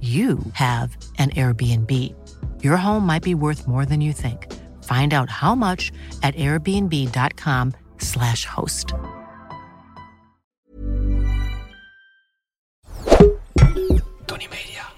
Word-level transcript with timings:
you 0.00 0.38
have 0.52 0.96
an 1.18 1.30
Airbnb. 1.30 2.14
Your 2.62 2.76
home 2.76 3.04
might 3.04 3.24
be 3.24 3.34
worth 3.34 3.66
more 3.66 3.84
than 3.84 4.00
you 4.00 4.12
think. 4.12 4.46
Find 4.84 5.12
out 5.12 5.28
how 5.28 5.56
much 5.56 5.90
at 6.22 6.36
airbnb.com/slash 6.36 8.44
host. 8.44 8.94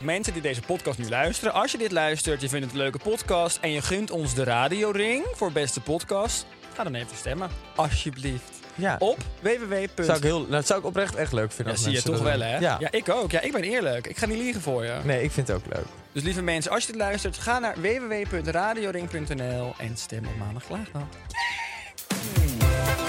Mensen 0.00 0.32
die 0.32 0.42
deze 0.42 0.60
podcast 0.60 0.98
nu 0.98 1.08
luisteren, 1.08 1.54
als 1.54 1.72
je 1.72 1.78
dit 1.78 1.92
luistert, 1.92 2.40
je 2.40 2.48
vindt 2.48 2.64
het 2.64 2.74
een 2.74 2.80
leuke 2.80 2.98
podcast 2.98 3.58
en 3.60 3.70
je 3.70 3.82
gunt 3.82 4.10
ons 4.10 4.34
de 4.34 4.44
radioring 4.44 5.24
voor 5.34 5.52
beste 5.52 5.80
podcast, 5.80 6.46
ga 6.74 6.84
dan 6.84 6.94
even 6.94 7.16
stemmen. 7.16 7.50
Alsjeblieft. 7.76 8.59
Ja. 8.80 8.96
Op 8.98 9.18
www. 9.40 10.02
Zou 10.02 10.16
ik 10.16 10.22
heel, 10.22 10.38
nou, 10.38 10.50
dat 10.50 10.66
zou 10.66 10.80
ik 10.80 10.86
oprecht 10.86 11.14
echt 11.14 11.32
leuk 11.32 11.52
vinden. 11.52 11.74
Ja, 11.74 11.80
zie 11.80 11.92
je 11.92 12.02
toch 12.02 12.22
wel, 12.22 12.40
hè? 12.40 12.58
Ja. 12.58 12.76
ja, 12.80 12.90
ik 12.90 13.08
ook. 13.08 13.30
Ja, 13.30 13.40
ik 13.40 13.52
ben 13.52 13.62
eerlijk. 13.62 14.06
Ik 14.06 14.16
ga 14.16 14.26
niet 14.26 14.38
liegen 14.38 14.60
voor 14.60 14.84
je. 14.84 14.94
Nee, 15.04 15.22
ik 15.22 15.30
vind 15.30 15.48
het 15.48 15.56
ook 15.56 15.66
leuk. 15.74 15.86
Dus 16.12 16.22
lieve 16.22 16.42
mensen, 16.42 16.70
als 16.70 16.86
je 16.86 16.92
dit 16.92 17.00
luistert, 17.00 17.38
ga 17.38 17.58
naar 17.58 17.74
www.radioring.nl 17.80 19.74
en 19.78 19.96
stem 19.96 20.24
op 20.26 20.36
maandag 20.38 20.66
klaagdag. 20.66 21.02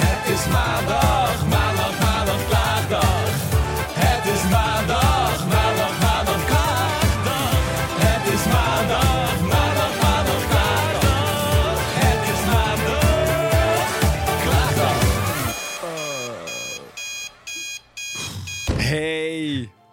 Het 0.03 0.33
is 0.33 0.47
maandag, 0.47 1.47
maandag, 1.47 1.99
maandag, 1.99 2.47
klaagdag. 2.47 3.29
Het 3.93 4.33
is 4.33 4.49
maandag, 4.49 5.00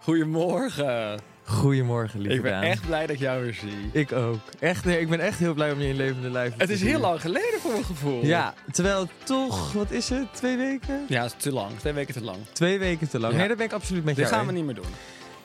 goedemorgen. 0.09 1.20
Goedemorgen, 1.45 2.20
lieve 2.20 2.34
Ik 2.37 2.42
ben 2.42 2.53
Daan. 2.53 2.62
echt 2.62 2.87
blij 2.87 3.01
dat 3.01 3.11
ik 3.11 3.19
jou 3.19 3.42
weer 3.42 3.55
zie. 3.55 3.91
Ik 3.92 4.12
ook. 4.12 4.39
Echt, 4.59 4.84
nee, 4.84 5.00
ik 5.00 5.09
ben 5.09 5.20
echt 5.20 5.39
heel 5.39 5.55
blij 5.55 5.73
om 5.73 5.81
je 5.81 5.89
in 5.89 5.97
levende 5.97 6.31
lijf 6.31 6.53
Het 6.56 6.67
te 6.67 6.73
is 6.73 6.78
zien. 6.78 6.89
heel 6.89 7.00
lang 7.00 7.20
geleden 7.20 7.61
voor 7.61 7.70
mijn 7.70 7.84
gevoel. 7.84 8.25
Ja, 8.25 8.55
terwijl 8.73 9.00
het 9.00 9.11
toch, 9.25 9.73
wat 9.73 9.91
is 9.91 10.09
het, 10.09 10.27
twee 10.34 10.56
weken? 10.56 11.05
Ja, 11.09 11.22
het 11.22 11.34
is 11.37 11.43
te 11.43 11.53
lang. 11.53 11.71
Twee 11.78 11.93
weken 11.93 12.15
te 12.15 12.22
lang. 12.25 12.37
Twee 12.53 12.78
weken 12.78 13.09
te 13.09 13.19
lang. 13.21 13.33
Ja. 13.33 13.38
Nee, 13.38 13.49
dat 13.49 13.56
ben 13.56 13.66
ik 13.66 13.72
absoluut 13.72 14.05
met 14.05 14.16
Dit 14.16 14.25
jou. 14.25 14.37
gaan 14.37 14.47
we 14.47 14.53
niet 14.53 14.65
meer 14.65 14.75
doen. 14.75 14.84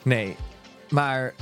Nee, 0.02 0.36
maar, 0.90 1.34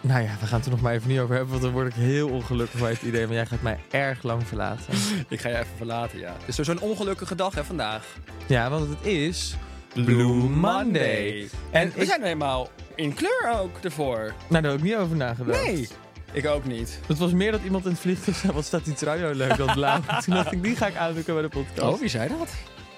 nou 0.00 0.22
ja, 0.22 0.36
we 0.40 0.46
gaan 0.46 0.56
het 0.56 0.64
er 0.66 0.70
nog 0.72 0.80
maar 0.80 0.92
even 0.94 1.08
niet 1.08 1.18
over 1.20 1.34
hebben, 1.34 1.50
want 1.50 1.62
dan 1.62 1.72
word 1.72 1.86
ik 1.86 1.94
heel 1.94 2.28
ongelukkig 2.28 2.80
bij 2.80 2.90
het 2.90 3.02
idee, 3.02 3.26
maar 3.26 3.34
jij 3.34 3.46
gaat 3.46 3.62
mij 3.62 3.78
erg 3.90 4.22
lang 4.22 4.46
verlaten. 4.46 4.94
Ik 5.28 5.40
ga 5.40 5.48
je 5.48 5.54
even 5.58 5.76
verlaten, 5.76 6.18
ja. 6.18 6.36
Het 6.44 6.58
is 6.58 6.66
zo'n 6.66 6.80
ongelukkige 6.80 7.34
dag, 7.34 7.54
hè, 7.54 7.64
vandaag. 7.64 8.16
ja, 8.46 8.70
want 8.70 8.88
het 8.88 9.06
is 9.06 9.56
Blue 9.94 10.48
Monday. 10.48 11.48
En 11.70 11.92
we 11.94 12.00
ik- 12.00 12.08
zijn 12.08 12.22
helemaal 12.22 12.68
in 12.94 13.14
kleur 13.14 13.52
ook 13.60 13.78
ervoor. 13.82 14.32
Nou, 14.48 14.62
daar 14.62 14.70
heb 14.70 14.80
ik 14.80 14.86
niet 14.86 14.96
over 14.96 15.16
nagedacht. 15.16 15.64
Nee, 15.64 15.88
ik 16.32 16.46
ook 16.46 16.64
niet. 16.64 17.00
Het 17.06 17.18
was 17.18 17.32
meer 17.32 17.52
dat 17.52 17.60
iemand 17.64 17.84
in 17.84 17.90
het 17.90 18.00
vliegtuig 18.00 18.36
zei, 18.36 18.52
wat 18.52 18.64
staat 18.64 18.84
die 18.84 18.94
trui 18.94 19.20
nou 19.20 19.34
leuk 19.34 19.56
dat 19.56 19.72
blauw. 19.74 20.00
Toen 20.24 20.34
dacht 20.34 20.52
ik, 20.52 20.62
die 20.62 20.76
ga 20.76 20.86
ik 20.86 20.96
aandoen 20.96 21.22
bij 21.26 21.42
de 21.42 21.48
podcast. 21.48 21.94
Oh, 21.94 22.00
wie 22.00 22.08
zei 22.08 22.28
dat? 22.38 22.48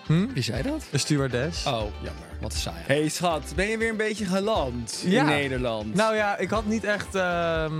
Hm? 0.07 0.27
Wie 0.33 0.43
zei 0.43 0.63
dat? 0.63 0.85
Een 0.91 1.01
stewardess. 1.01 1.67
Oh, 1.67 1.83
jammer. 2.03 2.25
Wat 2.41 2.55
saai. 2.55 2.77
Hey 2.87 3.09
schat, 3.09 3.53
ben 3.57 3.67
je 3.69 3.79
weer 3.79 3.91
een 3.91 3.97
beetje 3.97 4.25
geland 4.25 5.03
Ja. 5.07 5.21
in 5.21 5.27
Nederland? 5.27 5.95
Nou 5.95 6.15
ja, 6.17 6.37
ik 6.39 6.51
had 6.51 6.67
niet 6.67 6.85
echt, 6.85 7.15
ehm, 7.15 7.73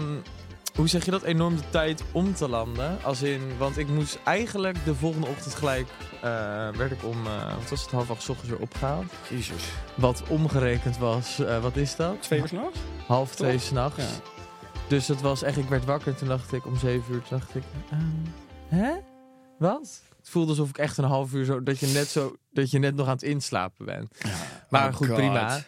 hoe 0.75 0.89
zeg 0.89 1.05
je 1.05 1.11
dat, 1.11 1.23
enorm 1.23 1.57
de 1.57 1.71
tijd 1.71 2.03
om 2.13 2.35
te 2.35 2.49
landen. 2.49 3.03
Als 3.03 3.23
in, 3.23 3.41
want 3.59 3.79
ik 3.79 3.89
moest 3.89 4.19
eigenlijk 4.25 4.85
de 4.85 4.95
volgende 4.95 5.27
ochtend 5.27 5.55
gelijk, 5.55 5.89
eh, 6.15 6.21
werd 6.69 6.91
ik 6.91 7.05
om, 7.05 7.27
eh, 7.27 7.55
wat 7.57 7.71
was 7.71 7.83
het, 7.83 7.91
half 7.91 8.11
acht 8.11 8.29
ochtends 8.29 8.51
weer 8.51 8.61
opgehaald. 8.61 9.13
Jezus. 9.29 9.65
Wat 9.95 10.23
omgerekend 10.29 10.99
was, 10.99 11.39
eh, 11.39 11.63
wat 11.63 11.77
is 11.77 11.97
dat? 11.97 12.23
Twee 12.23 12.41
uur 12.41 12.49
s'nachts? 12.49 12.79
Half 13.07 13.35
twee 13.35 13.59
s'nachts. 13.59 14.05
Ja. 14.05 14.09
Dus 14.89 15.09
het 15.09 15.21
was 15.21 15.43
echt, 15.43 15.57
ik 15.57 15.69
werd 15.69 15.85
wakker 15.85 16.13
en 16.13 16.17
toen 16.19 16.29
dacht 16.29 16.53
ik 16.53 16.67
om 16.67 16.77
zeven 16.77 17.15
uur, 17.15 17.23
toen 17.23 17.39
dacht 17.39 17.55
ik, 17.55 17.63
ehm, 17.91 18.01
hè? 18.69 18.93
Wat? 19.59 20.03
Het 20.19 20.29
voelde 20.29 20.51
alsof 20.51 20.69
ik 20.69 20.79
echt 20.79 20.97
een 20.99 21.05
half 21.05 21.33
uur 21.33 21.45
zo, 21.45 21.63
dat 21.63 21.79
je 21.79 21.87
net 21.87 22.09
zo, 22.09 22.37
dat 22.53 22.71
je 22.71 22.79
net 22.79 22.95
nog 22.95 23.07
aan 23.07 23.13
het 23.13 23.23
inslapen 23.23 23.87
bent. 23.87 24.11
Maar 24.69 24.89
Oh 24.89 24.95
goed, 24.95 25.07
God. 25.07 25.17
prima. 25.17 25.61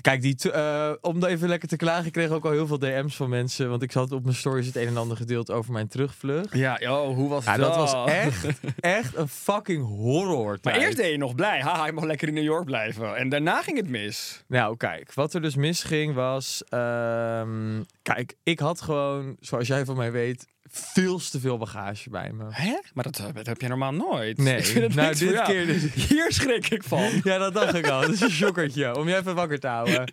Kijk, 0.00 0.22
die 0.22 0.52
eh, 0.52 0.92
om 1.00 1.24
even 1.24 1.48
lekker 1.48 1.68
te 1.68 1.76
klagen, 1.76 2.06
ik 2.06 2.12
kreeg 2.12 2.30
ook 2.30 2.44
al 2.44 2.50
heel 2.50 2.66
veel 2.66 2.78
DM's 2.78 3.16
van 3.16 3.28
mensen. 3.28 3.68
Want 3.70 3.82
ik 3.82 3.92
zat 3.92 4.12
op 4.12 4.22
mijn 4.24 4.36
stories 4.36 4.66
het 4.66 4.76
een 4.76 4.86
en 4.86 4.96
ander 4.96 5.16
gedeeld 5.16 5.50
over 5.50 5.72
mijn 5.72 5.88
terugvlucht. 5.88 6.54
Ja, 6.56 6.78
oh, 6.82 7.14
hoe 7.14 7.28
was 7.28 7.44
Ja, 7.44 7.56
dat? 7.56 7.74
dat 7.74 7.90
was 7.92 8.10
echt, 8.10 8.46
echt 8.80 9.16
een 9.16 9.28
fucking 9.28 9.86
horror. 9.86 10.58
Maar 10.62 10.76
eerst 10.76 10.96
deed 10.96 11.10
je 11.10 11.16
nog 11.18 11.34
blij. 11.34 11.60
Haha, 11.60 11.86
ik 11.86 11.94
mag 11.94 12.04
lekker 12.04 12.28
in 12.28 12.34
New 12.34 12.42
York 12.44 12.64
blijven. 12.64 13.16
En 13.16 13.28
daarna 13.28 13.62
ging 13.62 13.76
het 13.76 13.88
mis. 13.88 14.44
Nou, 14.46 14.76
kijk, 14.76 15.14
wat 15.14 15.34
er 15.34 15.42
dus 15.42 15.56
misging 15.56 16.14
was. 16.14 16.62
ehm, 16.68 17.82
kijk, 18.02 18.34
ik 18.42 18.58
had 18.58 18.80
gewoon, 18.80 19.36
zoals 19.40 19.66
jij 19.66 19.84
van 19.84 19.96
mij 19.96 20.12
weet, 20.12 20.46
veel 20.70 21.18
te 21.18 21.40
veel 21.40 21.58
bagage 21.58 22.10
bij 22.10 22.32
me. 22.32 22.44
Hè? 22.50 22.76
Maar 22.94 23.04
dat, 23.04 23.22
dat 23.34 23.46
heb 23.46 23.60
je 23.60 23.68
normaal 23.68 23.92
nooit. 23.92 24.38
Nee, 24.38 24.88
nou, 24.88 25.14
dit 25.14 25.42
keer 25.42 25.66
dus- 25.66 25.92
Hier 26.08 26.32
schrik 26.32 26.70
ik 26.70 26.82
van. 26.82 27.10
Ja, 27.22 27.38
dat 27.38 27.54
dacht 27.54 27.74
ik 27.74 27.86
al. 27.88 28.00
Dat 28.00 28.10
is 28.10 28.20
een 28.20 28.30
shockertje 28.30 28.96
om 28.96 29.08
je 29.08 29.16
even 29.16 29.34
wakker 29.34 29.58
te 29.60 29.66
houden. 29.66 30.12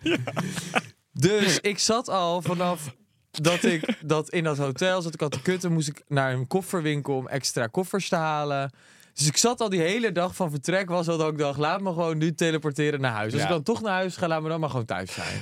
Dus 1.12 1.60
ik 1.60 1.78
zat 1.78 2.08
al 2.08 2.42
vanaf 2.42 2.94
dat 3.30 3.64
ik 3.64 3.98
dat 4.00 4.30
in 4.30 4.44
dat 4.44 4.56
hotel 4.58 5.02
zat. 5.02 5.14
Ik 5.14 5.20
had 5.20 5.32
de 5.32 5.42
kutten, 5.42 5.72
moest 5.72 5.88
ik 5.88 6.02
naar 6.08 6.32
een 6.32 6.46
kofferwinkel 6.46 7.16
om 7.16 7.28
extra 7.28 7.66
koffers 7.66 8.08
te 8.08 8.16
halen. 8.16 8.70
Dus 9.14 9.26
ik 9.26 9.36
zat 9.36 9.60
al 9.60 9.68
die 9.68 9.80
hele 9.80 10.12
dag 10.12 10.36
van 10.36 10.50
vertrek 10.50 10.88
was 10.88 11.06
dat 11.06 11.30
ik 11.32 11.38
dacht, 11.38 11.58
laat 11.58 11.80
me 11.80 11.88
gewoon 11.88 12.18
nu 12.18 12.34
teleporteren 12.34 13.00
naar 13.00 13.12
huis. 13.12 13.32
Als 13.32 13.40
Ja. 13.42 13.46
ik 13.48 13.52
dan 13.54 13.62
toch 13.62 13.82
naar 13.82 13.92
huis 13.92 14.16
ga, 14.16 14.28
laat 14.28 14.42
me 14.42 14.48
dan 14.48 14.60
maar 14.60 14.70
gewoon 14.70 14.84
thuis 14.84 15.12
zijn. 15.14 15.40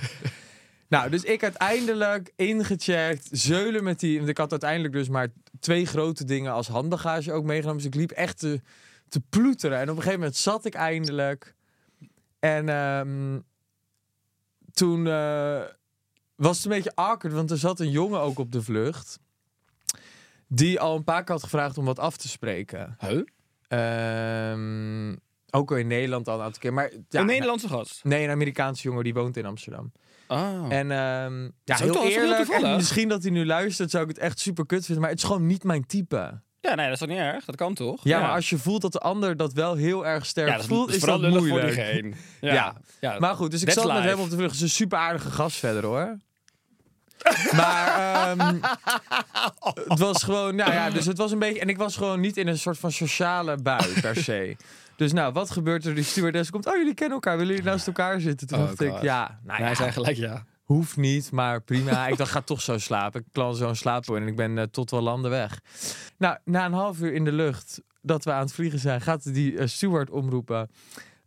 Nou, 0.89 1.11
dus 1.11 1.22
ik 1.22 1.43
uiteindelijk 1.43 2.33
ingecheckt, 2.37 3.28
zeulen 3.31 3.84
met 3.84 4.00
die... 4.00 4.17
Want 4.17 4.28
ik 4.28 4.39
had 4.39 4.50
uiteindelijk 4.50 4.93
dus 4.93 5.09
maar 5.09 5.28
twee 5.61 5.87
grote 5.87 6.25
dingen 6.25 6.53
als 6.53 6.69
handbagage 6.69 7.33
ook 7.33 7.45
meegenomen. 7.45 7.77
Dus 7.77 7.87
ik 7.87 7.95
liep 7.95 8.11
echt 8.11 8.39
te, 8.39 8.61
te 9.09 9.21
ploeteren. 9.21 9.78
En 9.78 9.83
op 9.83 9.89
een 9.89 10.03
gegeven 10.03 10.19
moment 10.19 10.37
zat 10.37 10.65
ik 10.65 10.75
eindelijk. 10.75 11.55
En 12.39 12.69
ehm, 12.69 13.41
toen 14.72 15.06
eh, 15.06 15.62
was 16.34 16.56
het 16.56 16.65
een 16.65 16.72
beetje 16.72 16.95
awkward, 16.95 17.34
want 17.34 17.51
er 17.51 17.59
zat 17.59 17.81
een 17.81 17.91
jongen 17.91 18.21
ook 18.21 18.39
op 18.39 18.53
de 18.53 18.63
vlucht. 18.63 19.19
Die 20.47 20.80
al 20.80 20.97
een 20.97 21.04
paar 21.04 21.25
keer 21.25 21.34
had 21.34 21.42
gevraagd 21.42 21.78
om 21.78 21.84
wat 21.84 21.98
af 21.98 22.16
te 22.16 22.28
spreken. 22.28 22.97
Huh? 23.01 23.22
Ehm, 23.69 25.16
ook 25.54 25.71
al 25.71 25.77
in 25.77 25.86
Nederland 25.86 26.28
al 26.28 26.39
een 26.39 26.45
aantal 26.45 26.60
keer. 26.60 26.72
Maar, 26.72 26.91
ja, 27.09 27.21
een 27.21 27.27
Nederlandse 27.27 27.68
gast. 27.68 28.04
Nee, 28.04 28.24
een 28.24 28.30
Amerikaanse 28.30 28.83
jongen 28.83 29.04
die 29.04 29.15
woont 29.15 29.36
in 29.36 29.47
Amsterdam. 29.47 29.92
Oh. 30.28 30.66
En 30.68 30.91
ehm, 30.91 31.48
ja, 31.65 31.77
heel 31.77 32.06
eerlijk, 32.09 32.48
en 32.48 32.74
misschien 32.77 33.09
dat 33.09 33.22
hij 33.22 33.30
nu 33.30 33.47
luistert, 33.47 33.91
zou 33.91 34.03
ik 34.03 34.09
het 34.09 34.18
echt 34.18 34.39
super 34.39 34.66
kut 34.66 34.84
vinden. 34.84 35.03
Maar 35.03 35.10
het 35.10 35.18
is 35.18 35.24
gewoon 35.24 35.47
niet 35.47 35.65
mijn 35.65 35.86
type. 35.86 36.41
Ja, 36.60 36.74
nee, 36.74 36.84
dat 36.84 36.95
is 36.95 36.98
toch 36.98 37.09
niet 37.09 37.18
erg? 37.18 37.45
Dat 37.45 37.56
kan 37.56 37.74
toch? 37.74 38.01
Ja, 38.04 38.21
maar 38.21 38.30
als 38.30 38.51
je 38.51 38.59
voelt 38.59 38.83
dat 38.83 38.92
de 38.92 38.98
ander 38.98 39.36
dat 39.36 39.53
wel 39.53 39.74
heel 39.74 40.06
erg 40.06 40.27
sterk 40.27 40.48
ja, 40.48 40.53
dat 40.53 40.62
is, 40.62 40.68
voelt, 40.68 40.89
is 40.89 40.95
is 40.95 41.01
vooral 41.01 41.21
dat 41.21 41.30
moeilijk. 41.30 41.60
voor 41.60 41.74
diegene. 41.74 42.12
Ja. 42.41 42.74
Ja. 43.01 43.18
Maar 43.18 43.34
goed, 43.34 43.51
dus 43.51 43.62
ik 43.62 43.71
zat 43.71 43.92
met 43.92 44.03
hem 44.03 44.21
op 44.21 44.30
de 44.30 44.36
vlucht. 44.36 44.51
Het 44.51 44.60
is 44.60 44.62
een 44.62 44.68
super 44.68 44.98
aardige 44.98 45.30
gast 45.30 45.56
verder 45.56 45.84
hoor. 45.84 46.16
maar 47.60 47.86
ehm, 47.86 48.56
het 49.89 49.98
was 49.98 50.22
gewoon, 50.22 50.54
nou 50.54 50.72
ja, 50.72 50.91
dus 50.91 51.06
het 51.06 51.18
was 51.18 51.33
een 51.33 51.39
beetje. 51.39 51.60
En 51.60 51.68
ik 51.68 51.77
was 51.77 51.97
gewoon 51.97 52.21
niet 52.21 52.36
in 52.36 52.48
een 52.48 52.59
soort 52.59 52.78
van 52.78 52.92
sociale 52.92 53.56
bui 53.56 54.01
per 54.01 54.16
se. 54.16 54.56
Dus 54.96 55.12
nou, 55.12 55.32
wat 55.32 55.50
gebeurt 55.50 55.84
er? 55.84 55.94
Die 55.94 56.04
stewardess 56.04 56.50
komt. 56.50 56.66
Oh, 56.66 56.76
jullie 56.76 56.94
kennen 56.94 57.14
elkaar. 57.14 57.36
Willen 57.36 57.54
jullie 57.54 57.70
naast 57.70 57.86
elkaar 57.86 58.20
zitten? 58.20 58.46
Toen 58.46 58.58
Oh, 58.58 58.64
dacht 58.66 58.80
ik, 58.80 59.02
ja, 59.02 59.41
nou 59.42 59.60
Hij 59.60 59.68
ja. 59.68 59.74
zei 59.74 59.92
gelijk 59.92 60.16
ja. 60.16 60.44
hoeft 60.62 60.96
niet, 60.96 61.30
maar 61.32 61.62
prima. 61.62 62.06
ik 62.08 62.16
dacht, 62.16 62.30
ga 62.30 62.41
toch 62.41 62.60
zo 62.60 62.78
slapen. 62.78 63.20
Ik 63.20 63.26
plan 63.32 63.54
zo'n 63.56 63.74
slaappoen 63.76 64.16
en 64.16 64.26
ik 64.26 64.36
ben 64.36 64.58
eh, 64.58 64.64
tot 64.64 64.91
wel 64.91 65.00
landen 65.02 65.30
weg. 65.30 65.60
Nou, 66.18 66.38
na 66.44 66.64
een 66.64 66.72
half 66.72 67.00
uur 67.00 67.12
in 67.12 67.24
de 67.24 67.32
lucht 67.32 67.80
dat 68.02 68.24
we 68.24 68.32
aan 68.32 68.41
het 68.41 68.52
vliegen 68.52 68.78
zijn, 68.78 69.00
gaat 69.00 69.34
die 69.34 69.58
eh, 69.58 69.66
steward 69.66 70.10
omroepen. 70.10 70.70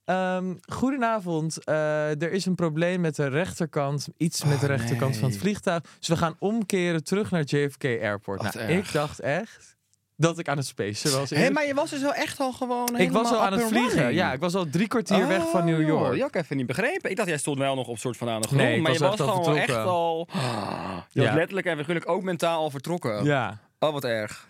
Ehm, 0.05 0.55
goedenavond, 0.71 1.63
eh, 1.63 2.21
er 2.21 2.31
is 2.31 2.45
een 2.45 2.55
probleem 2.55 3.01
met 3.01 3.15
de 3.15 3.27
rechterkant, 3.27 4.07
iets 4.17 4.43
met 4.43 4.59
de 4.59 4.65
Oh, 4.65 4.71
rechterkant 4.75 5.17
van 5.17 5.29
het 5.29 5.37
vliegtuig. 5.37 5.83
Dus 5.99 6.07
we 6.07 6.17
gaan 6.17 6.35
omkeren 6.39 7.03
terug 7.03 7.31
naar 7.31 7.43
JFK 7.43 7.83
Airport. 7.83 8.41
Nou, 8.41 8.59
ik 8.59 8.91
dacht 8.91 9.19
echt 9.19 9.76
dat 10.17 10.39
ik 10.39 10.47
aan 10.47 10.57
het 10.57 10.65
spacen 10.65 11.11
was. 11.19 11.29
Hé, 11.29 11.49
maar 11.49 11.65
je 11.65 11.73
was 11.73 11.89
dus 11.89 12.01
wel 12.01 12.13
echt 12.13 12.39
al 12.39 12.51
gewoon 12.53 12.97
ik 12.97 13.11
was 13.11 13.31
al 13.31 13.41
aan 13.41 13.51
het 13.53 13.63
vliegen. 13.67 13.97
running. 13.97 14.15
Ja, 14.15 14.33
ik 14.33 14.39
was 14.39 14.55
al 14.55 14.69
drie 14.69 14.87
kwartier 14.87 15.27
weg 15.27 15.49
van 15.49 15.65
New 15.65 15.79
Oh, 15.79 15.85
York. 15.87 16.15
Ja, 16.15 16.25
ik 16.25 16.33
heb 16.33 16.43
even 16.43 16.57
niet 16.57 16.65
begrepen. 16.65 17.09
Ik 17.09 17.15
dacht, 17.15 17.29
jij 17.29 17.37
stond 17.37 17.57
wel 17.57 17.75
nog 17.75 17.87
op 17.87 17.97
soort 17.97 18.17
van 18.17 18.29
aan 18.29 18.41
de 18.41 18.47
grond. 18.47 18.61
Nee, 18.63 18.81
maar 18.81 18.91
was 18.91 18.99
je 18.99 19.05
was 19.07 19.19
gewoon 19.19 19.57
echt 19.57 19.75
al... 19.75 20.27
Je 21.11 21.19
was 21.21 21.29
Ja. 21.29 21.35
letterlijk 21.35 21.67
en 21.67 21.77
figuurlijk 21.77 22.09
ook 22.09 22.23
mentaal 22.23 22.59
al 22.59 22.69
vertrokken. 22.69 23.23
Ja. 23.23 23.59
Oh, 23.79 23.91
wat 23.93 24.03
erg. 24.03 24.45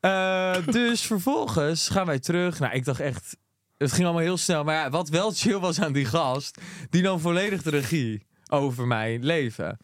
Eh, 0.00 0.54
dus 0.66 1.00
vervolgens 1.12 1.88
gaan 1.88 2.06
wij 2.06 2.18
terug. 2.18 2.58
Nou, 2.58 2.72
ik 2.74 2.84
dacht 2.84 3.00
echt, 3.00 3.36
het 3.76 3.92
ging 3.92 4.04
allemaal 4.04 4.22
heel 4.22 4.36
snel. 4.36 4.64
Maar 4.64 4.74
ja, 4.74 4.90
wat 4.90 5.08
wel 5.08 5.30
chill 5.30 5.58
was 5.58 5.80
aan 5.80 5.92
die 5.92 6.04
gast, 6.04 6.60
die 6.90 7.02
nam 7.02 7.18
volledig 7.20 7.62
de 7.62 7.70
regie 7.70 8.26
over 8.52 8.86
mijn 8.86 9.24
leven. 9.24 9.78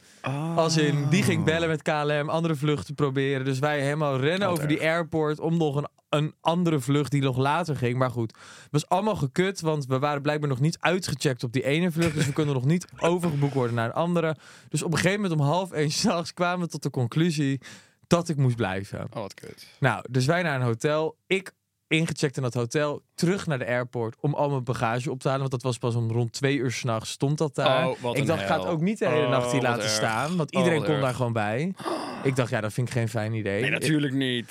Als 0.56 0.76
in, 0.76 1.08
die 1.08 1.22
ging 1.22 1.44
bellen 1.44 1.68
met 1.68 1.82
KLM, 1.82 2.28
andere 2.28 2.54
vluchten 2.54 2.94
proberen. 2.94 3.44
Dus 3.44 3.58
wij 3.58 3.80
helemaal 3.80 4.16
rennen 4.16 4.48
Wat 4.48 4.56
over 4.56 4.68
die 4.68 4.80
airport 4.80 5.40
om 5.40 5.56
nog 5.56 5.76
een, 5.76 5.88
een 6.08 6.34
andere 6.40 6.80
vlucht 6.80 7.10
die 7.10 7.22
nog 7.22 7.36
later 7.36 7.76
ging. 7.76 7.98
Maar 7.98 8.10
goed, 8.10 8.32
het 8.62 8.68
was 8.70 8.88
allemaal 8.88 9.16
gekut, 9.16 9.60
want 9.60 9.86
we 9.86 9.98
waren 9.98 10.22
blijkbaar 10.22 10.48
nog 10.48 10.60
niet 10.60 10.78
uitgecheckt 10.80 11.44
op 11.44 11.52
die 11.52 11.64
ene 11.64 11.90
vlucht. 11.90 12.14
Dus 12.14 12.26
we 12.26 12.32
kunnen 12.32 12.54
nog 12.54 12.64
niet 12.64 12.86
overgeboekt 12.98 13.54
worden 13.54 13.74
naar 13.74 13.86
een 13.86 13.92
andere. 13.92 14.36
Dus 14.68 14.82
op 14.82 14.92
een 14.92 14.98
gegeven 14.98 15.20
moment 15.20 15.40
om 15.40 15.46
half 15.46 15.72
één 15.72 15.90
s'nachts 16.00 16.34
kwamen 16.34 16.64
we 16.66 16.72
tot 16.72 16.82
de 16.82 16.90
conclusie 16.90 17.60
dat 18.06 18.28
ik 18.28 18.36
moest 18.36 18.56
blijven. 18.56 19.06
Oh, 19.10 19.22
wat 19.22 19.34
kut. 19.34 19.66
Nou, 19.80 20.04
dus 20.10 20.26
wij 20.26 20.42
naar 20.42 20.54
een 20.54 20.66
hotel. 20.66 21.16
Ik 21.26 21.52
ingecheckt 21.88 22.36
in 22.36 22.42
dat 22.42 22.54
hotel. 22.54 23.02
Terug 23.14 23.46
naar 23.46 23.58
de 23.58 23.66
airport 23.66 24.16
om 24.20 24.34
al 24.34 24.50
mijn 24.50 24.64
bagage 24.64 25.10
op 25.10 25.20
te 25.20 25.28
halen. 25.28 25.40
Want 25.48 25.52
dat 25.52 25.62
was 25.62 25.78
pas 25.78 25.94
om 25.94 26.10
rond 26.10 26.32
twee 26.32 26.56
uur 26.56 26.70
s'nachts 26.72 27.10
stond 27.10 27.38
dat 27.38 27.54
daar. 27.54 27.88
Oh, 27.88 28.16
ik 28.16 28.26
dacht, 28.26 28.40
ik 28.40 28.46
ga 28.46 28.58
het 28.58 28.66
ook 28.68 28.80
niet 28.80 28.98
de 28.98 29.08
hele 29.08 29.24
Oh, 29.24 29.30
nacht 29.30 29.44
hier 29.52 29.60
wat 29.60 29.70
laten 29.70 29.82
erg. 29.82 29.92
staan. 29.92 30.36
Want 30.36 30.52
Oh, 30.54 30.58
iedereen 30.58 30.78
wat 30.78 30.86
kon 30.88 30.96
erg. 30.96 31.04
daar 31.04 31.14
gewoon 31.14 31.32
bij. 31.32 31.74
Ik 32.22 32.36
dacht, 32.36 32.50
ja, 32.50 32.60
dat 32.60 32.72
vind 32.72 32.88
ik 32.88 32.92
geen 32.94 33.08
fijn 33.08 33.32
idee. 33.32 33.60
Nee, 33.60 33.70
natuurlijk 33.70 34.12
niet. 34.12 34.46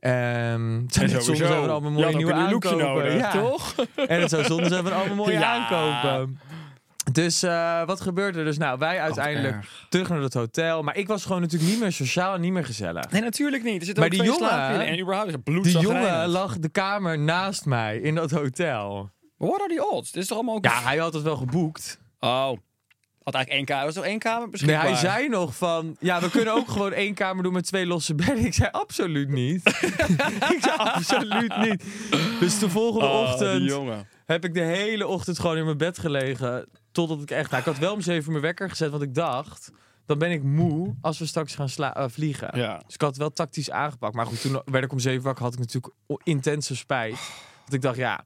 Het 0.00 0.92
zou 0.94 1.06
En 1.06 1.22
zijn 1.22 1.36
van 1.36 1.70
allemaal 1.70 1.90
mooie 1.90 2.06
ook 2.06 2.14
nieuwe 2.14 2.32
een 2.32 2.38
nieuw 2.38 2.50
lookje 2.50 2.68
aankopen. 2.70 2.94
nodig, 2.94 3.14
ja. 3.18 3.30
toch? 3.30 3.74
En 4.06 4.20
het 4.20 4.30
zou 4.30 4.44
zonde 4.44 4.68
zijn 4.68 4.82
van 4.82 4.92
allemaal 4.92 5.16
mooie 5.16 5.32
Ja. 5.38 5.54
aankopen. 5.68 6.38
Dus 7.12 7.42
eh, 7.42 7.84
wat 7.86 8.00
gebeurde 8.00 8.38
er? 8.38 8.44
Dus 8.44 8.58
nou, 8.58 8.78
wij 8.78 9.00
uiteindelijk 9.00 9.56
terug 9.88 10.08
naar 10.08 10.20
het 10.20 10.34
hotel. 10.34 10.82
Maar 10.82 10.96
ik 10.96 11.06
was 11.06 11.24
gewoon 11.24 11.40
natuurlijk 11.40 11.70
niet 11.70 11.80
meer 11.80 11.92
sociaal 11.92 12.34
en 12.34 12.40
niet 12.40 12.52
meer 12.52 12.64
gezellig. 12.64 13.10
Nee, 13.10 13.20
natuurlijk 13.22 13.62
niet. 13.62 13.80
Er 13.80 13.86
zit 13.86 13.96
Maar 13.96 14.04
ook 14.04 14.10
die 14.10 14.20
twee 14.22 14.32
jongen- 14.32 14.86
En 14.86 15.00
überhaupt 15.00 15.28
is 15.28 15.34
het 15.34 15.44
Die 15.64 15.78
jongen 15.78 16.28
lag 16.28 16.58
de 16.58 16.68
kamer 16.68 17.18
naast 17.18 17.64
mij 17.64 17.98
in 17.98 18.14
dat 18.14 18.30
hotel. 18.30 19.10
What 19.36 19.60
are 19.60 19.68
die 19.68 19.90
odds? 19.90 20.12
Dit 20.12 20.22
is 20.22 20.28
toch 20.28 20.36
allemaal 20.36 20.56
ook... 20.56 20.64
Ja, 20.64 20.80
hij 20.82 20.96
had 20.96 21.14
het 21.14 21.22
wel 21.22 21.36
geboekt. 21.36 21.98
Oh. 22.20 22.52
Had 23.22 23.34
eigenlijk 23.34 23.48
één 23.50 23.64
kamer. 23.64 23.84
Was 23.94 23.96
er 23.96 24.10
één 24.10 24.18
kamer 24.18 24.40
Nee, 24.40 24.50
beschikbaar? 24.50 24.82
hij 24.82 24.94
zei 24.94 25.28
nog 25.28 25.56
van... 25.56 25.96
Ja, 26.00 26.20
we 26.20 26.30
kunnen 26.30 26.54
ook 26.54 26.68
gewoon 26.76 26.92
één 26.92 27.14
kamer 27.14 27.42
doen 27.42 27.52
met 27.52 27.64
twee 27.66 27.86
losse 27.86 28.14
bedden. 28.14 28.44
Ik 28.44 28.54
zei 28.54 28.68
absoluut 28.70 29.28
niet. 29.28 29.66
ik 30.54 30.58
zei 30.60 30.76
absoluut 30.76 31.56
niet. 31.56 31.84
Dus 32.40 32.58
de 32.58 32.70
volgende 32.70 33.06
Oh, 33.06 33.12
die 33.22 33.26
ochtend 33.32 33.68
jongen. 33.70 34.08
heb 34.26 34.44
ik 34.44 34.54
de 34.54 34.60
hele 34.60 35.06
ochtend 35.06 35.38
gewoon 35.38 35.56
in 35.56 35.64
mijn 35.64 35.76
bed 35.78 35.98
gelegen. 35.98 36.66
Totdat 36.92 37.22
ik 37.22 37.30
echt... 37.30 37.50
Nou, 37.50 37.62
ik 37.62 37.68
had 37.68 37.78
wel 37.78 37.92
om 37.92 38.00
zeven 38.00 38.24
uur 38.24 38.30
mijn 38.30 38.42
wekker 38.42 38.68
gezet, 38.68 38.90
want 38.90 39.02
ik 39.02 39.14
dacht... 39.14 39.70
Dan 40.06 40.18
ben 40.18 40.30
ik 40.30 40.42
moe 40.42 40.94
als 41.00 41.18
we 41.18 41.26
straks 41.26 41.54
gaan 41.54 41.68
sla- 41.68 41.94
eh, 41.94 42.04
vliegen. 42.08 42.58
Ja. 42.58 42.82
Dus 42.86 42.94
ik 42.94 43.00
had 43.00 43.10
het 43.10 43.18
wel 43.18 43.32
tactisch 43.32 43.70
aangepakt. 43.70 44.14
Maar 44.14 44.26
goed, 44.26 44.40
toen 44.40 44.62
werd 44.64 44.84
ik 44.84 44.92
om 44.92 44.98
zeven 44.98 45.22
wakker. 45.22 45.44
Had 45.44 45.52
ik 45.52 45.58
natuurlijk 45.58 45.94
intense 46.22 46.76
spijt. 46.76 47.18
Want 47.60 47.72
ik 47.72 47.82
dacht, 47.82 47.96
ja... 47.96 48.24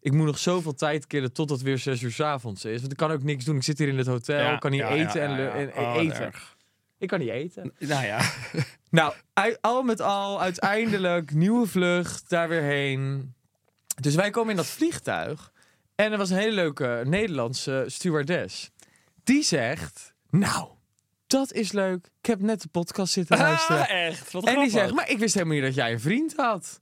Ik 0.00 0.12
moet 0.12 0.26
nog 0.26 0.38
zoveel 0.38 0.74
tijd 0.74 1.06
killen 1.06 1.32
tot 1.32 1.50
het 1.50 1.62
weer 1.62 1.78
zes 1.78 2.02
uur 2.02 2.12
's 2.12 2.20
avonds 2.20 2.64
is. 2.64 2.80
Want 2.80 2.92
ik 2.92 2.98
kan 2.98 3.10
ook 3.10 3.22
niks 3.22 3.44
doen. 3.44 3.56
Ik 3.56 3.62
zit 3.62 3.78
hier 3.78 3.88
in 3.88 3.98
het 3.98 4.06
hotel. 4.06 4.38
Ja, 4.40 4.52
ik 4.54 4.60
kan 4.60 4.70
niet 4.70 4.80
ja, 4.80 4.88
eten 4.88 5.22
en, 5.22 5.72
Oh, 5.76 5.94
eten. 5.96 6.20
erg. 6.20 6.56
Ik 6.98 7.08
kan 7.08 7.18
niet 7.18 7.28
eten. 7.28 7.72
Nou 7.78 8.04
ja. 8.06 8.20
Nou, 8.90 9.14
al 9.60 9.82
met 9.82 10.00
al, 10.00 10.40
uiteindelijk 10.40 11.34
nieuwe 11.34 11.66
vlucht, 11.66 12.28
daar 12.30 12.48
weer 12.48 12.62
heen. 12.62 13.34
Dus 14.00 14.14
wij 14.14 14.30
komen 14.30 14.50
in 14.50 14.56
dat 14.56 14.66
vliegtuig. 14.66 15.52
En 15.94 16.12
er 16.12 16.18
was 16.18 16.30
een 16.30 16.36
hele 16.36 16.54
leuke 16.54 17.02
Nederlandse 17.06 17.84
stewardess. 17.86 18.70
Die 19.24 19.42
zegt, 19.42 20.14
nou, 20.30 20.68
dat 21.26 21.52
is 21.52 21.72
leuk. 21.72 22.10
Ik 22.20 22.26
heb 22.26 22.40
net 22.40 22.62
de 22.62 22.68
podcast 22.68 23.12
zitten 23.12 23.38
luisteren. 23.48 23.80
Ah, 23.80 23.90
echt? 23.90 24.32
Wat 24.32 24.44
en 24.46 24.58
die 24.60 24.70
zegt, 24.70 24.92
maar 24.92 25.10
ik 25.10 25.18
wist 25.18 25.34
helemaal 25.34 25.54
niet 25.54 25.64
dat 25.64 25.74
jij 25.74 25.92
een 25.92 26.00
vriend 26.00 26.32
had. 26.36 26.80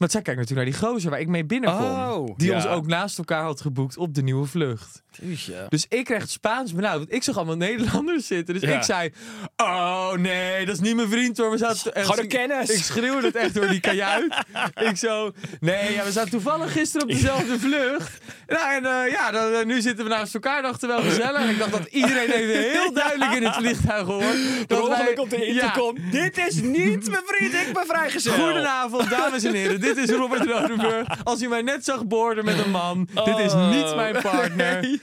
Want 0.00 0.12
zij 0.12 0.22
kijkt 0.22 0.40
natuurlijk 0.40 0.68
naar 0.68 0.78
die 0.80 0.88
gozer 0.88 1.10
waar 1.10 1.20
ik 1.20 1.28
mee 1.28 1.44
binnenkom. 1.44 1.84
Oh, 1.84 2.36
die 2.36 2.48
ja. 2.48 2.54
ons 2.56 2.66
ook 2.66 2.86
naast 2.86 3.18
elkaar 3.18 3.42
had 3.42 3.60
geboekt 3.60 3.96
op 3.96 4.14
de 4.14 4.22
nieuwe 4.22 4.46
vlucht. 4.46 5.02
Jeetje. 5.22 5.66
Dus 5.68 5.86
ik 5.88 6.04
kreeg 6.04 6.20
het 6.20 6.30
Spaans 6.30 6.74
benauwd. 6.74 6.98
Want 6.98 7.12
ik 7.12 7.22
zag 7.22 7.36
allemaal 7.36 7.56
Nederlanders 7.56 8.26
zitten. 8.26 8.54
Dus 8.54 8.62
Ja. 8.62 8.76
ik 8.76 8.82
zei... 8.82 9.12
Oh 9.56 10.12
nee, 10.12 10.66
dat 10.66 10.74
is 10.74 10.80
niet 10.80 10.96
mijn 10.96 11.08
vriend 11.08 11.36
hoor. 11.38 11.50
We 11.50 11.56
zaten 11.58 11.94
en 11.94 12.02
Gewoon 12.02 12.18
een 12.18 12.24
ik- 12.24 12.30
kennis. 12.30 12.70
Ik 12.70 12.82
schreeuwde 12.84 13.26
het 13.26 13.36
echt 13.36 13.54
door 13.54 13.68
die 13.68 13.80
kajuit. 13.80 14.44
ik 14.90 14.96
zo... 14.96 15.32
Nee, 15.60 15.92
ja, 15.92 16.04
we 16.04 16.12
zaten 16.12 16.30
toevallig 16.30 16.72
gisteren 16.72 17.06
op 17.08 17.12
dezelfde 17.12 17.58
vlucht. 17.58 18.18
Nou, 18.46 18.74
en 18.74 18.84
eh, 19.04 19.10
ja, 19.12 19.30
dan, 19.30 19.52
eh, 19.52 19.64
nu 19.64 19.80
zitten 19.80 20.04
we 20.04 20.10
naast 20.10 20.34
elkaar. 20.34 20.62
Dachten 20.62 20.88
we 20.88 20.94
wel 20.94 21.04
gezellig. 21.04 21.40
En 21.40 21.48
ik 21.48 21.58
dacht 21.58 21.72
dat 21.72 21.86
iedereen 21.90 22.30
even 22.38 22.70
heel 22.70 22.92
duidelijk 22.92 23.32
in 23.32 23.42
het 23.44 23.54
vliegtuig 23.54 24.06
hoort. 24.06 24.36
Dat 24.66 24.88
wij- 24.88 24.98
ongeluk 24.98 25.18
op 25.18 25.30
de 25.30 25.46
intercom. 25.46 25.96
Dit 26.10 26.38
is 26.38 26.54
niet 26.54 27.10
mijn 27.10 27.22
vriend, 27.26 27.54
ik 27.54 27.70
ben 27.72 27.86
vrijgezel. 27.86 28.32
Goedenavond, 28.32 29.10
dames 29.10 29.44
en 29.44 29.54
heren. 29.54 29.80
Dit 29.94 30.08
is 30.08 30.16
Robert 30.16 30.46
Rodenburg. 30.46 31.24
Als 31.24 31.42
u 31.42 31.48
mij 31.48 31.62
net 31.62 31.84
zag 31.84 32.06
boorden 32.06 32.44
met 32.44 32.58
een 32.64 32.70
man, 32.70 33.08
dit 33.24 33.38
is 33.38 33.52
Oh, 33.52 33.70
niet 33.70 33.94
mijn 33.96 34.22
partner. 34.22 34.98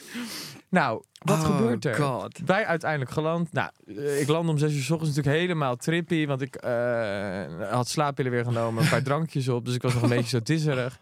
Nou, 0.69 1.04
wat 1.18 1.38
Oh, 1.38 1.45
gebeurt 1.45 1.86
er? 1.86 1.95
God. 1.95 2.39
Wij 2.45 2.66
uiteindelijk 2.66 3.12
geland. 3.12 3.54
Nou, 3.54 3.69
eh, 3.88 4.22
ik 4.22 4.28
land 4.28 4.50
om 4.50 4.57
zes 4.57 4.74
uur 4.74 4.81
s 4.84 4.89
ochtends 4.89 5.16
natuurlijk 5.16 5.42
helemaal 5.44 5.75
trippy. 5.75 6.25
Want 6.25 6.42
ik 6.42 6.56
eh, 6.56 7.69
had 7.69 7.88
slaappillen 7.88 8.31
weer 8.31 8.44
genomen, 8.44 8.84
een 8.84 8.89
paar 8.89 9.04
drankjes 9.12 9.48
op. 9.48 9.66
Dus 9.66 9.75
ik 9.75 9.81
was 9.81 9.94
nog 9.94 10.04
een 10.04 10.10
beetje 10.10 10.30
zo 10.30 10.39
tisserig. 10.42 10.98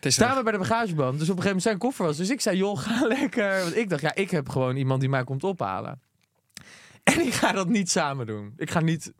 Staan 0.00 0.36
we 0.36 0.42
bij 0.42 0.52
de 0.52 0.58
bagageband. 0.58 1.18
Dus 1.18 1.30
op 1.30 1.36
een 1.36 1.42
gegeven 1.42 1.44
moment 1.46 1.62
zijn 1.62 1.78
koffer 1.78 2.04
was. 2.04 2.16
Dus 2.16 2.30
ik 2.30 2.40
zei, 2.40 2.56
joh, 2.56 2.78
ga 2.78 3.06
lekker. 3.18 3.60
Want 3.62 3.76
ik 3.76 3.88
dacht, 3.88 4.02
ja, 4.02 4.14
ik 4.14 4.30
heb 4.30 4.48
gewoon 4.48 4.76
iemand 4.76 5.00
die 5.00 5.08
mij 5.08 5.24
komt 5.24 5.44
ophalen. 5.44 6.00
En 7.02 7.20
ik 7.26 7.32
ga 7.32 7.52
dat 7.52 7.68
niet 7.68 7.90
samen 7.90 8.26
doen. 8.26 8.52
Ik 8.56 8.70
ga 8.70 8.80
niet 8.80 9.12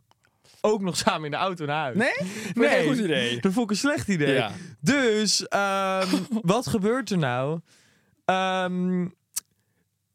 ook 0.61 0.81
nog 0.81 0.97
samen 0.97 1.25
in 1.25 1.31
de 1.31 1.37
auto 1.37 1.65
naar 1.65 1.81
huis. 1.81 1.95
Nee? 1.97 2.29
Nee. 2.53 2.81
Een 2.87 2.87
goed 2.95 3.03
idee. 3.03 3.39
Dat 3.41 3.51
vond 3.53 3.65
ik 3.65 3.71
een 3.71 3.77
slecht 3.77 4.07
idee. 4.07 4.33
Ja. 4.33 4.51
Dus, 4.79 5.47
ehm, 5.47 6.07
wat 6.41 6.67
gebeurt 6.67 7.09
er 7.09 7.17
nou? 7.17 7.59
Ehm, 8.25 9.01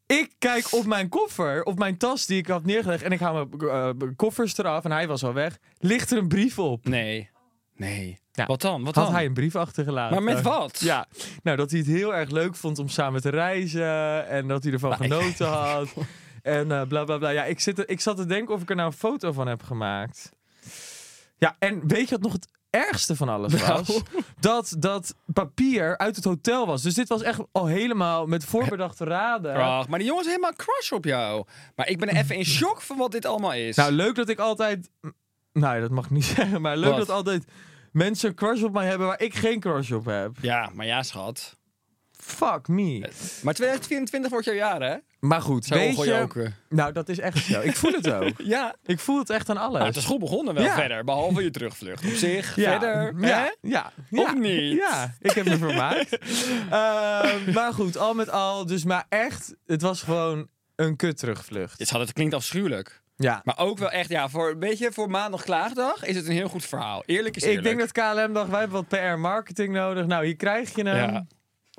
ik 0.05 0.31
kijk 0.37 0.67
op 0.73 0.85
mijn 0.85 1.09
koffer, 1.09 1.63
op 1.63 1.79
mijn 1.79 1.97
tas 1.97 2.25
die 2.25 2.37
ik 2.37 2.47
had 2.47 2.65
neergelegd. 2.65 3.03
En 3.03 3.11
ik 3.11 3.19
haal 3.19 3.33
mijn 3.33 3.71
eh, 3.71 4.07
koffers 4.15 4.57
eraf 4.57 4.83
en 4.83 4.91
hij 4.91 5.07
was 5.07 5.23
al 5.23 5.33
weg. 5.33 5.57
Ligt 5.79 6.11
er 6.11 6.17
een 6.17 6.27
brief 6.27 6.59
op. 6.59 6.87
Nee. 6.87 7.29
Nee. 7.75 8.19
Ja. 8.31 8.45
Wat 8.45 8.61
dan? 8.61 8.83
Wat 8.83 8.95
Had 8.95 9.05
dan? 9.05 9.13
hij 9.13 9.25
een 9.25 9.33
brief 9.33 9.55
achtergelaten. 9.55 10.13
Maar 10.23 10.35
met 10.35 10.43
wat? 10.43 10.79
Ja, 10.83 11.05
nou 11.43 11.57
dat 11.57 11.69
hij 11.71 11.79
het 11.79 11.87
heel 11.89 12.15
erg 12.15 12.29
leuk 12.29 12.55
vond 12.55 12.79
om 12.79 12.87
samen 12.89 13.21
te 13.21 13.29
reizen. 13.29 14.27
En 14.27 14.47
dat 14.47 14.63
hij 14.63 14.73
ervan 14.73 14.89
Maar- 14.89 14.97
genoten 14.97 15.47
had. 15.47 15.93
En 16.41 16.71
eh, 16.71 16.87
bla 16.87 17.03
bla 17.03 17.17
bla. 17.17 17.29
Ja, 17.29 17.43
ik, 17.43 17.59
zit 17.59 17.79
er, 17.79 17.89
ik 17.89 17.99
zat 17.99 18.17
te 18.17 18.25
denken 18.25 18.53
of 18.55 18.61
ik 18.61 18.69
er 18.69 18.75
nou 18.75 18.87
een 18.87 18.97
foto 18.97 19.31
van 19.31 19.47
heb 19.47 19.63
gemaakt. 19.63 20.31
Ja, 21.37 21.55
en 21.59 21.87
weet 21.87 22.09
je 22.09 22.15
wat 22.15 22.21
nog 22.23 22.33
het 22.33 22.47
ergste 22.69 23.15
van 23.15 23.29
alles 23.29 23.53
Nou. 23.53 23.67
was? 23.85 24.01
Dat 24.39 24.75
dat 24.79 25.15
papier 25.33 25.97
uit 25.97 26.15
het 26.15 26.25
hotel 26.25 26.65
was. 26.67 26.81
Dus 26.81 26.93
dit 26.93 27.07
was 27.07 27.21
echt 27.21 27.39
al 27.51 27.65
helemaal 27.65 28.25
met 28.25 28.45
voorbedachte 28.45 29.03
raden. 29.03 29.53
Maar 29.89 29.99
die 29.99 30.07
jongen 30.07 30.23
is 30.23 30.29
helemaal 30.29 30.53
crush 30.55 30.91
op 30.91 31.05
jou. 31.05 31.45
Maar 31.75 31.87
ik 31.89 31.99
ben 31.99 32.09
even 32.09 32.35
in 32.35 32.45
shock 32.57 32.81
van 32.81 32.97
wat 32.97 33.11
dit 33.11 33.25
allemaal 33.25 33.53
is. 33.53 33.75
Nou, 33.75 33.91
leuk 33.91 34.15
dat 34.15 34.29
ik 34.29 34.39
altijd... 34.39 34.89
Nou, 35.53 35.75
ja, 35.75 35.81
dat 35.81 35.91
mag 35.91 36.05
ik 36.05 36.11
niet 36.11 36.25
zeggen. 36.35 36.61
Maar 36.61 36.77
leuk 36.77 36.89
Wat? 36.89 36.97
dat 36.97 37.09
altijd 37.09 37.43
mensen 37.91 38.35
crush 38.35 38.61
op 38.63 38.73
mij 38.73 38.87
hebben 38.87 39.07
waar 39.07 39.21
ik 39.21 39.35
geen 39.35 39.59
crush 39.59 39.91
op 39.91 40.05
heb. 40.05 40.31
ja, 40.41 40.69
maar 40.73 40.85
ja, 40.85 41.03
schat. 41.03 41.55
Fuck 42.11 42.67
me. 42.67 42.99
Maar 43.41 43.53
2024 43.53 44.31
wordt 44.31 44.45
jouw 44.45 44.55
jaar, 44.55 44.81
hè? 44.81 44.95
Maar 45.19 45.41
goed, 45.41 45.65
Zou 45.65 45.79
weet 45.79 45.91
je... 45.91 45.97
ongejoken. 45.97 46.55
Nou, 46.69 46.91
dat 46.93 47.09
is 47.09 47.19
echt 47.19 47.37
zo. 47.45 47.61
Ik 47.61 47.75
voel 47.75 47.91
het 47.91 48.11
ook. 48.11 48.33
Ja. 48.55 48.75
Ik 48.85 48.99
voel 48.99 49.19
het 49.19 49.29
echt 49.29 49.49
aan 49.49 49.57
alles. 49.57 49.73
Nou, 49.73 49.85
het 49.85 49.95
is 49.95 50.05
goed 50.05 50.19
begonnen 50.19 50.53
wel 50.53 50.63
Ja. 50.63 50.73
verder. 50.75 51.03
Behalve 51.03 51.43
je 51.43 51.49
terugvlucht. 51.49 52.05
Op 52.05 52.11
zich, 52.11 52.55
Ja. 52.55 52.71
verder. 52.71 53.13
hè? 53.19 53.47
Ja. 53.61 53.91
Of 54.11 54.35
niet? 54.35 54.73
Ja, 54.77 55.13
ik 55.19 55.31
heb 55.31 55.45
me 55.45 55.57
vermaakt. 55.57 56.17
Ehm, 56.69 57.51
maar 57.53 57.73
goed, 57.73 57.97
al 57.97 58.13
met 58.13 58.29
al. 58.29 58.65
Dus 58.65 58.83
maar 58.83 59.05
echt, 59.09 59.55
het 59.65 59.81
was 59.81 60.01
gewoon 60.01 60.47
een 60.75 60.95
kut 60.95 61.17
terugvlucht. 61.17 61.77
Dit 61.77 61.89
had 61.89 62.01
het 62.01 62.13
klinkt 62.13 62.33
afschuwelijk. 62.33 63.01
Ja. 63.15 63.41
Maar 63.43 63.57
ook 63.57 63.77
wel 63.77 63.89
echt, 63.91 64.09
ja, 64.09 64.29
voor, 64.29 64.57
weet 64.57 64.77
je, 64.77 64.91
voor 64.91 65.09
maandag 65.09 65.43
klaagdag 65.43 66.03
is 66.05 66.15
het 66.15 66.25
een 66.27 66.31
heel 66.33 66.49
goed 66.49 66.65
verhaal. 66.65 67.03
Eerlijk 67.05 67.35
is 67.35 67.43
eerlijk. 67.43 67.59
Ik 67.59 67.77
denk 67.77 67.79
dat 67.79 67.91
KLM 68.15 68.33
dacht, 68.33 68.49
wij 68.49 68.59
hebben 68.59 68.85
wat 68.89 68.99
PR-marketing 68.99 69.73
nodig. 69.73 70.05
Nou, 70.05 70.25
hier 70.25 70.35
krijg 70.35 70.75
je 70.75 70.83
hem. 70.87 71.11
Ja. 71.11 71.25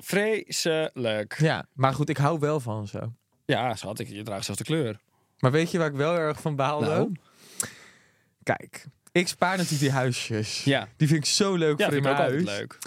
Vreselijk. 0.03 1.35
Ja, 1.39 1.65
maar 1.73 1.93
goed, 1.93 2.09
ik 2.09 2.17
hou 2.17 2.39
wel 2.39 2.59
van 2.59 2.87
zo. 2.87 3.13
Ja, 3.49 3.75
schat, 3.75 3.99
ik, 3.99 4.07
je 4.07 4.23
draagt 4.23 4.45
zelfs 4.45 4.59
de 4.59 4.65
kleur. 4.65 4.99
Maar 5.39 5.51
weet 5.51 5.71
je 5.71 5.77
waar 5.77 5.87
ik 5.87 5.93
wel 5.95 6.15
erg 6.17 6.41
van 6.41 6.55
baalde? 6.55 6.85
Nou? 6.85 7.11
Kijk, 8.43 8.85
ik 9.11 9.27
spaar 9.27 9.51
natuurlijk 9.57 9.81
die 9.81 9.91
huisjes. 9.91 10.63
Ja. 10.63 10.87
Die 10.97 11.07
vind 11.07 11.19
ik 11.19 11.29
zo 11.29 11.55
leuk 11.55 11.79
Ja, 11.79 11.85
voor 11.87 11.95
in 11.97 12.03
vind 12.03 12.15
ik 12.15 12.21
ook 12.21 12.29
huis. 12.29 12.43
leuk. 12.43 12.77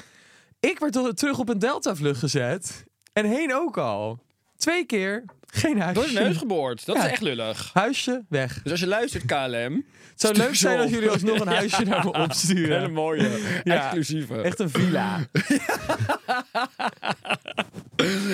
Ik 0.61 0.79
werd 0.79 1.17
terug 1.17 1.39
op 1.39 1.49
een 1.49 1.59
Delta-vlucht 1.59 2.19
gezet. 2.19 2.85
En 3.13 3.25
heen 3.25 3.55
ook 3.55 3.79
al. 3.79 4.23
Twee 4.63 4.85
keer, 4.87 5.25
geen 5.47 5.75
Door 5.75 5.83
huisje. 5.83 6.15
de 6.15 6.21
neus 6.21 6.37
geboord. 6.37 6.87
Dat 6.87 6.97
Ja. 6.97 7.05
is 7.05 7.11
echt 7.11 7.21
lullig. 7.23 7.71
Huisje, 7.73 8.23
weg. 8.29 8.61
Dus 8.63 8.71
als 8.71 8.81
je 8.81 8.87
luistert, 8.87 9.25
KLM. 9.25 9.85
Het 10.11 10.21
zou 10.21 10.35
leuk 10.37 10.55
zijn 10.55 10.79
als 10.79 10.91
jullie 10.91 11.11
alsnog 11.11 11.41
een 11.41 11.49
huisje 11.59 11.85
naar 11.85 12.05
me 12.05 12.11
Hele 12.13 12.25
opsturen. 12.25 12.93
mooie, 12.93 13.61
Ja. 13.65 13.75
exclusieve. 13.85 14.41
Echt 14.41 14.59
een 14.59 14.71
villa. 14.71 15.19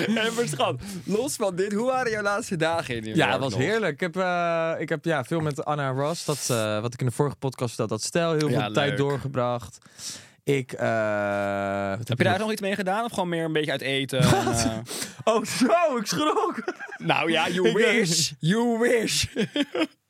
En 0.07 0.13
maar 0.13 0.47
schat, 0.47 0.81
los 1.05 1.35
van 1.35 1.55
dit, 1.55 1.73
hoe 1.73 1.85
waren 1.85 2.11
jouw 2.11 2.21
laatste 2.21 2.55
dagen 2.55 2.95
in 2.95 3.03
New 3.03 3.15
Ja, 3.15 3.31
het 3.31 3.39
was 3.39 3.51
nog? 3.51 3.61
heerlijk. 3.61 3.93
Ik 3.93 3.99
heb, 3.99 4.15
eh, 4.17 4.71
ik 4.77 4.89
heb 4.89 5.05
ja, 5.05 5.23
veel 5.23 5.39
met 5.39 5.65
Anna 5.65 5.89
en 5.89 5.95
Ross, 5.95 6.25
dat, 6.25 6.47
eh, 6.51 6.81
wat 6.81 6.93
ik 6.93 6.99
in 6.99 7.05
de 7.05 7.11
vorige 7.11 7.35
podcast 7.35 7.67
vertelde, 7.75 7.93
dat 7.93 8.03
stel 8.03 8.31
heel 8.33 8.49
veel 8.49 8.71
tijd 8.71 8.97
doorgebracht. 8.97 9.77
Ik, 10.57 10.71
eh, 10.71 11.97
wat 11.97 12.07
Heb 12.07 12.17
je 12.17 12.23
daar 12.23 12.33
nog- 12.33 12.41
nog 12.41 12.51
iets 12.51 12.61
mee 12.61 12.75
gedaan? 12.75 13.03
Of 13.05 13.11
gewoon 13.11 13.29
meer 13.29 13.43
een 13.43 13.53
beetje 13.53 13.71
uit 13.71 13.81
eten? 13.81 14.19
en, 14.19 14.47
eh, 14.47 14.77
Oh, 15.33 15.43
zo, 15.45 15.97
ik 15.97 16.05
schrok. 16.05 16.63
nou 16.97 17.31
ja, 17.31 17.49
you 17.49 17.73
wish. 17.73 18.31
You 18.39 18.79
wish. 18.79 19.25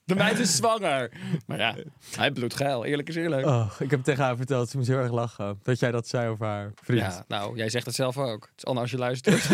De 0.04 0.16
meid 0.16 0.40
is 0.40 0.56
zwanger. 0.56 1.12
Maar 1.46 1.58
ja, 1.58 1.76
hij 2.16 2.32
bloedt 2.32 2.56
geil. 2.56 2.86
Eerlijk 2.86 3.08
is 3.10 3.16
eerlijk. 3.16 3.46
Oh, 3.46 3.72
ik 3.80 3.92
heb 3.92 4.04
tegen 4.04 4.24
haar 4.24 4.36
verteld, 4.38 4.70
ze 4.70 4.78
moest 4.78 4.90
heel 4.90 4.98
erg 4.98 5.12
lachen. 5.12 5.60
Dat 5.64 5.80
jij 5.80 5.92
dat 5.92 6.08
zei 6.08 6.30
over 6.30 6.46
haar 6.46 6.72
vriend. 6.84 7.02
Ja, 7.02 7.26
nou, 7.28 7.58
jij 7.58 7.70
zegt 7.70 7.86
het 7.86 7.96
zelf 7.96 8.18
ook. 8.18 8.42
Het 8.42 8.58
is 8.58 8.66
Anna 8.66 8.82
als 8.82 8.92
je 8.92 8.98
luistert. 8.98 9.48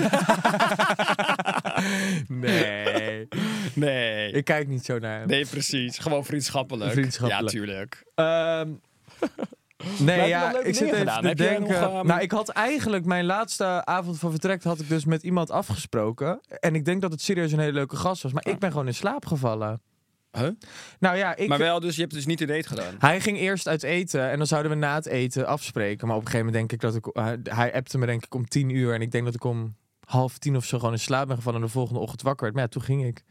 Nee. 2.28 3.28
nee. 3.74 4.32
ik 4.32 4.46
kijk 4.46 4.68
niet 4.68 4.86
zo 4.86 5.00
naar 5.00 5.20
hem. 5.20 5.28
Nee, 5.28 5.46
precies. 5.46 5.98
Gewoon 5.98 6.26
vriendschappelijk. 6.26 6.92
Vriendschappelijk. 6.92 7.52
Ja, 7.54 7.60
tuurlijk. 7.60 8.04
Ehm, 8.16 8.70
je 9.20 9.55
nee, 10.00 10.28
ja, 10.28 10.60
ik 10.60 10.76
zit 10.76 10.92
even 10.92 11.22
te 11.22 11.36
denken. 11.36 11.82
nog, 11.82 11.92
ehm, 11.92 12.08
Nou, 12.08 12.22
ik 12.22 12.32
had 12.32 12.50
eigenlijk 12.50 13.06
mijn 13.06 13.26
laatste 13.26 13.86
avond 13.86 14.20
van 14.20 14.32
vertrek 14.32 14.64
had 14.64 14.80
ik 14.80 14.90
dus 14.90 15.06
met 15.06 15.24
iemand 15.24 15.52
afgesproken. 15.52 16.42
En 16.60 16.76
ik 16.76 16.86
denk 16.86 17.02
dat 17.02 17.12
het 17.12 17.22
serieus 17.22 17.52
een 17.52 17.60
hele 17.60 17.74
leuke 17.74 17.96
gast 17.96 18.24
was. 18.24 18.34
Maar 18.34 18.48
ik 18.48 18.60
ben 18.60 18.72
gewoon 18.72 18.88
in 18.88 18.94
slaap 18.94 19.26
gevallen. 19.26 19.82
Huh? 20.32 20.50
Nou 21.00 21.18
ja, 21.18 21.36
ik... 21.36 21.48
Maar 21.48 21.58
wel, 21.58 21.80
dus 21.80 21.96
je 21.96 22.02
hebt 22.02 22.14
dus 22.14 22.26
niet 22.26 22.40
de 22.40 22.46
date 22.46 22.68
gedaan. 22.68 22.96
Hij 23.00 23.22
ging 23.22 23.38
eerst 23.38 23.68
uit 23.68 23.84
eten 23.84 24.30
en 24.30 24.38
dan 24.38 24.48
zouden 24.48 24.72
we 24.72 24.78
na 24.78 24.96
het 24.96 25.06
eten 25.06 25.48
afspreken. 25.48 26.08
Maar 26.08 26.16
op 26.16 26.22
een 26.22 26.28
gegeven 26.28 26.46
moment 26.46 26.70
denk 26.70 26.82
ik 26.82 26.90
dat 26.90 26.96
ik... 26.96 27.24
Hij, 27.24 27.40
hij 27.44 27.74
appte 27.74 27.98
me 27.98 28.06
denk 28.06 28.26
ik 28.26 28.36
om 28.36 28.48
tien 28.48 28.70
uur. 28.70 28.94
En 28.94 29.02
ik 29.02 29.12
denk 29.12 29.26
dat 29.26 29.36
ik 29.36 29.44
om 29.44 29.76
half 30.06 30.38
tien 30.38 30.56
of 30.56 30.66
zo 30.66 30.78
gewoon 30.78 30.94
in 30.94 31.00
slaap 31.00 31.28
ben 31.28 31.36
gevallen. 31.36 31.60
En 31.60 31.66
de 31.66 31.72
volgende 31.72 32.00
ochtend 32.00 32.22
wakker 32.22 32.44
werd. 32.44 32.54
Maar 32.56 32.64
ja, 32.64 32.70
toen 32.70 32.82
ging 32.82 33.06
ik. 33.06 33.24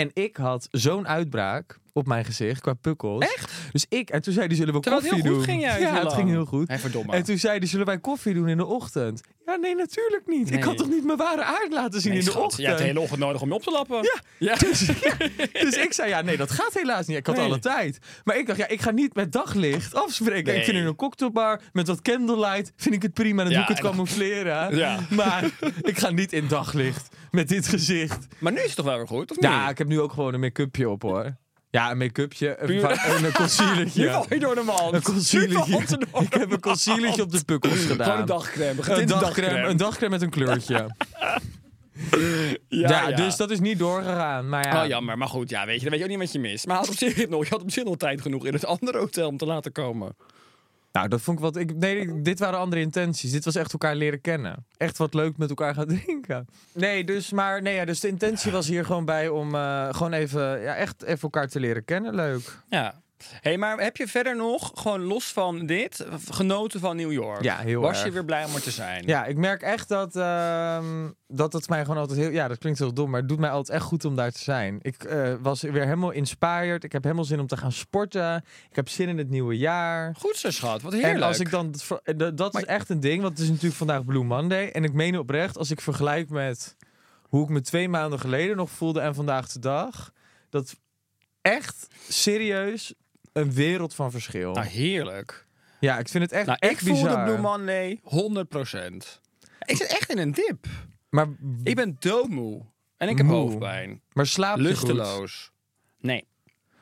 En 0.00 0.10
ik 0.14 0.36
had 0.36 0.68
zo'n 0.70 1.08
uitbraak 1.08 1.78
op 1.92 2.06
mijn 2.06 2.24
gezicht 2.24 2.60
qua 2.60 2.72
pukkels. 2.74 3.24
Echt? 3.24 3.52
Dus 3.72 3.86
ik... 3.88 4.10
En 4.10 4.22
toen 4.22 4.32
zei 4.32 4.46
hij, 4.46 4.56
zullen 4.56 4.74
we 4.74 4.80
Terwijl 4.80 5.02
het 5.02 5.10
koffie 5.12 5.28
heel 5.30 5.38
goed 5.38 5.46
doen? 5.46 5.54
ging 5.54 5.66
juist 5.70 5.82
Ja, 5.82 5.94
het 5.94 6.02
lang. 6.02 6.14
ging 6.14 6.28
heel 6.28 6.44
goed. 6.44 6.72
Verdomme. 6.72 7.12
En 7.12 7.22
toen 7.22 7.38
zei 7.38 7.58
hij, 7.58 7.66
zullen 7.66 7.86
wij 7.86 7.98
koffie 7.98 8.34
doen 8.34 8.48
in 8.48 8.56
de 8.56 8.64
ochtend? 8.66 9.20
Ja, 9.46 9.56
nee, 9.56 9.74
natuurlijk 9.74 10.22
niet. 10.26 10.50
Ik 10.52 10.60
kan 10.60 10.76
toch 10.76 10.88
niet 10.88 11.04
mijn 11.04 11.18
ware 11.18 11.44
aard 11.44 11.72
laten 11.72 12.00
zien 12.00 12.10
Nee, 12.10 12.18
in 12.20 12.24
de 12.24 12.30
schat, 12.30 12.42
ochtend? 12.42 12.60
Je 12.62 12.66
hebt 12.66 12.78
de 12.78 12.84
hele 12.84 13.00
ochtend 13.00 13.20
nodig 13.20 13.42
om 13.42 13.48
je 13.48 13.54
op 13.54 13.62
te 13.62 13.70
lappen. 13.70 14.02
Ja. 14.02 14.20
ja. 14.38 14.54
Dus 15.64 15.76
ik 15.76 15.92
zei, 15.92 16.08
ja, 16.08 16.20
nee, 16.20 16.36
dat 16.36 16.50
gaat 16.50 16.74
helaas 16.74 17.06
niet. 17.06 17.16
Ik 17.16 17.26
had 17.26 17.36
Nee. 17.36 17.44
alle 17.44 17.58
tijd. 17.58 17.98
Maar 18.24 18.36
ik 18.38 18.46
dacht, 18.46 18.58
ja, 18.58 18.68
ik 18.68 18.80
ga 18.82 18.90
niet 18.90 19.14
met 19.14 19.32
daglicht 19.32 19.94
afspreken. 19.94 20.44
Nee. 20.44 20.56
Ik 20.56 20.64
vind 20.64 20.76
in 20.76 20.84
een 20.86 20.96
cocktailbar 20.96 21.60
met 21.72 21.86
wat 21.86 22.02
candlelight, 22.02 22.72
vind 22.76 22.94
ik 22.94 23.02
het 23.02 23.12
prima. 23.14 23.42
Dan 23.42 23.52
Ja, 23.52 23.58
doe 23.58 23.68
ik 23.68 23.76
het 23.76 23.84
en 23.86 23.90
camoufleren. 23.90 24.76
Ja. 24.76 24.98
Maar 25.10 25.44
ik 25.82 25.98
ga 25.98 26.10
niet 26.10 26.32
in 26.32 26.48
daglicht 26.48 27.08
met 27.40 27.48
dit 27.48 27.68
gezicht. 27.68 28.26
Maar 28.38 28.52
nu 28.52 28.58
is 28.58 28.64
het 28.66 28.76
toch 28.76 28.84
wel 28.86 28.96
weer 28.96 29.06
goed, 29.06 29.30
of 29.30 29.36
niet? 29.36 29.50
Ja, 29.50 29.68
ik 29.68 29.78
heb 29.78 29.86
nu 29.86 30.00
ook 30.00 30.12
gewoon 30.12 30.34
een 30.34 30.40
make-upje 30.40 30.88
op, 30.88 31.02
hoor. 31.02 31.36
Ja, 31.70 31.90
een 31.90 31.98
make-upje, 31.98 32.56
een, 32.58 32.80
va- 32.80 33.14
een 33.16 33.22
Nu 33.22 33.30
concealertje. 33.30 34.10
val 34.10 34.26
je 34.28 34.38
door 34.38 34.54
de 34.54 34.62
mand. 34.62 34.80
Een 34.80 34.92
Nu 34.92 35.00
concealertje. 35.00 35.78
Ik 36.20 36.32
heb 36.34 36.50
een 36.52 36.60
concealertje 36.60 37.22
op 37.22 37.30
de 37.32 37.44
pukkels 37.44 37.84
gedaan. 37.84 38.04
Gewoon 38.06 38.20
een 38.20 38.26
dagcrème. 38.26 39.00
Een 39.00 39.06
dagcrème, 39.08 39.68
een 39.68 39.76
dagcrème 39.76 40.10
met 40.12 40.22
een 40.22 40.30
kleurtje. 40.30 40.86
Ja, 42.68 42.88
Ja, 42.88 43.08
ja. 43.08 43.16
dus 43.16 43.36
dat 43.36 43.50
is 43.50 43.60
niet 43.60 43.78
doorgegaan. 43.78 44.48
Maar 44.48 44.66
ja, 44.68 44.82
Oh, 44.82 44.88
jammer. 44.88 45.18
Maar 45.18 45.28
goed, 45.28 45.50
ja, 45.50 45.66
weet 45.66 45.74
je, 45.74 45.80
dan 45.80 45.90
weet 45.90 45.98
je 45.98 46.04
ook 46.04 46.10
niet 46.10 46.18
wat 46.20 46.32
je 46.32 46.38
mist. 46.38 46.66
Maar 46.66 46.76
had 46.76 46.88
op 46.88 46.94
zich 46.94 47.28
nog, 47.28 47.44
je 47.44 47.50
had 47.50 47.62
op 47.62 47.70
zich 47.70 47.84
nog 47.84 47.96
tijd 47.96 48.20
genoeg 48.20 48.46
in 48.46 48.52
het 48.52 48.66
andere 48.66 48.98
hotel 48.98 49.28
om 49.28 49.36
te 49.36 49.46
laten 49.46 49.72
komen. 49.72 50.16
Nou, 50.92 51.08
dat 51.08 51.20
vond 51.20 51.38
ik 51.38 51.44
wat. 51.44 51.56
Ik, 51.56 51.76
nee, 51.76 52.12
dit 52.22 52.38
waren 52.38 52.58
andere 52.58 52.80
intenties. 52.80 53.30
Dit 53.32 53.44
was 53.44 53.54
echt 53.54 53.72
elkaar 53.72 53.94
leren 53.94 54.20
kennen. 54.20 54.66
Echt 54.76 54.98
wat 54.98 55.14
leuk 55.14 55.36
met 55.36 55.48
elkaar 55.48 55.74
gaan 55.74 55.86
drinken. 56.04 56.46
Nee, 56.72 57.04
dus, 57.04 57.30
maar, 57.30 57.62
nee, 57.62 57.74
ja, 57.74 57.84
dus 57.84 58.00
de 58.00 58.08
intentie 58.08 58.52
was 58.52 58.66
hier 58.66 58.84
gewoon 58.84 59.04
bij 59.04 59.28
om 59.28 59.54
eh, 59.54 59.88
gewoon 59.90 60.12
even, 60.12 60.60
ja, 60.60 60.74
echt 60.74 61.02
even 61.02 61.22
elkaar 61.22 61.48
te 61.48 61.60
leren 61.60 61.84
kennen. 61.84 62.14
Leuk. 62.14 62.58
Ja. 62.68 63.00
Hey, 63.40 63.58
maar 63.58 63.78
heb 63.80 63.96
je 63.96 64.06
verder 64.08 64.36
nog, 64.36 64.70
gewoon 64.74 65.00
los 65.02 65.24
van 65.32 65.66
dit, 65.66 66.06
genoten 66.30 66.80
van 66.80 66.96
New 66.96 67.12
York? 67.12 67.42
Ja, 67.42 67.56
heel 67.58 67.80
Was 67.80 68.02
je 68.02 68.10
weer 68.10 68.24
blij 68.24 68.44
om 68.44 68.54
er 68.54 68.62
te 68.62 68.70
zijn? 68.70 69.06
Ja, 69.06 69.24
ik 69.26 69.36
merk 69.36 69.62
echt 69.62 69.88
dat, 69.88 70.16
ehm, 70.16 71.10
dat 71.26 71.52
het 71.52 71.68
mij 71.68 71.80
gewoon 71.80 71.96
altijd 71.96 72.18
heel. 72.18 72.30
Ja, 72.30 72.48
dat 72.48 72.58
klinkt 72.58 72.78
heel 72.78 72.94
dom, 72.94 73.10
maar 73.10 73.20
het 73.20 73.28
doet 73.28 73.38
mij 73.38 73.50
altijd 73.50 73.78
echt 73.78 73.86
goed 73.86 74.04
om 74.04 74.16
daar 74.16 74.30
te 74.32 74.38
zijn. 74.42 74.78
Ik 74.82 75.04
eh, 75.04 75.34
was 75.40 75.60
weer 75.62 75.82
helemaal 75.84 76.10
inspired. 76.10 76.84
Ik 76.84 76.92
heb 76.92 77.02
helemaal 77.02 77.24
zin 77.24 77.40
om 77.40 77.46
te 77.46 77.56
gaan 77.56 77.72
sporten. 77.72 78.44
Ik 78.70 78.76
heb 78.76 78.88
zin 78.88 79.08
in 79.08 79.18
het 79.18 79.30
nieuwe 79.30 79.56
jaar. 79.56 80.14
Goed 80.18 80.36
zo, 80.36 80.50
schat. 80.50 80.82
Wat 80.82 80.92
heerlijk. 80.92 81.14
En 81.16 81.22
als 81.22 81.38
ik 81.40 81.50
dan, 81.50 81.74
dat- 82.16 82.36
dat 82.36 82.56
is 82.56 82.64
echt 82.64 82.88
een 82.88 83.00
ding, 83.00 83.22
want 83.22 83.32
het 83.32 83.42
is 83.42 83.48
natuurlijk 83.48 83.76
vandaag 83.76 84.04
Blue 84.04 84.24
Monday. 84.24 84.68
En 84.68 84.84
ik 84.84 84.92
meen 84.92 85.18
oprecht, 85.18 85.58
als 85.58 85.70
ik 85.70 85.80
vergelijk 85.80 86.28
met 86.30 86.76
hoe 87.22 87.42
ik 87.42 87.48
me 87.48 87.60
twee 87.60 87.88
maanden 87.88 88.18
geleden 88.20 88.56
nog 88.56 88.70
voelde 88.70 89.00
en 89.00 89.14
vandaag 89.14 89.48
de 89.52 89.58
dag, 89.58 90.12
dat 90.50 90.74
echt 91.42 91.86
serieus 92.08 92.94
een 93.32 93.52
wereld 93.52 93.94
van 93.94 94.10
verschil. 94.10 94.52
Nou, 94.52 94.66
heerlijk. 94.66 95.46
Ja, 95.80 95.98
ik 95.98 96.08
vind 96.08 96.22
het 96.24 96.32
echt, 96.32 96.46
Nou, 96.46 96.58
ik 96.60 96.78
voelde 96.78 97.02
bizar. 97.02 97.24
Blue 97.24 97.38
Monday 97.38 98.00
100%. 98.04 99.20
Ik 99.64 99.76
zit 99.76 99.86
echt 99.86 100.10
in 100.10 100.18
een 100.18 100.32
dip. 100.32 100.66
Maar, 101.10 101.26
Ik 101.62 101.74
ben 101.76 101.96
doodmoe. 101.98 102.62
En 102.96 103.08
ik 103.08 103.16
heb 103.16 103.26
Moe. 103.26 103.36
hoofdpijn. 103.36 104.00
maar 104.12 104.26
slaap 104.26 104.56
je 104.56 104.62
goed? 104.62 104.70
Lusteloos. 104.70 105.50
Nee, 106.00 106.26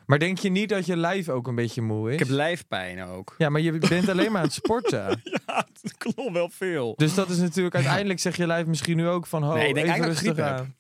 Maar 0.07 0.19
denk 0.19 0.39
je 0.39 0.49
niet 0.49 0.69
dat 0.69 0.87
je 0.87 0.97
lijf 0.97 1.29
ook 1.29 1.47
een 1.47 1.55
beetje 1.55 1.83
moe 1.83 2.09
is? 2.09 2.13
ik 2.13 2.19
heb 2.19 2.29
lijfpijn 2.29 3.03
ook. 3.03 3.35
Ja, 3.39 3.49
maar 3.49 3.61
je 3.61 3.73
bent 3.79 4.09
alleen 4.09 4.33
maar 4.33 4.41
aan 4.41 4.47
het 4.47 4.57
sporten. 4.65 5.21
Ja, 5.25 5.67
dat 5.83 5.97
klopt 5.99 6.33
wel 6.33 6.49
veel. 6.53 6.95
Dus 6.97 7.15
dat 7.15 7.29
is 7.31 7.39
natuurlijk 7.39 7.75
uiteindelijk 7.75 8.21
zeg 8.21 8.37
je 8.37 8.47
lijf 8.47 8.67
misschien 8.67 8.97
nu 8.97 9.09
ook 9.09 9.27
van, 9.27 9.43
ho, 9.43 9.55
Nee, 9.55 9.69
ik 9.69 9.75
denk 9.75 9.89
even 9.89 10.05
rustig 10.05 10.39
aan. 10.39 10.75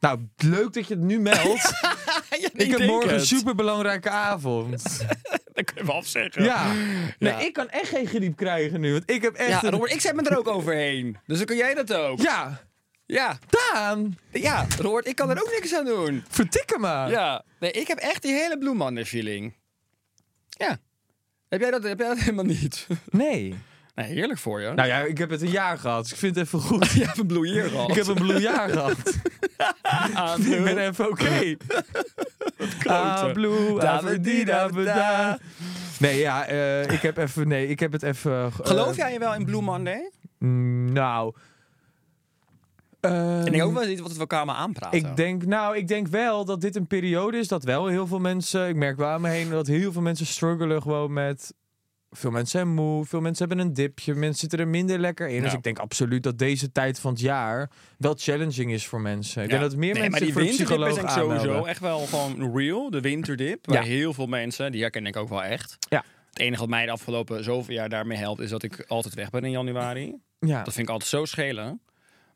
Nou, 0.00 0.18
leuk 0.36 0.72
dat 0.72 0.86
je 0.86 0.94
het 0.94 1.02
nu 1.02 1.20
meldt. 1.20 1.72
ik 2.54 2.70
heb 2.70 2.86
morgen 2.86 3.14
een 3.14 3.26
superbelangrijke 3.26 4.10
avond. 4.10 4.70
Dat 5.52 5.64
kun 5.64 5.74
je 5.76 5.84
wel 5.86 5.94
afzeggen. 5.94 6.42
Ja. 6.44 6.72
Nee, 6.72 7.32
Ja. 7.32 7.38
ik 7.38 7.52
kan 7.52 7.68
echt 7.68 7.88
geen 7.88 8.06
griep 8.06 8.36
krijgen 8.36 8.80
nu. 8.80 8.92
Want 8.92 9.10
ik 9.10 9.22
heb 9.22 9.34
echt 9.34 9.48
Ja, 9.48 9.64
een... 9.64 9.70
Robert, 9.70 9.92
ik 9.92 10.00
zet 10.00 10.14
me 10.14 10.22
er 10.22 10.38
ook 10.38 10.48
overheen. 10.48 11.16
Dus 11.26 11.36
dan 11.36 11.46
kun 11.46 11.56
jij 11.56 11.74
dat 11.74 11.92
ook. 11.94 12.20
Ja, 12.20 12.60
Ja, 13.06 13.38
Daan. 13.48 14.18
ja 14.32 14.66
Robert, 14.78 15.06
ik 15.06 15.16
kan 15.16 15.30
er 15.30 15.40
ook 15.42 15.50
niks 15.50 15.74
aan 15.74 15.84
doen. 15.84 16.24
Vertikken 16.28 16.80
me. 16.80 16.86
Ja, 16.88 17.44
nee, 17.60 17.70
ik 17.70 17.86
heb 17.88 17.98
echt 17.98 18.22
die 18.22 18.32
hele 18.32 18.58
Blue 18.58 18.74
Monday 18.74 19.04
feeling. 19.04 19.54
Ja. 20.48 20.78
Heb 21.48 21.60
jij 21.60 21.70
dat, 21.70 21.82
heb 21.82 21.98
jij 21.98 22.08
dat 22.08 22.18
helemaal 22.18 22.44
niet? 22.44 22.86
Nee. 23.10 23.54
Nee, 24.00 24.12
heerlijk 24.12 24.38
voor 24.38 24.60
je. 24.60 24.72
Nou 24.74 24.88
ja, 24.88 24.98
ik 24.98 25.18
heb 25.18 25.30
het 25.30 25.42
een 25.42 25.50
jaar 25.50 25.78
gehad. 25.78 26.02
Dus 26.02 26.12
ik 26.12 26.18
vind 26.18 26.34
het 26.36 26.44
even 26.46 26.60
goed. 26.60 26.90
je 26.92 27.04
hebt 27.04 27.18
een 27.18 27.26
Blue 27.26 27.48
Year 27.52 27.68
gehad. 27.68 27.88
Ik 27.88 27.94
heb 27.94 28.06
een 28.06 28.14
blue 28.14 28.40
jaar 28.40 28.68
gehad. 28.68 28.96
ik 30.56 30.64
ben 30.64 30.78
even 30.78 31.08
oké. 31.08 31.28
Ah, 32.86 33.32
blue, 33.32 33.78
Da, 33.78 33.96
ah, 33.96 34.84
da. 34.84 35.38
Nee, 35.98 36.18
ja, 36.18 36.46
eh, 36.46 36.82
ik 36.90 37.02
heb 37.02 37.16
even... 37.16 37.48
Nee, 37.48 37.66
ik 37.68 37.80
heb 37.80 37.92
het 37.92 38.02
even... 38.02 38.32
eh, 38.32 38.46
Geloof 38.62 38.96
jij 38.96 39.18
wel 39.18 39.34
in 39.34 39.44
Blue 39.44 39.62
Monday? 39.62 40.10
mm, 40.38 40.92
Nou... 40.92 41.34
En 43.00 43.46
ik 43.46 43.52
ehm, 43.54 43.62
ook 43.62 43.74
wel 43.74 43.88
iets 43.88 44.00
wat 44.00 44.12
we 44.12 44.18
elkaar 44.20 44.46
maar 44.46 44.54
aanpraten. 44.54 44.98
Ik 44.98 45.16
denk, 45.16 45.44
nou, 45.46 45.76
ik 45.76 45.88
denk 45.88 46.06
wel 46.08 46.44
dat 46.44 46.60
dit 46.60 46.76
een 46.76 46.86
periode 46.86 47.38
is 47.38 47.48
dat 47.48 47.64
wel 47.64 47.86
heel 47.86 48.06
veel 48.06 48.18
mensen. 48.18 48.68
Ik 48.68 48.76
merk 48.76 48.96
wel 48.96 49.08
aan 49.08 49.20
me 49.20 49.28
heen 49.28 49.50
dat 49.50 49.66
heel 49.66 49.92
veel 49.92 50.02
mensen 50.02 50.26
struggelen 50.26 50.82
gewoon 50.82 51.12
met. 51.12 51.54
Veel 52.10 52.30
mensen 52.30 52.50
zijn 52.60 52.74
moe, 52.74 53.04
veel 53.04 53.20
mensen 53.20 53.48
hebben 53.48 53.66
een 53.66 53.72
dipje, 53.74 54.14
mensen 54.14 54.38
zitten 54.40 54.58
er 54.58 54.68
minder 54.68 54.98
lekker 54.98 55.28
in. 55.28 55.42
Dus 55.42 55.52
ik 55.52 55.62
denk 55.62 55.78
absoluut 55.78 56.22
dat 56.22 56.38
deze 56.38 56.72
tijd 56.72 57.00
van 57.00 57.10
het 57.12 57.20
jaar 57.20 57.70
wel 57.98 58.14
challenging 58.16 58.72
is 58.72 58.86
voor 58.86 59.00
mensen. 59.00 59.42
Ik 59.42 59.50
Ja. 59.50 59.58
denk 59.58 59.70
dat 59.70 59.78
meer 59.80 59.92
nee, 59.92 60.00
mensen 60.02 60.10
maar 60.10 60.20
die 60.20 60.32
voor 60.32 60.42
winterdip 60.42 60.88
is 60.88 60.94
denk 60.94 61.06
ik 61.08 61.14
sowieso 61.14 61.64
echt 61.64 61.80
wel 61.80 61.98
gewoon 61.98 62.56
real. 62.56 62.90
De 62.90 63.00
winterdip. 63.00 63.66
Waar 63.66 63.76
Ja. 63.82 63.88
heel 63.88 64.14
veel 64.14 64.26
mensen, 64.26 64.72
die 64.72 64.80
herken 64.80 65.06
ik 65.06 65.16
ook 65.16 65.28
wel 65.28 65.42
echt. 65.42 65.76
Ja. 65.88 66.04
Het 66.30 66.38
enige 66.38 66.60
wat 66.60 66.68
mij 66.68 66.84
de 66.84 66.90
afgelopen 66.92 67.44
zoveel 67.44 67.74
jaar 67.74 67.88
daarmee 67.88 68.18
helpt, 68.18 68.40
is 68.40 68.50
dat 68.50 68.62
ik 68.62 68.84
altijd 68.88 69.14
weg 69.14 69.30
ben 69.30 69.44
in 69.44 69.50
januari. 69.50 70.14
Ja. 70.38 70.62
Dat 70.62 70.74
vind 70.74 70.86
ik 70.86 70.92
altijd 70.92 71.10
zo 71.10 71.24
schelen. 71.24 71.80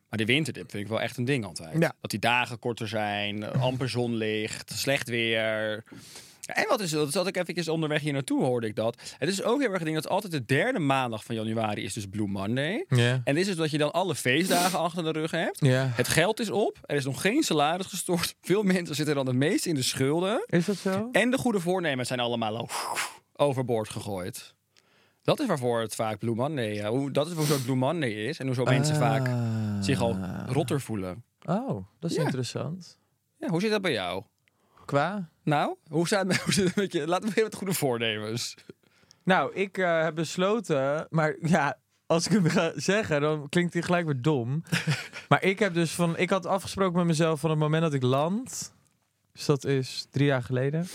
Maar 0.08 0.18
de 0.18 0.24
winterdip 0.24 0.70
vind 0.70 0.82
ik 0.82 0.88
wel 0.88 1.00
echt 1.00 1.16
een 1.16 1.24
ding 1.24 1.44
altijd. 1.44 1.78
Ja. 1.82 1.92
Dat 2.00 2.10
die 2.10 2.18
dagen 2.18 2.58
korter 2.58 2.88
zijn, 2.88 3.52
amper 3.52 3.88
zonlicht, 3.88 4.72
slecht 4.74 5.08
weer. 5.08 5.84
En 6.46 6.68
wat 6.68 6.80
is 6.80 6.90
dat? 6.90 7.12
zat 7.12 7.26
ik 7.26 7.36
eventjes 7.36 7.68
onderweg 7.68 8.00
hier 8.00 8.12
naartoe, 8.12 8.44
hoorde 8.44 8.66
ik 8.66 8.76
dat. 8.76 9.14
Het 9.18 9.28
is 9.28 9.42
ook 9.42 9.60
heel 9.60 9.70
erg 9.70 9.78
een 9.78 9.84
ding 9.84 9.96
dat 9.96 10.08
altijd 10.08 10.32
de 10.32 10.44
derde 10.44 10.78
maandag 10.78 11.24
van 11.24 11.34
januari 11.34 11.82
is 11.84 11.92
dus 11.92 12.06
Blue 12.06 12.26
Monday. 12.28 12.84
En 12.88 13.22
dit 13.24 13.36
is 13.36 13.46
dus 13.46 13.56
dat 13.56 13.70
je 13.70 13.78
dan 13.78 13.92
alle 13.92 14.14
feestdagen 14.14 14.78
achter 14.78 15.02
de 15.04 15.10
rug 15.10 15.30
hebt. 15.30 15.60
Het 15.94 16.08
geld 16.08 16.40
is 16.40 16.50
op, 16.50 16.78
er 16.86 16.96
is 16.96 17.04
nog 17.04 17.20
geen 17.20 17.42
salaris 17.42 17.86
gestort. 17.86 18.34
Veel 18.40 18.62
mensen 18.62 18.94
zitten 18.94 19.14
dan 19.14 19.26
het 19.26 19.36
meest 19.36 19.66
in 19.66 19.74
de 19.74 19.82
schulden. 19.82 20.44
Is 20.46 20.64
dat 20.64 20.76
zo? 20.76 21.08
En 21.12 21.30
de 21.30 21.38
goede 21.38 21.60
voornemens 21.60 22.08
zijn 22.08 22.20
allemaal 22.20 22.56
al 22.56 22.68
overboord 23.36 23.88
gegooid. 23.88 24.54
Dat 25.22 25.40
is 25.40 25.46
waarvoor 25.46 25.80
het 25.80 25.94
vaak 25.94 26.18
Blue 26.18 26.34
Monday, 26.34 26.86
hoe, 26.86 27.10
dat 27.10 27.26
is 27.26 27.32
hoezo 27.32 27.56
Blue 27.64 27.76
Monday 27.76 28.10
is. 28.10 28.38
En 28.38 28.46
hoezo 28.46 28.64
mensen 28.64 28.96
vaak 28.96 29.30
zich 29.80 30.00
al 30.00 30.16
rotter 30.46 30.80
voelen. 30.80 31.24
Oh, 31.46 31.86
dat 32.00 32.10
is 32.10 32.16
Ja. 32.16 32.22
interessant. 32.22 32.98
Ja, 33.38 33.48
hoe 33.48 33.60
zit 33.60 33.70
dat 33.70 33.82
bij 33.82 33.92
jou? 33.92 34.22
Qua? 34.84 35.28
Nou, 35.42 35.76
hoe, 35.88 36.06
staat, 36.06 36.36
hoe 36.44 36.52
zit 36.52 36.66
het 36.66 36.76
met 36.76 36.92
je? 36.92 36.98
Laten 36.98 37.14
we 37.14 37.20
beginnen 37.20 37.44
met 37.44 37.54
goede 37.54 37.74
voornemens. 37.74 38.54
Nou, 39.22 39.54
ik 39.54 39.78
eh, 39.78 40.02
heb 40.02 40.14
besloten, 40.14 41.06
maar 41.10 41.36
ja, 41.40 41.78
als 42.06 42.26
ik 42.26 42.32
hem 42.32 42.48
ga 42.48 42.72
zeggen, 42.74 43.20
dan 43.20 43.48
klinkt 43.48 43.72
hij 43.72 43.82
gelijk 43.82 44.04
weer 44.04 44.22
dom. 44.22 44.62
maar 45.28 45.42
ik 45.42 45.58
heb 45.58 45.74
dus 45.74 45.90
van, 45.90 46.16
ik 46.16 46.30
had 46.30 46.46
afgesproken 46.46 46.96
met 46.96 47.06
mezelf 47.06 47.40
van 47.40 47.50
het 47.50 47.58
moment 47.58 47.82
dat 47.82 47.94
ik 47.94 48.02
land, 48.02 48.74
dus 49.32 49.44
dat 49.44 49.64
is 49.64 50.06
drie 50.10 50.26
jaar 50.26 50.42
geleden, 50.42 50.86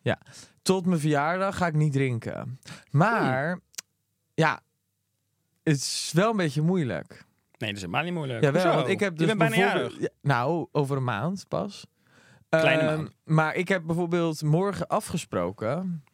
ja, 0.00 0.18
tot 0.62 0.86
mijn 0.86 1.00
verjaardag 1.00 1.56
ga 1.56 1.66
ik 1.66 1.74
niet 1.74 1.92
drinken. 1.92 2.58
Maar, 2.90 3.58
ja, 4.34 4.60
het 5.62 5.76
is 5.76 6.10
wel 6.14 6.30
een 6.30 6.36
beetje 6.36 6.62
moeilijk. 6.62 7.08
Nee, 7.58 7.68
dat 7.68 7.78
is 7.78 7.80
helemaal 7.80 8.02
niet 8.02 8.14
moeilijk. 8.14 8.42
Ja, 8.42 8.52
wel, 8.52 8.74
want 8.74 8.88
ik 8.88 9.00
heb 9.00 9.16
dus 9.16 9.28
je 9.28 9.36
bent 9.36 9.50
bijna 9.50 9.66
jarig. 9.66 10.00
Ja, 10.00 10.08
nou, 10.22 10.66
over 10.72 10.96
een 10.96 11.04
maand 11.04 11.44
pas. 11.48 11.86
Kleine 12.50 12.82
Ehm. 12.82 13.06
Maar 13.24 13.54
ik 13.54 13.68
heb 13.68 13.82
bijvoorbeeld 13.86 14.42
morgen 14.42 14.86
afgesproken. 14.86 16.04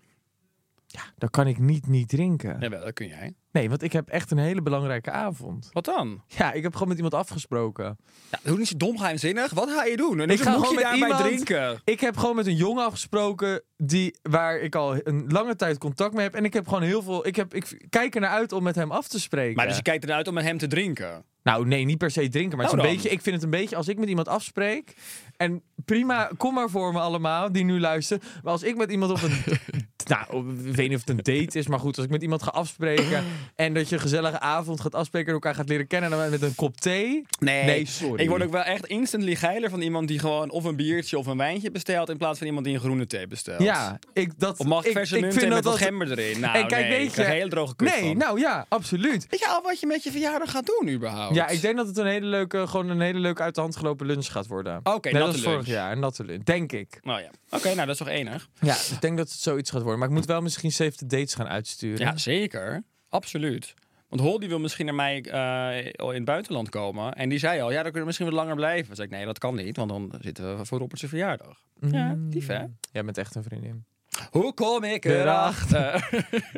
Ja, 0.87 1.03
dan 1.17 1.31
kan 1.31 1.47
ik 1.47 1.59
niet 1.59 1.87
niet 1.87 2.09
drinken. 2.09 2.61
Jawel, 2.61 2.85
dat 2.85 2.93
kun 2.93 3.07
jij. 3.07 3.35
Nee, 3.57 3.69
want 3.69 3.83
ik 3.83 3.93
heb 3.93 4.09
echt 4.09 4.31
een 4.31 4.39
hele 4.39 4.63
belangrijke 4.63 5.11
avond. 5.11 5.69
Wat 5.73 5.85
dan? 5.85 6.23
Ja, 6.27 6.53
ik 6.53 6.63
heb 6.63 6.73
gewoon 6.73 6.89
met 6.89 6.97
iemand 6.97 7.15
afgesproken. 7.15 7.97
Ja, 8.31 8.39
doe 8.43 8.59
niet 8.59 8.69
zo 8.69 8.77
dom 8.77 8.99
geheimzinnig. 8.99 9.53
Wat 9.53 9.71
ga 9.71 9.85
je 9.85 9.97
doen? 9.97 10.21
En 10.21 10.29
Ik 10.29 10.41
ga 10.41 10.53
gewoon 10.53 10.75
met 10.75 10.83
daarbij 10.85 11.09
iemand- 11.09 11.25
drinken. 11.25 11.81
Ik 11.85 12.01
heb 12.01 12.17
gewoon 12.17 12.37
met 12.37 12.47
een 12.47 12.55
jongen 12.57 12.85
afgesproken 12.85 13.63
die, 13.77 14.19
waar 14.23 14.59
ik 14.59 14.75
al 14.75 14.97
een 15.03 15.25
lange 15.29 15.57
tijd 15.57 15.79
contact 15.79 16.15
mee 16.15 16.25
heb. 16.25 16.35
En 16.35 16.45
ik 16.45 16.53
heb 16.53 16.69
gewoon 16.69 16.83
heel 16.83 17.03
veel. 17.03 17.27
Ik, 17.27 17.37
heb, 17.37 17.55
ik 17.55 17.87
kijk 17.89 18.15
er 18.15 18.21
naar 18.21 18.31
uit 18.31 18.53
om 18.53 18.63
met 18.63 18.75
hem 18.75 18.91
af 18.91 19.09
te 19.09 19.21
spreken. 19.21 19.57
Maar 19.57 19.67
dus 19.67 19.77
je 19.77 19.83
kijkt 19.83 20.05
eruit 20.05 20.29
om 20.29 20.35
met 20.35 20.45
hem 20.45 20.59
te 20.59 20.67
drinken. 20.67 21.25
Nou, 21.43 21.67
nee, 21.67 21.85
niet 21.85 21.99
per 21.99 22.11
se 22.11 22.29
drinken. 22.29 22.57
Maar 22.57 22.67
het 22.67 22.75
is 22.75 22.81
Nou 22.81 22.89
een 22.91 22.95
beetje, 22.97 23.11
ik 23.17 23.23
vind 23.23 23.35
het 23.35 23.45
een 23.45 23.51
beetje 23.51 23.77
als 23.77 23.89
ik 23.89 23.99
met 23.99 24.09
iemand 24.09 24.29
afspreek. 24.29 24.97
En 25.37 25.63
prima, 25.85 26.31
kom 26.37 26.55
maar 26.55 26.71
voor 26.71 26.93
me 26.93 26.99
allemaal 26.99 27.53
die 27.53 27.65
nu 27.65 27.81
luisteren. 27.81 28.23
Maar 28.43 28.53
als 28.53 28.63
ik 28.63 28.77
met 28.77 28.91
iemand 28.91 29.11
op 29.11 29.23
een. 29.23 29.43
nou, 30.09 30.51
ik 30.69 30.75
weet 30.75 30.89
niet 30.89 30.97
of 30.99 31.05
het 31.07 31.11
een 31.27 31.37
date 31.41 31.59
is. 31.59 31.67
Maar 31.67 31.79
goed, 31.79 31.97
als 31.97 32.05
ik 32.05 32.11
met 32.13 32.23
iemand 32.23 32.43
ga 32.43 32.51
afspreken. 32.51 33.25
en 33.57 33.75
dat 33.75 33.89
je 33.89 33.95
een 33.95 34.01
gezellige 34.01 34.41
avond 34.41 34.81
gaat 34.81 34.95
afspreken. 34.95 35.29
en 35.29 35.35
elkaar 35.35 35.55
gaat 35.55 35.69
leren 35.69 35.87
kennen. 35.87 36.13
en 36.13 36.19
dan 36.19 36.31
met 36.31 36.43
een 36.43 36.55
kop 36.55 36.81
thee. 36.81 37.23
Nee, 37.39 37.65
Nee, 37.65 37.87
sorry. 37.87 38.23
Ik 38.23 38.29
word 38.29 38.43
ook 38.43 38.51
wel 38.51 38.63
echt 38.63 38.87
instantly 38.87 39.35
geiler 39.35 39.71
van 39.71 39.81
iemand 39.81 40.09
die 40.09 40.19
gewoon 40.19 40.51
of 40.51 40.65
een 40.65 40.77
biertje 40.77 41.19
of 41.19 41.27
een 41.27 41.37
wijntje 41.37 41.71
bestelt. 41.71 42.09
In 42.11 42.17
plaats 42.17 42.39
van 42.39 42.47
iemand 42.47 42.65
die 42.65 42.75
een 42.75 42.81
groene 42.81 43.07
thee 43.07 43.27
bestelt. 43.27 43.63
Ja, 43.63 43.99
ik, 44.13 44.33
dat, 44.39 44.59
Of 44.59 44.67
mag 44.67 44.85
ik 44.85 44.93
verse 44.93 45.15
vind 45.15 45.35
met 45.35 45.43
dat 45.43 45.51
wat 45.53 45.63
dat- 45.63 45.77
gember 45.77 46.19
erin? 46.19 46.41
Nou, 46.41 46.57
en 46.59 46.67
kijk, 46.67 46.89
nee, 46.89 46.99
weet 46.99 47.15
je- 47.15 47.25
een 47.25 47.31
hele 47.31 47.51
droge 47.51 47.77
kut 47.77 47.89
Nee, 47.89 48.01
van. 48.09 48.17
nou 48.17 48.41
ja, 48.41 48.67
absoluut. 48.69 49.27
Weet 49.31 49.41
je 49.41 49.49
al 49.49 49.63
wat 49.63 49.81
je 49.81 49.87
met 49.87 50.03
je 50.03 50.11
verjaardag 50.11 50.51
gaat 50.51 50.67
doen 50.67 50.89
überhaupt? 50.95 51.35
Ja, 51.35 51.49
ik 51.49 51.61
denk 51.61 51.77
dat 51.77 51.87
het 51.87 51.97
een 51.97 52.07
hele 52.07 52.27
leuke, 52.27 52.67
gewoon 52.67 52.89
een 52.89 53.01
hele 53.01 53.19
leuke 53.19 53.43
uit 53.43 53.55
de 53.55 53.61
hand 53.61 53.77
gelopen 53.77 54.07
lunch 54.07 54.27
gaat 54.33 54.47
worden. 54.47 54.81
Oké, 54.83 55.11
natte 55.11 55.27
als 55.27 55.43
vorig 55.43 55.67
jaar, 55.67 55.93
een 55.93 55.99
natte 56.01 56.25
lunch. 56.25 56.45
Denk 56.45 56.73
ik. 56.73 56.99
Nou 57.03 57.21
ja. 57.21 57.31
Oké, 57.51 57.67
nou 57.67 57.77
dat 57.77 57.89
is 57.89 57.97
toch 57.97 58.09
enig? 58.09 58.49
Ja, 58.61 58.75
ik 58.75 59.01
denk 59.01 59.17
dat 59.17 59.29
het 59.31 59.39
zoiets 59.41 59.71
gaat 59.71 59.83
worden. 59.83 59.96
Maar 59.99 60.09
ik 60.09 60.15
moet 60.15 60.27
wel 60.27 60.41
misschien 60.41 60.73
save 60.73 60.97
the 60.97 61.07
dates 61.07 61.35
gaan 61.35 61.49
uitsturen. 61.49 61.99
Ja, 62.07 62.17
zeker. 62.17 62.83
Absoluut. 63.09 63.75
Want 64.09 64.21
Holdy 64.21 64.49
wil 64.49 64.59
misschien 64.59 64.87
naar 64.87 64.95
mij 64.95 65.23
eh, 65.23 65.85
in 65.99 66.15
het 66.15 66.25
buitenland 66.25 66.69
komen. 66.69 67.13
En 67.13 67.29
die 67.29 67.39
zei 67.39 67.61
al, 67.61 67.69
ja, 67.69 67.75
dan 67.75 67.83
kunnen 67.83 68.01
we 68.01 68.07
misschien 68.07 68.27
wat 68.27 68.35
langer 68.35 68.55
blijven. 68.55 68.97
Zei 68.97 69.09
ik, 69.09 69.15
nee, 69.15 69.25
dat 69.25 69.39
kan 69.39 69.55
niet, 69.55 69.77
want 69.77 69.91
dan 69.91 70.13
zitten 70.21 70.59
we 70.59 70.65
voor 70.65 70.79
Robert's 70.79 71.05
verjaardag. 71.07 71.61
Ja, 71.91 72.15
dief 72.19 72.47
hè? 72.47 72.65
Jij 72.93 73.05
bent 73.05 73.19
echt 73.19 73.35
een 73.35 73.43
vriendin. 73.43 73.85
Hoe 74.31 74.55
kom 74.55 74.85
ik 74.85 75.05
erachter? 75.05 75.95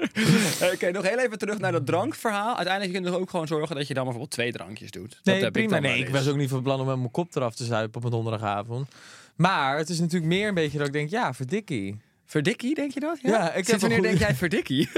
Oké, 0.73 0.91
nog 0.91 1.09
heel 1.09 1.19
even 1.19 1.39
terug 1.39 1.59
naar 1.59 1.73
dat 1.73 1.87
drankverhaal. 1.87 2.57
Uiteindelijk 2.57 2.95
kun 2.97 3.05
je 3.05 3.11
er 3.17 3.21
ook 3.21 3.31
gewoon 3.31 3.47
zorgen 3.47 3.77
dat 3.77 3.87
je 3.89 3.95
dan 3.95 4.03
bijvoorbeeld 4.03 4.35
twee 4.35 4.53
drankjes 4.53 4.91
doet. 4.91 5.11
Dat 5.11 5.35
Nee, 5.35 5.43
heb 5.43 5.53
prima. 5.53 5.77
Ik 5.77 5.83
dan 5.83 5.91
nee, 5.91 6.01
ik 6.01 6.09
was 6.09 6.29
ook 6.29 6.37
niet 6.37 6.49
van 6.49 6.63
plan 6.63 6.81
om 6.81 6.87
met 6.87 6.97
mijn 6.97 7.11
kop 7.11 7.35
eraf 7.37 7.55
te 7.55 7.65
zuipen 7.65 7.97
op 7.97 8.05
een 8.05 8.11
donderdagavond. 8.11 8.89
Maar 9.37 9.77
het 9.77 9.89
is 9.89 10.01
natuurlijk 10.01 10.33
meer 10.33 10.49
een 10.49 10.55
beetje 10.55 10.79
dat 10.79 10.87
ik 10.87 10.93
denk, 10.93 11.11
ja, 11.11 11.35
verdikkie. 11.35 11.97
Verdikkie, 12.29 12.75
denk 12.75 12.93
je 12.93 13.01
dat? 13.01 13.19
Ja, 13.23 13.53
ik 13.53 13.67
heb 13.67 13.81
wanneer 13.81 14.03
denk 14.03 14.19
jij 14.19 14.35
verdikkie? 14.35 14.89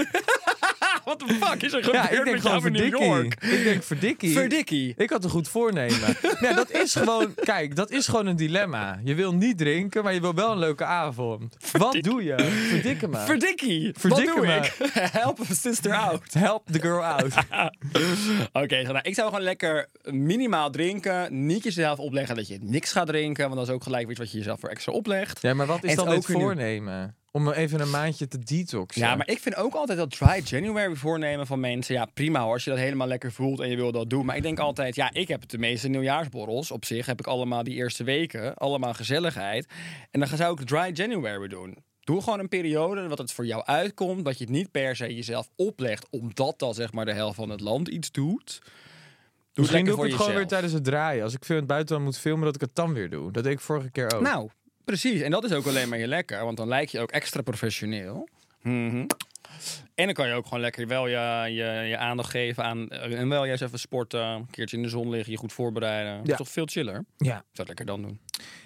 What 1.05 1.19
the 1.19 1.35
fuck 1.41 1.63
is 1.63 1.73
er 1.73 1.85
gebeurd 1.85 2.05
Ja, 2.05 2.11
ik 2.11 2.25
denk 2.25 2.31
met 2.31 2.43
jou 2.43 2.67
in 2.67 2.73
New 2.73 2.81
verdikkie. 2.83 3.07
York? 3.09 3.35
Ik 3.45 3.65
denk 3.65 3.83
verdikkie. 3.83 4.33
Verdikkie. 4.33 4.95
Ik 4.97 5.11
had 5.11 5.25
een 5.25 5.31
goed 5.31 5.49
voornemen. 5.49 6.17
ja, 6.41 6.53
dat 6.53 6.71
is 6.71 6.95
gewoon, 6.95 7.35
kijk, 7.35 7.77
dat 7.77 7.91
is 7.91 8.07
gewoon 8.09 8.27
een 8.27 8.37
dilemma. 8.37 9.01
Je 9.05 9.15
wil 9.15 9.35
niet 9.35 9.59
drinken, 9.59 10.05
maar 10.05 10.15
je 10.15 10.21
wil 10.21 10.35
wel 10.35 10.53
een 10.53 10.59
leuke 10.59 10.85
avond. 10.85 11.57
Wat 11.73 11.93
doe 12.01 12.25
je? 12.25 12.67
Verdikken 12.69 13.11
me. 13.11 13.19
Verdikkie. 13.19 13.93
Verdikke 13.99 14.25
Wat 14.35 14.37
doe 14.37 14.47
me. 14.47 14.57
ik? 14.57 14.93
Help 15.23 15.41
a 15.41 15.55
sister 15.55 15.93
out. 15.95 16.33
Help 16.33 16.67
the 16.71 16.81
girl 16.81 17.05
out. 17.05 17.35
Oké, 18.53 18.83
nou, 18.83 18.99
ik 19.03 19.15
zou 19.15 19.29
gewoon 19.29 19.45
lekker 19.45 19.89
minimaal 20.03 20.71
drinken. 20.71 21.47
Niet 21.47 21.65
jezelf 21.65 21.99
opleggen 21.99 22.37
dat 22.37 22.49
je 22.49 22.59
niks 22.63 22.93
gaat 22.93 23.07
drinken. 23.07 23.45
Want 23.45 23.57
dat 23.57 23.69
is 23.69 23.75
ook 23.75 23.83
gelijk 23.83 24.09
iets 24.11 24.19
wat 24.19 24.31
je 24.31 24.39
jezelf 24.39 24.61
voor 24.61 24.69
extra 24.69 24.93
oplegt. 24.93 25.43
Ja, 25.43 25.55
maar 25.55 25.67
wat 25.67 25.85
is 25.85 25.91
En 25.91 25.97
dan 25.97 26.09
ook 26.09 26.25
voornemen? 26.25 27.15
Om 27.33 27.51
even 27.51 27.81
een 27.81 27.91
maandje 27.91 28.29
te 28.29 28.39
detoxen. 28.39 29.03
Ja, 29.03 29.15
maar 29.15 29.29
ik 29.29 29.39
vind 29.39 29.57
ook 29.57 29.75
altijd 29.75 29.99
dat 29.99 30.11
dry 30.11 30.43
January 30.45 30.95
voornemen 30.95 31.47
van 31.47 31.61
mensen. 31.61 31.95
Ja, 31.95 32.05
prima 32.15 32.43
hoor, 32.43 32.53
als 32.53 32.65
je 32.65 32.71
dat 32.71 32.79
helemaal 32.79 33.07
lekker 33.07 33.33
voelt 33.33 33.61
en 33.61 33.69
je 33.69 33.77
wil 33.77 33.93
dat 33.93 34.11
doen. 34.11 34.27
Maar 34.27 34.37
ik 34.37 34.43
denk 34.43 34.59
altijd, 34.59 34.95
ja, 34.95 35.13
ik 35.13 35.29
heb 35.29 35.49
de 35.49 35.59
meeste 35.59 35.89
nieuwjaarsborrels. 35.89 36.71
Op 36.71 36.85
zich 36.85 37.07
heb 37.07 37.19
ik 37.19 37.27
allemaal 37.27 37.63
die 37.63 37.75
eerste 37.75 38.05
weken, 38.05 38.55
allemaal 38.55 38.95
gezelligheid. 38.95 39.69
En 40.11 40.21
dan 40.21 40.29
zou 40.29 40.61
ik 40.61 40.67
dry 40.67 40.91
January 40.93 41.49
doen. 41.49 41.77
Doe 42.01 42.23
gewoon 42.23 42.39
een 42.39 42.49
periode 42.49 43.09
wat 43.09 43.19
het 43.19 43.33
voor 43.33 43.47
jou 43.47 43.65
uitkomt. 43.65 44.25
Dat 44.25 44.39
je 44.39 44.45
het 44.45 44.53
niet 44.53 44.71
per 44.71 44.97
se 44.97 45.15
jezelf 45.15 45.49
oplegt, 45.57 46.07
omdat 46.11 46.59
dan 46.59 46.75
zeg 46.75 46.93
maar 46.93 47.05
de 47.05 47.13
helft 47.13 47.37
van 47.37 47.49
het 47.49 47.61
land 47.61 47.89
iets 47.89 48.11
doet. 48.11 48.61
Doe 49.53 49.65
Misschien 49.65 49.85
doe 49.85 50.05
ik 50.05 50.13
het 50.13 50.21
gewoon 50.21 50.35
weer 50.35 50.47
tijdens 50.47 50.73
het 50.73 50.85
draaien. 50.85 51.23
Als 51.23 51.35
ik 51.35 51.45
veel 51.45 51.55
in 51.55 51.63
het 51.63 51.71
buitenland 51.71 52.05
moet 52.05 52.19
filmen, 52.19 52.45
dat 52.45 52.55
ik 52.55 52.61
het 52.61 52.75
dan 52.75 52.93
weer 52.93 53.11
doe. 53.11 53.33
Dat 53.33 53.45
deed 53.45 53.53
ik 53.53 53.61
vorige 53.61 53.91
keer 53.91 54.15
ook. 54.15 54.21
Nou, 54.21 54.49
precies. 54.91 55.21
En 55.21 55.31
dat 55.31 55.45
is 55.45 55.53
ook 55.53 55.67
alleen 55.67 55.89
maar 55.89 55.99
je 55.99 56.07
lekker, 56.07 56.45
want 56.45 56.57
dan 56.57 56.69
lijk 56.69 56.89
je 56.89 57.01
ook 57.01 57.11
extra 57.11 57.43
professioneel. 57.43 58.29
Mhm. 58.63 59.07
En 59.95 60.05
dan 60.05 60.15
kan 60.15 60.29
je 60.29 60.35
ook 60.35 60.45
gewoon 60.45 60.61
lekker 60.61 60.87
wel 60.87 61.07
je, 61.07 61.45
je, 61.55 61.87
je 61.89 61.97
aandacht 61.97 62.31
geven 62.31 62.65
aan. 62.65 62.89
En 62.89 63.29
wel 63.29 63.45
juist 63.45 63.63
even 63.63 63.79
sporten, 63.79 64.21
een 64.21 64.51
keertje 64.51 64.77
in 64.77 64.83
de 64.83 64.89
zon 64.89 65.11
liggen, 65.11 65.33
je 65.33 65.39
goed 65.39 65.53
voorbereiden. 65.53 66.19
Dat 66.19 66.29
is 66.29 66.37
toch 66.37 66.49
veel 66.49 66.67
chiller? 66.67 67.05
ja. 67.17 67.33
Zou 67.35 67.45
het 67.53 67.67
lekker 67.67 67.87
dan 67.87 68.03
doen. 68.03 68.21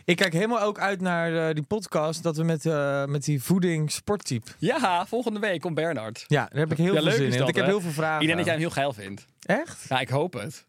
Ik 0.05 0.17
kijk 0.17 0.33
helemaal 0.33 0.61
ook 0.61 0.79
uit 0.79 1.01
naar 1.01 1.49
eh, 1.49 1.55
die 1.55 1.63
podcast. 1.65 2.23
Dat 2.23 2.37
we 2.37 2.45
met, 2.45 2.67
eh, 2.67 3.05
met 3.05 3.25
die 3.25 3.43
voeding 3.43 3.91
sporttype. 3.91 4.51
Ja, 4.59 5.07
volgende 5.07 5.41
week 5.41 5.61
komt 5.61 5.75
Bernard. 5.75 6.25
Ja, 6.27 6.49
daar 6.51 6.61
heb 6.61 6.71
ik 6.73 6.79
heel 6.79 6.95
Ja, 6.95 7.03
veel 7.03 7.11
zin 7.11 7.33
in. 7.33 7.39
dat, 7.39 7.49
ik 7.49 7.55
heb 7.55 7.67
heel 7.67 7.81
veel 7.81 7.91
vragen. 7.91 8.21
Ik 8.21 8.27
denk 8.27 8.37
dat 8.37 8.47
jij 8.47 8.55
hem 8.55 8.63
heel 8.63 8.73
geil 8.73 8.93
vindt. 8.93 9.27
Echt? 9.41 9.87
Ja, 9.89 10.01
ik 10.01 10.09
hoop 10.09 10.33
het. 10.33 10.65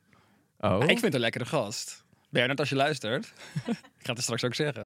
Oh. 0.59 0.69
Ja, 0.69 0.81
ik 0.81 0.87
vind 0.87 1.01
het 1.01 1.13
een 1.13 1.19
lekkere 1.19 1.45
gast. 1.45 2.03
Bernard, 2.29 2.59
als 2.59 2.69
je 2.69 2.75
luistert. 2.75 3.25
ik 3.99 4.05
ga 4.05 4.13
het 4.13 4.21
straks 4.21 4.43
ook 4.43 4.55
zeggen. 4.55 4.85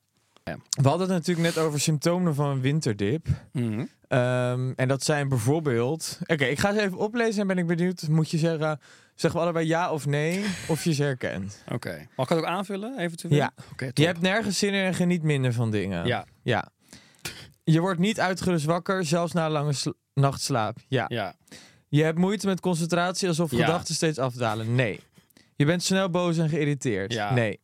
We 0.81 0.87
hadden 0.87 1.07
het 1.07 1.17
natuurlijk 1.17 1.55
net 1.55 1.63
over 1.65 1.79
symptomen 1.79 2.35
van 2.35 2.49
een 2.49 2.61
winterdip. 2.61 3.27
Mhm. 3.51 3.85
Ehm, 4.07 4.71
en 4.75 4.87
dat 4.87 5.03
zijn 5.03 5.29
bijvoorbeeld... 5.29 6.19
Oké, 6.27 6.45
ik 6.45 6.59
ga 6.59 6.73
ze 6.73 6.81
even 6.81 6.97
oplezen 6.97 7.41
en 7.41 7.47
ben 7.47 7.57
ik 7.57 7.67
benieuwd. 7.67 8.07
Moet 8.07 8.29
je 8.31 8.37
zeggen, 8.37 8.79
zeggen 9.15 9.39
we 9.39 9.45
allebei 9.45 9.67
ja 9.67 9.91
of 9.91 10.05
nee, 10.05 10.45
of 10.67 10.83
je 10.83 10.93
ze 10.93 11.03
herkent. 11.03 11.63
Oké. 11.71 12.07
Mag 12.15 12.29
ik 12.29 12.35
het 12.35 12.37
ook 12.45 12.49
aanvullen, 12.51 12.99
eventueel? 12.99 13.33
Ja. 13.35 13.51
Oké, 13.71 13.85
top. 13.85 13.97
Je 13.97 14.05
hebt 14.05 14.21
nergens 14.21 14.57
zin 14.59 14.73
in 14.73 14.83
en 14.83 14.93
geniet 14.93 15.23
minder 15.23 15.53
van 15.53 15.71
dingen. 15.71 16.05
Ja. 16.05 16.25
Ja. 16.43 16.69
Je 17.63 17.79
wordt 17.79 17.99
niet 17.99 18.19
uitgerust 18.19 18.65
wakker, 18.65 19.05
zelfs 19.05 19.33
na 19.33 19.45
een 19.45 19.51
lange 19.51 19.73
sl- 19.73 19.91
nachtslaap. 20.13 20.77
Ja. 20.87 21.05
Ja. 21.07 21.35
Je 21.87 22.03
hebt 22.03 22.17
moeite 22.17 22.47
met 22.47 22.59
concentratie 22.59 23.27
alsof 23.27 23.51
Ja. 23.51 23.57
gedachten 23.65 23.95
steeds 23.95 24.17
afdalen. 24.17 24.75
Nee. 24.75 24.99
Je 25.55 25.65
bent 25.65 25.83
snel 25.83 26.09
boos 26.09 26.37
en 26.37 26.49
geïrriteerd. 26.49 27.13
Ja. 27.13 27.33
Nee. 27.33 27.59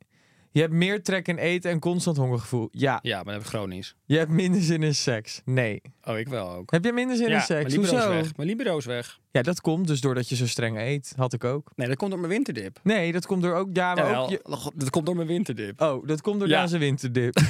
Je 0.58 0.64
hebt 0.64 0.76
meer 0.76 1.04
trek 1.04 1.28
in 1.28 1.38
eten 1.38 1.72
en 1.72 1.80
constant 1.80 2.18
hongergevoel. 2.18 2.68
Ja. 2.72 3.00
Ja, 3.02 3.16
maar 3.16 3.24
dat 3.26 3.34
heb 3.34 3.42
ik 3.44 3.48
chronisch. 3.48 3.96
Je 4.06 4.18
hebt 4.18 4.32
minder 4.32 4.62
zin 4.62 4.84
in 4.84 4.96
seks. 4.96 5.42
Nee. 5.46 5.82
Oh, 6.04 6.18
ik 6.18 6.28
wel 6.28 6.50
ook. 6.50 6.72
Heb 6.72 6.84
je 6.86 6.92
minder 6.94 7.16
zin 7.18 7.28
ja, 7.30 7.36
in 7.36 7.42
seks? 7.42 7.50
Mijn 7.50 7.66
libido 7.72 7.84
is 7.98 8.04
Hoezo? 8.04 8.10
weg. 8.10 8.36
Mijn 8.36 8.50
libido 8.50 8.78
is 8.78 8.86
weg. 8.86 9.20
Ja, 9.32 9.42
dat 9.42 9.62
komt 9.62 9.88
dus 9.88 10.02
doordat 10.02 10.30
je 10.30 10.36
zo 10.36 10.48
streng 10.48 10.78
eet. 10.78 11.14
Had 11.16 11.34
ik 11.34 11.44
ook. 11.44 11.72
Nee, 11.76 11.88
dat 11.88 11.98
komt 11.98 12.12
door 12.12 12.20
mijn 12.20 12.32
winterdip. 12.32 12.80
Nee, 12.84 13.12
dat 13.12 13.26
komt 13.26 13.42
door 13.42 13.54
ook... 13.56 13.68
Ja, 13.74 13.94
maar 13.94 14.04
Jawel, 14.06 14.24
ook 14.24 14.30
je, 14.30 14.72
dat 14.76 14.90
komt 14.90 15.06
door 15.06 15.16
mijn 15.16 15.28
winterdip. 15.28 15.82
Oh, 15.82 16.08
dat 16.08 16.22
komt 16.22 16.40
door 16.40 16.48
Ja. 16.48 16.62
deze 16.62 16.78
winterdip. 16.78 17.38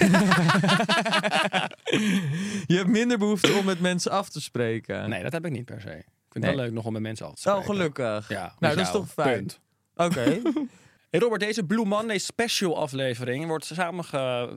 je 2.67 2.75
hebt 2.75 2.87
minder 2.89 3.17
behoefte 3.17 3.53
om 3.53 3.65
met 3.65 3.79
mensen 3.79 4.11
af 4.11 4.29
te 4.29 4.41
spreken. 4.41 5.09
Nee, 5.09 5.23
dat 5.23 5.31
heb 5.31 5.45
ik 5.45 5.51
niet 5.51 5.65
per 5.65 5.81
se. 5.81 5.89
Ik 5.89 6.03
vind 6.29 6.43
Nee. 6.43 6.43
het 6.45 6.55
wel 6.55 6.65
leuk 6.65 6.73
nog 6.73 6.85
om 6.85 6.93
met 6.93 7.01
mensen 7.01 7.25
af 7.25 7.33
te 7.33 7.49
Oh, 7.49 7.55
spreken. 7.61 7.75
gelukkig. 7.75 8.29
Ja, 8.29 8.53
nou, 8.59 8.75
dat 8.75 8.85
is 8.85 8.91
toch 8.91 9.07
fijn. 9.11 9.47
Oké. 9.95 10.41
Hey 11.09 11.19
Robert, 11.19 11.41
deze 11.41 11.63
Blue 11.63 11.85
Monday 11.85 12.17
special 12.17 12.77
aflevering 12.77 13.47
wordt 13.47 13.65
samen 13.65 14.05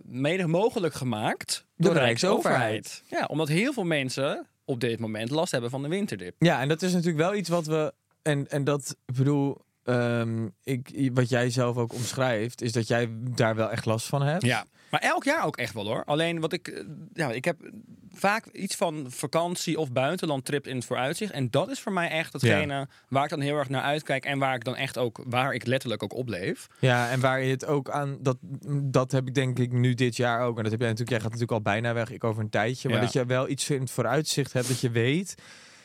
mede 0.04 0.46
mogelijk 0.46 0.94
gemaakt 0.94 1.66
door 1.76 1.94
de 1.94 1.98
Rijksoverheid. 1.98 3.02
Ja, 3.06 3.24
omdat 3.24 3.48
heel 3.48 3.72
veel 3.72 3.84
mensen 3.84 4.46
op 4.64 4.80
dit 4.80 4.98
moment 4.98 5.30
last 5.30 5.52
hebben 5.52 5.70
van 5.70 5.82
de 5.82 5.88
winterdip. 5.88 6.34
ja, 6.38 6.60
en 6.60 6.68
dat 6.68 6.82
is 6.82 6.92
natuurlijk 6.92 7.18
wel 7.18 7.34
iets 7.34 7.48
wat 7.48 7.66
we... 7.66 7.92
En, 8.22 8.48
en 8.48 8.64
dat, 8.64 8.96
ik 9.06 9.14
bedoel... 9.14 9.60
ehm, 9.90 10.48
ik, 10.62 11.10
wat 11.14 11.28
jij 11.28 11.50
zelf 11.50 11.76
ook 11.76 11.92
omschrijft, 11.94 12.62
is 12.62 12.72
dat 12.72 12.88
jij 12.88 13.08
daar 13.34 13.54
wel 13.54 13.70
echt 13.70 13.84
last 13.84 14.06
van 14.06 14.22
hebt. 14.22 14.42
Ja, 14.42 14.64
maar 14.90 15.00
elk 15.00 15.24
jaar 15.24 15.44
ook 15.44 15.56
echt 15.56 15.74
wel 15.74 15.86
hoor. 15.86 16.04
Alleen 16.04 16.40
wat 16.40 16.52
ik, 16.52 16.68
eh, 16.68 16.84
ja, 17.12 17.30
ik 17.30 17.44
heb 17.44 17.70
vaak 18.12 18.46
iets 18.46 18.76
van 18.76 19.06
vakantie 19.08 19.78
of 19.78 19.92
buitenlandtrip 19.92 20.66
in 20.66 20.76
het 20.76 20.84
vooruitzicht. 20.84 21.32
En 21.32 21.50
dat 21.50 21.70
is 21.70 21.80
voor 21.80 21.92
mij 21.92 22.08
echt 22.08 22.32
hetgene 22.32 22.88
waar 23.08 23.24
ik 23.24 23.30
dan 23.30 23.40
heel 23.40 23.56
erg 23.56 23.68
naar 23.68 23.82
uitkijk 23.82 24.24
en 24.24 24.38
waar 24.38 24.54
ik 24.54 24.64
dan 24.64 24.76
echt 24.76 24.98
ook, 24.98 25.22
waar 25.26 25.52
ik 25.54 25.66
letterlijk 25.66 26.02
ook 26.02 26.14
opleef. 26.14 26.66
Ja, 26.78 27.10
en 27.10 27.20
waar 27.20 27.42
je 27.42 27.50
het 27.50 27.66
ook 27.66 27.90
aan... 27.90 28.18
Dat, 28.20 28.36
dat 28.82 29.12
heb 29.12 29.26
ik 29.26 29.34
denk 29.34 29.58
ik 29.58 29.72
nu 29.72 29.94
dit 29.94 30.16
jaar 30.16 30.40
ook. 30.40 30.56
En 30.56 30.62
dat 30.62 30.72
heb 30.72 30.80
jij 30.80 30.90
natuurlijk... 30.90 31.10
Jij 31.10 31.20
gaat 31.20 31.38
natuurlijk 31.38 31.66
al 31.66 31.72
bijna 31.72 31.92
weg, 31.94 32.10
ik 32.10 32.24
over 32.24 32.42
een 32.42 32.50
tijdje. 32.50 32.88
Maar 32.88 32.98
Ja. 32.98 33.04
dat 33.04 33.12
je 33.12 33.26
wel 33.26 33.48
iets 33.48 33.70
in 33.70 33.80
het 33.80 33.90
vooruitzicht 33.90 34.52
hebt 34.52 34.68
dat 34.68 34.80
je 34.80 34.90
weet... 34.90 35.34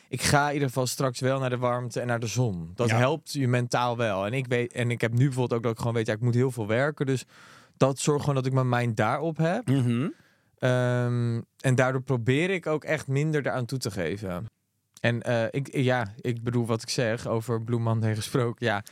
Ik 0.08 0.22
ga 0.22 0.46
in 0.46 0.52
ieder 0.52 0.68
geval 0.68 0.86
straks 0.86 1.20
wel 1.20 1.38
naar 1.40 1.50
de 1.50 1.56
warmte 1.58 2.00
en 2.00 2.06
naar 2.06 2.20
de 2.20 2.26
zon. 2.26 2.70
Dat 2.74 2.88
Ja. 2.88 2.96
helpt 2.96 3.32
je 3.32 3.48
mentaal 3.48 3.96
wel. 3.96 4.26
En 4.26 4.32
ik, 4.32 4.46
weet, 4.46 4.72
en 4.72 4.90
ik 4.90 5.00
heb 5.00 5.12
nu 5.12 5.24
bijvoorbeeld 5.24 5.52
ook 5.52 5.62
dat 5.62 5.72
ik 5.72 5.78
gewoon 5.78 5.94
weet... 5.94 6.06
Ja, 6.06 6.12
ik 6.12 6.20
moet 6.20 6.34
heel 6.34 6.50
veel 6.50 6.66
werken. 6.66 7.06
Dus 7.06 7.24
dat 7.76 7.98
zorgt 7.98 8.20
gewoon 8.20 8.34
dat 8.34 8.46
ik 8.46 8.52
mijn 8.52 8.68
mind 8.68 8.96
daarop 8.96 9.36
heb. 9.36 9.68
Ehm, 10.58 11.40
en 11.60 11.74
daardoor 11.74 12.02
probeer 12.02 12.50
ik 12.50 12.66
ook 12.66 12.84
echt 12.84 13.06
minder 13.06 13.46
eraan 13.46 13.66
toe 13.66 13.78
te 13.78 13.90
geven. 13.90 14.46
En 15.00 15.22
eh, 15.22 15.44
ik, 15.50 15.76
ja, 15.76 16.06
ik 16.20 16.42
bedoel 16.42 16.66
wat 16.66 16.82
ik 16.82 16.88
zeg 16.88 17.26
over 17.26 17.62
Blue 17.62 17.78
Monday 17.80 18.14
gesproken. 18.14 18.66
Ja, 18.66 18.82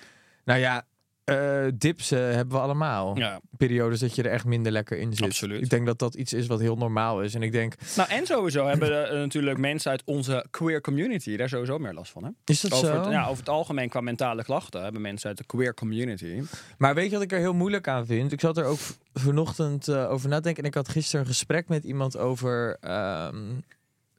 nou 0.44 0.60
ja, 0.60 0.84
eh, 1.24 1.64
dips 1.74 2.10
eh, 2.10 2.18
hebben 2.18 2.56
we 2.56 2.62
allemaal. 2.62 3.18
Ja. 3.18 3.40
Periodes 3.56 4.00
dat 4.00 4.14
je 4.14 4.22
er 4.22 4.30
echt 4.30 4.44
minder 4.44 4.72
lekker 4.72 4.98
in 4.98 5.12
zit. 5.14 5.26
Absoluut. 5.26 5.62
Ik 5.62 5.70
denk 5.70 5.86
dat 5.86 5.98
dat 5.98 6.14
iets 6.14 6.32
is 6.32 6.46
wat 6.46 6.60
heel 6.60 6.76
normaal 6.76 7.22
is. 7.22 7.34
En 7.34 7.42
ik 7.42 7.52
denk, 7.52 7.74
Nou, 7.96 8.08
en 8.10 8.26
sowieso 8.26 8.66
hebben 8.66 8.92
er 8.92 9.18
natuurlijk 9.18 9.58
mensen 9.58 9.90
uit 9.90 10.02
onze 10.04 10.46
queer 10.50 10.80
community 10.80 11.36
daar 11.36 11.48
sowieso 11.48 11.78
meer 11.78 11.94
last 11.94 12.12
van. 12.12 12.24
Hè? 12.24 12.30
is 12.44 12.60
dat 12.60 12.72
Over 12.72 12.86
zo? 12.86 13.00
het, 13.00 13.10
ja, 13.10 13.22
over 13.24 13.38
het 13.38 13.48
algemeen 13.48 13.88
qua 13.88 14.00
mentale 14.00 14.44
klachten 14.44 14.82
hebben 14.82 15.00
mensen 15.02 15.28
uit 15.28 15.38
de 15.38 15.44
queer 15.44 15.74
community. 15.74 16.42
Maar 16.78 16.94
weet 16.94 17.06
je 17.06 17.12
wat 17.12 17.22
ik 17.22 17.32
er 17.32 17.38
heel 17.38 17.54
moeilijk 17.54 17.88
aan 17.88 18.06
vind? 18.06 18.32
Ik 18.32 18.40
zat 18.40 18.56
er 18.56 18.64
ook 18.64 18.78
vanochtend 19.14 19.88
eh, 19.88 20.10
over 20.10 20.28
nadenken. 20.28 20.62
En 20.62 20.68
ik 20.68 20.74
had 20.74 20.88
gisteren 20.88 21.20
een 21.20 21.32
gesprek 21.32 21.68
met 21.68 21.84
iemand 21.84 22.16
over, 22.18 22.76
ehm, 22.80 23.52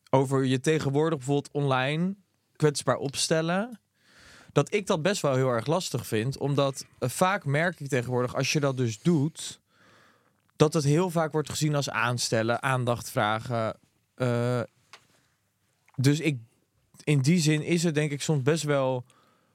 over 0.10 0.46
je 0.46 0.60
tegenwoordig 0.60 1.18
bijvoorbeeld 1.18 1.50
online 1.52 2.16
kwetsbaar 2.56 2.98
opstellen. 2.98 3.80
Dat 4.56 4.74
ik 4.74 4.88
dat 4.88 5.02
best 5.02 5.22
wel 5.22 5.36
heel 5.36 5.50
erg 5.50 5.66
lastig 5.66 6.08
vind. 6.08 6.38
Omdat 6.38 6.86
eh, 7.00 7.10
vaak 7.10 7.46
merk 7.46 7.80
ik 7.80 7.88
tegenwoordig, 7.88 8.36
als 8.36 8.54
je 8.54 8.60
dat 8.60 8.78
dus 8.78 9.00
doet, 9.00 9.60
dat 10.56 10.74
het 10.74 10.84
heel 10.84 11.10
vaak 11.10 11.32
wordt 11.32 11.50
gezien 11.50 11.76
als 11.76 11.90
aanstellen, 11.90 12.64
aandacht 12.64 13.10
vragen. 13.10 13.80
Eh, 14.16 14.62
dus 15.96 16.20
ik, 16.20 16.38
in 17.04 17.22
die 17.22 17.40
zin 17.40 17.62
is 17.62 17.84
het 17.84 17.96
denk 17.96 18.12
ik 18.12 18.22
soms 18.22 18.42
best 18.42 18.64
wel 18.64 19.06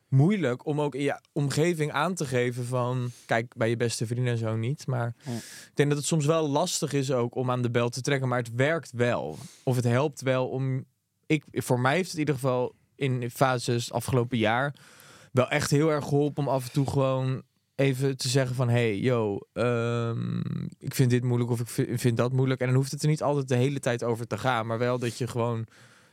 moeilijk 0.08 0.66
om 0.66 0.80
ook 0.80 0.94
in 0.94 1.02
je 1.02 1.20
omgeving 1.32 1.92
aan 1.92 2.14
te 2.14 2.26
geven 2.26 2.64
van... 2.64 3.10
Kijk, 3.26 3.56
bij 3.56 3.68
je 3.68 3.76
beste 3.76 4.06
vrienden 4.06 4.32
en 4.32 4.38
zo 4.38 4.56
niet. 4.56 4.86
Maar 4.86 5.14
Ja. 5.24 5.32
ik 5.36 5.70
denk 5.74 5.88
dat 5.88 5.98
het 5.98 6.06
soms 6.06 6.26
wel 6.26 6.48
lastig 6.48 6.92
is 6.92 7.10
ook 7.12 7.34
om 7.34 7.50
aan 7.50 7.62
de 7.62 7.70
bel 7.70 7.88
te 7.88 8.00
trekken. 8.00 8.28
Maar 8.28 8.38
het 8.38 8.54
werkt 8.54 8.92
wel. 8.92 9.38
Of 9.62 9.76
het 9.76 9.84
helpt 9.84 10.20
wel 10.20 10.48
om... 10.48 10.84
Ik, 11.26 11.44
voor 11.50 11.80
mij 11.80 11.94
heeft 11.94 12.04
het 12.04 12.14
in 12.14 12.18
ieder 12.18 12.34
geval 12.34 12.74
in 13.00 13.30
fases 13.30 13.92
afgelopen 13.92 14.38
jaar... 14.38 14.74
wel 15.32 15.48
echt 15.48 15.70
heel 15.70 15.90
erg 15.90 16.04
geholpen 16.04 16.42
om 16.46 16.48
af 16.52 16.64
en 16.66 16.72
toe 16.72 16.90
gewoon 16.90 17.42
even 17.74 18.16
te 18.16 18.28
zeggen 18.28 18.56
van... 18.56 18.68
Hey, 18.68 18.98
yo, 18.98 19.38
ehm, 19.52 20.38
ik 20.78 20.94
vind 20.94 21.10
dit 21.10 21.24
moeilijk 21.24 21.50
of 21.50 21.78
ik 21.78 21.98
vind, 22.00 22.16
dat 22.16 22.32
moeilijk. 22.32 22.60
En 22.60 22.66
dan 22.66 22.76
hoeft 22.76 22.90
het 22.90 23.02
er 23.02 23.08
niet 23.08 23.22
altijd 23.22 23.48
de 23.48 23.56
hele 23.56 23.80
tijd 23.80 24.04
over 24.04 24.26
te 24.26 24.38
gaan. 24.38 24.66
Maar 24.66 24.78
wel 24.78 24.98
dat 24.98 25.18
je 25.18 25.26
gewoon 25.26 25.66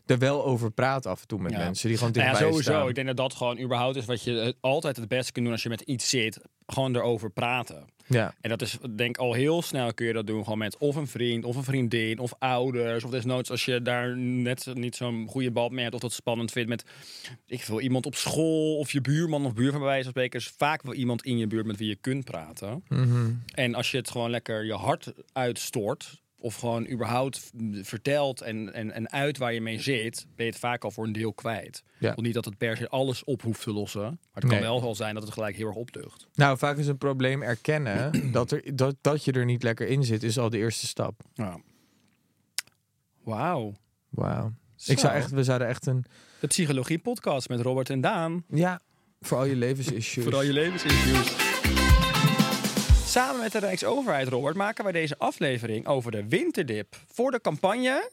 er 0.05 0.17
wel 0.17 0.45
over 0.45 0.71
praat 0.71 1.05
af 1.05 1.21
en 1.21 1.27
toe 1.27 1.39
met 1.39 1.51
Ja. 1.51 1.57
mensen 1.57 1.87
die 1.89 1.97
gewoon 1.97 2.13
Nou 2.13 2.23
dichtbij 2.25 2.45
ja, 2.47 2.51
sowieso. 2.53 2.71
staan. 2.77 2.89
Ik 2.89 2.95
denk 2.95 3.07
dat 3.07 3.17
dat 3.17 3.33
gewoon 3.33 3.59
überhaupt 3.59 3.95
is 3.95 4.05
wat 4.05 4.23
je 4.23 4.31
het 4.31 4.55
altijd 4.59 4.97
het 4.97 5.07
beste 5.07 5.31
kunt 5.31 5.45
doen 5.45 5.53
als 5.53 5.63
je 5.63 5.69
met 5.69 5.81
iets 5.81 6.09
zit. 6.09 6.39
Gewoon 6.67 6.95
erover 6.95 7.29
praten. 7.29 7.85
Ja. 8.07 8.33
En 8.41 8.49
dat 8.49 8.61
is, 8.61 8.77
denk 8.95 9.09
ik, 9.09 9.17
al 9.17 9.33
heel 9.33 9.61
snel 9.61 9.93
kun 9.93 10.05
je 10.05 10.13
dat 10.13 10.27
doen. 10.27 10.43
Gewoon 10.43 10.57
met 10.57 10.77
of 10.77 10.95
een 10.95 11.07
vriend, 11.07 11.45
of 11.45 11.55
een 11.55 11.63
vriendin, 11.63 12.19
of 12.19 12.33
ouders. 12.39 13.03
Of 13.03 13.11
desnoods 13.11 13.51
als 13.51 13.65
je 13.65 13.81
daar 13.81 14.17
net 14.17 14.67
niet 14.73 14.95
zo'n 14.95 15.27
goede 15.27 15.51
band 15.51 15.71
mee 15.71 15.83
hebt. 15.83 15.95
Of 15.95 16.01
dat 16.01 16.13
spannend 16.13 16.51
vindt 16.51 16.69
met, 16.69 16.85
ik 17.45 17.63
wil 17.63 17.79
iemand 17.79 18.05
op 18.05 18.15
school. 18.15 18.77
Of 18.77 18.91
je 18.91 19.01
buurman 19.01 19.45
of 19.45 19.53
buurman 19.53 19.79
bij 19.79 19.89
wijze 19.89 20.03
van 20.03 20.11
spreken. 20.11 20.39
is 20.39 20.53
vaak 20.57 20.81
wel 20.81 20.93
iemand 20.93 21.23
in 21.23 21.37
je 21.37 21.47
buurt 21.47 21.65
met 21.65 21.77
wie 21.77 21.87
je 21.87 21.95
kunt 21.95 22.25
praten. 22.25 22.83
Mhm. 22.87 23.31
En 23.53 23.75
als 23.75 23.91
je 23.91 23.97
het 23.97 24.09
gewoon 24.09 24.29
lekker 24.29 24.65
je 24.65 24.73
hart 24.73 25.13
uitstort. 25.33 26.21
Of 26.39 26.55
gewoon 26.55 26.89
überhaupt 26.89 27.51
vertelt 27.81 28.41
en, 28.41 28.73
en, 28.73 28.91
en 28.91 29.11
uit 29.11 29.37
waar 29.37 29.53
je 29.53 29.61
mee 29.61 29.79
zit, 29.81 30.25
ben 30.35 30.45
je 30.45 30.51
het 30.51 30.59
vaak 30.61 30.83
al 30.83 30.91
voor 30.91 31.05
een 31.05 31.11
deel 31.11 31.33
kwijt. 31.33 31.83
Ja. 31.99 32.13
Niet 32.15 32.33
dat 32.33 32.45
het 32.45 32.57
per 32.57 32.77
se 32.77 32.89
alles 32.89 33.23
op 33.23 33.41
hoeft 33.41 33.61
te 33.63 33.71
lossen. 33.71 34.01
Maar 34.01 34.19
het 34.33 34.43
kan 34.43 34.51
Nee. 34.53 34.61
wel 34.61 34.81
wel 34.81 34.95
zijn 34.95 35.13
dat 35.13 35.23
het 35.23 35.33
gelijk 35.33 35.55
heel 35.55 35.67
erg 35.67 35.75
opducht. 35.75 36.27
Nou, 36.33 36.57
vaak 36.57 36.77
is 36.77 36.87
een 36.87 36.97
probleem 36.97 37.41
erkennen 37.43 38.11
dat, 38.31 38.51
er, 38.51 38.75
dat, 38.75 38.95
dat 39.01 39.23
je 39.25 39.31
er 39.31 39.45
niet 39.45 39.63
lekker 39.63 39.87
in 39.87 40.03
zit, 40.03 40.23
is 40.23 40.37
al 40.39 40.49
de 40.49 40.57
eerste 40.57 40.87
stap. 40.87 41.21
Ja. 41.33 41.59
Wauw. 43.23 43.73
Wauw. 44.09 44.53
Ik 44.85 44.99
zou 44.99 45.13
echt, 45.13 45.31
we 45.31 45.43
zouden 45.43 45.67
echt 45.67 45.85
een, 45.85 46.05
De 46.39 46.47
psychologie 46.47 46.99
podcast 46.99 47.49
met 47.49 47.59
Robert 47.61 47.89
en 47.89 48.01
Daan. 48.01 48.43
ja, 48.49 48.79
voor 49.21 49.37
al 49.37 49.45
je 49.45 49.55
levensissues. 49.55 50.23
Voor 50.23 50.33
al 50.35 50.43
je 50.43 50.53
levensinterviews. 50.53 51.46
Samen 53.17 53.41
met 53.41 53.51
de 53.51 53.59
Rijksoverheid, 53.59 54.27
Robert, 54.27 54.55
maken 54.55 54.83
wij 54.83 54.93
deze 54.93 55.17
aflevering 55.17 55.87
over 55.87 56.11
de 56.11 56.27
winterdip. 56.27 56.95
Voor 57.07 57.31
de 57.31 57.41
campagne 57.41 58.09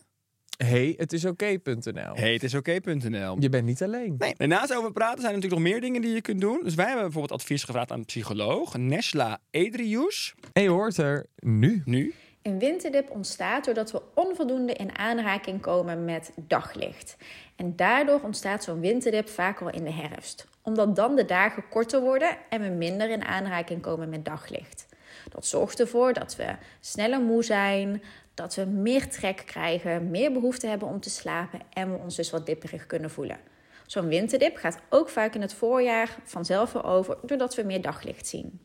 Hey, 0.57 0.95
het 0.97 1.13
is 1.13 1.25
oké.nl. 1.25 2.15
Hey, 2.15 2.33
het 2.33 2.43
is 2.43 2.55
oké.nl. 2.55 3.37
Je 3.39 3.49
bent 3.49 3.65
niet 3.65 3.83
alleen. 3.83 4.15
Nee, 4.19 4.35
en 4.37 4.49
naast 4.49 4.77
over 4.77 4.93
praten 4.93 5.21
zijn 5.21 5.35
er 5.35 5.41
natuurlijk 5.41 5.63
nog 5.63 5.73
meer 5.73 5.81
dingen 5.81 6.01
die 6.01 6.15
je 6.15 6.21
kunt 6.21 6.41
doen. 6.41 6.61
Dus 6.63 6.75
wij 6.75 6.87
hebben 6.87 7.05
bijvoorbeeld 7.05 7.41
advies 7.41 7.65
gevraagd 7.65 7.91
aan 7.91 7.99
een 7.99 8.05
psycholoog, 8.05 8.77
Nesla 8.77 9.39
Edrius. 9.51 10.35
En 10.53 10.63
je 10.63 10.69
hoort 10.69 10.97
er 10.97 11.27
nu. 11.37 11.83
Nu. 11.85 12.15
Een 12.43 12.59
winterdip 12.59 13.11
ontstaat 13.11 13.65
doordat 13.65 13.93
we 13.93 14.03
onvoldoende 14.15 14.73
in 14.73 14.99
aanraking 14.99 15.61
komen 15.61 16.05
met 16.05 16.33
daglicht. 16.37 17.17
En 17.57 17.77
daardoor 17.77 18.21
ontstaat 18.21 18.65
zo'n 18.65 18.81
winterdip 18.81 19.29
vaak 19.29 19.61
al 19.61 19.71
in 19.71 19.85
de 19.85 19.93
herfst. 19.93 20.47
Omdat 20.63 20.97
dan 20.97 21.17
de 21.17 21.25
dagen 21.25 21.69
korter 21.69 22.01
worden 22.01 22.37
en 22.49 22.61
we 22.61 22.69
minder 22.69 23.11
in 23.11 23.25
aanraking 23.25 23.81
komen 23.81 24.09
met 24.09 24.25
daglicht. 24.25 24.87
Dat 25.29 25.47
zorgt 25.47 25.81
ervoor 25.81 26.13
dat 26.13 26.37
we 26.37 26.57
sneller 26.81 27.21
moe 27.21 27.45
zijn, 27.45 28.03
dat 28.35 28.55
we 28.55 28.65
meer 28.65 29.09
trek 29.09 29.43
krijgen, 29.47 30.11
meer 30.11 30.33
behoefte 30.33 30.67
hebben 30.67 30.89
om 30.89 31.01
te 31.01 31.11
slapen 31.11 31.61
en 31.73 31.93
we 31.93 31.99
ons 31.99 32.17
dus 32.17 32.31
wat 32.31 32.47
dipperig 32.47 32.87
kunnen 32.87 33.11
voelen. 33.11 33.39
Zo'n 33.87 34.09
winterdip 34.09 34.57
gaat 34.57 34.79
ook 34.91 35.09
vaak 35.09 35.35
in 35.35 35.41
het 35.41 35.55
voorjaar 35.55 36.17
vanzelf 36.25 36.77
over 36.77 37.17
doordat 37.23 37.55
we 37.55 37.63
meer 37.63 37.83
daglicht 37.83 38.27
zien. 38.27 38.61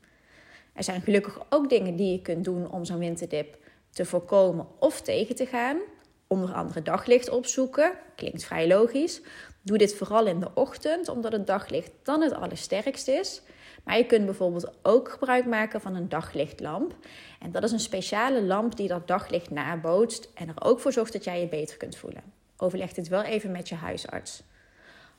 Er 0.74 0.84
zijn 0.84 1.02
gelukkig 1.02 1.46
ook 1.50 1.70
dingen 1.70 1.96
die 1.96 2.12
je 2.12 2.22
kunt 2.22 2.44
doen 2.44 2.72
om 2.72 2.86
zo'n 2.86 3.00
winterdip 3.00 3.58
te 3.90 4.06
voorkomen 4.06 4.68
of 4.80 5.02
tegen 5.02 5.36
te 5.36 5.46
gaan. 5.46 5.78
Onder 6.28 6.54
andere 6.54 6.82
daglicht 6.82 7.30
opzoeken, 7.30 7.92
klinkt 8.16 8.44
vrij 8.44 8.68
logisch. 8.68 9.22
Doe 9.62 9.78
dit 9.78 9.96
vooral 9.96 10.26
in 10.26 10.40
de 10.40 10.52
ochtend, 10.54 11.08
omdat 11.08 11.32
het 11.32 11.48
daglicht 11.48 11.92
dan 12.04 12.22
het 12.22 12.34
allersterkst 12.34 13.08
is. 13.08 13.42
Maar 13.84 13.98
je 13.98 14.06
kunt 14.06 14.26
bijvoorbeeld 14.26 14.72
ook 14.82 15.10
gebruik 15.10 15.46
maken 15.46 15.82
van 15.82 15.96
een 15.96 16.10
daglichtlamp. 16.10 16.96
En 17.40 17.52
dat 17.52 17.64
is 17.64 17.72
een 17.72 17.80
speciale 17.80 18.44
lamp 18.44 18.76
die 18.76 18.88
dat 18.88 19.08
daglicht 19.08 19.50
nabootst 19.50 20.30
en 20.34 20.48
er 20.48 20.64
ook 20.64 20.80
voor 20.80 20.94
zorgt 20.94 21.14
dat 21.14 21.24
jij 21.24 21.40
je 21.40 21.48
beter 21.48 21.78
kunt 21.78 21.98
voelen. 21.98 22.24
Overleg 22.58 22.94
dit 22.94 23.08
wel 23.08 23.24
even 23.24 23.52
met 23.52 23.70
je 23.70 23.76
huisarts. 23.76 24.44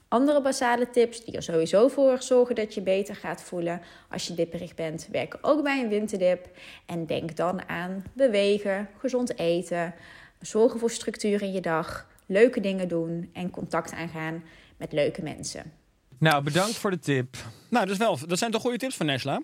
Andere 0.09 0.42
basale 0.42 0.90
tips 0.90 1.25
die 1.25 1.35
er 1.35 1.42
sowieso 1.42 1.88
voor 1.88 2.23
zorgen 2.23 2.55
dat 2.55 2.75
je 2.75 2.81
beter 2.81 3.16
gaat 3.16 3.42
voelen 3.42 3.81
als 4.11 4.27
je 4.27 4.35
dipperig 4.35 4.75
bent, 4.75 5.09
werken 5.12 5.38
ook 5.42 5.62
bij 5.62 5.83
een 5.83 5.88
winterdip. 5.88 6.49
En 6.87 7.07
denk 7.07 7.37
dan 7.37 7.68
aan 7.68 8.05
bewegen, 8.12 8.88
gezond 8.99 9.38
eten, 9.38 9.94
zorgen 10.40 10.81
voor 10.81 10.90
structuur 10.90 11.42
in 11.42 11.53
je 11.53 11.61
dag, 11.61 12.07
leuke 12.27 12.61
dingen 12.61 12.88
doen 12.88 13.31
en 13.33 13.51
contact 13.51 13.92
aangaan 13.92 14.44
met 14.77 14.92
leuke 14.92 15.23
mensen. 15.23 15.73
Nou, 16.20 16.42
bedankt 16.42 16.76
voor 16.76 16.90
de 16.90 16.98
tip. 16.98 17.37
Nou, 17.70 17.87
dus 17.87 17.96
wel, 17.96 18.18
dat 18.26 18.38
zijn 18.38 18.50
toch 18.50 18.61
goede 18.62 18.76
tips 18.76 18.96
van 18.96 19.06
Nesla? 19.06 19.40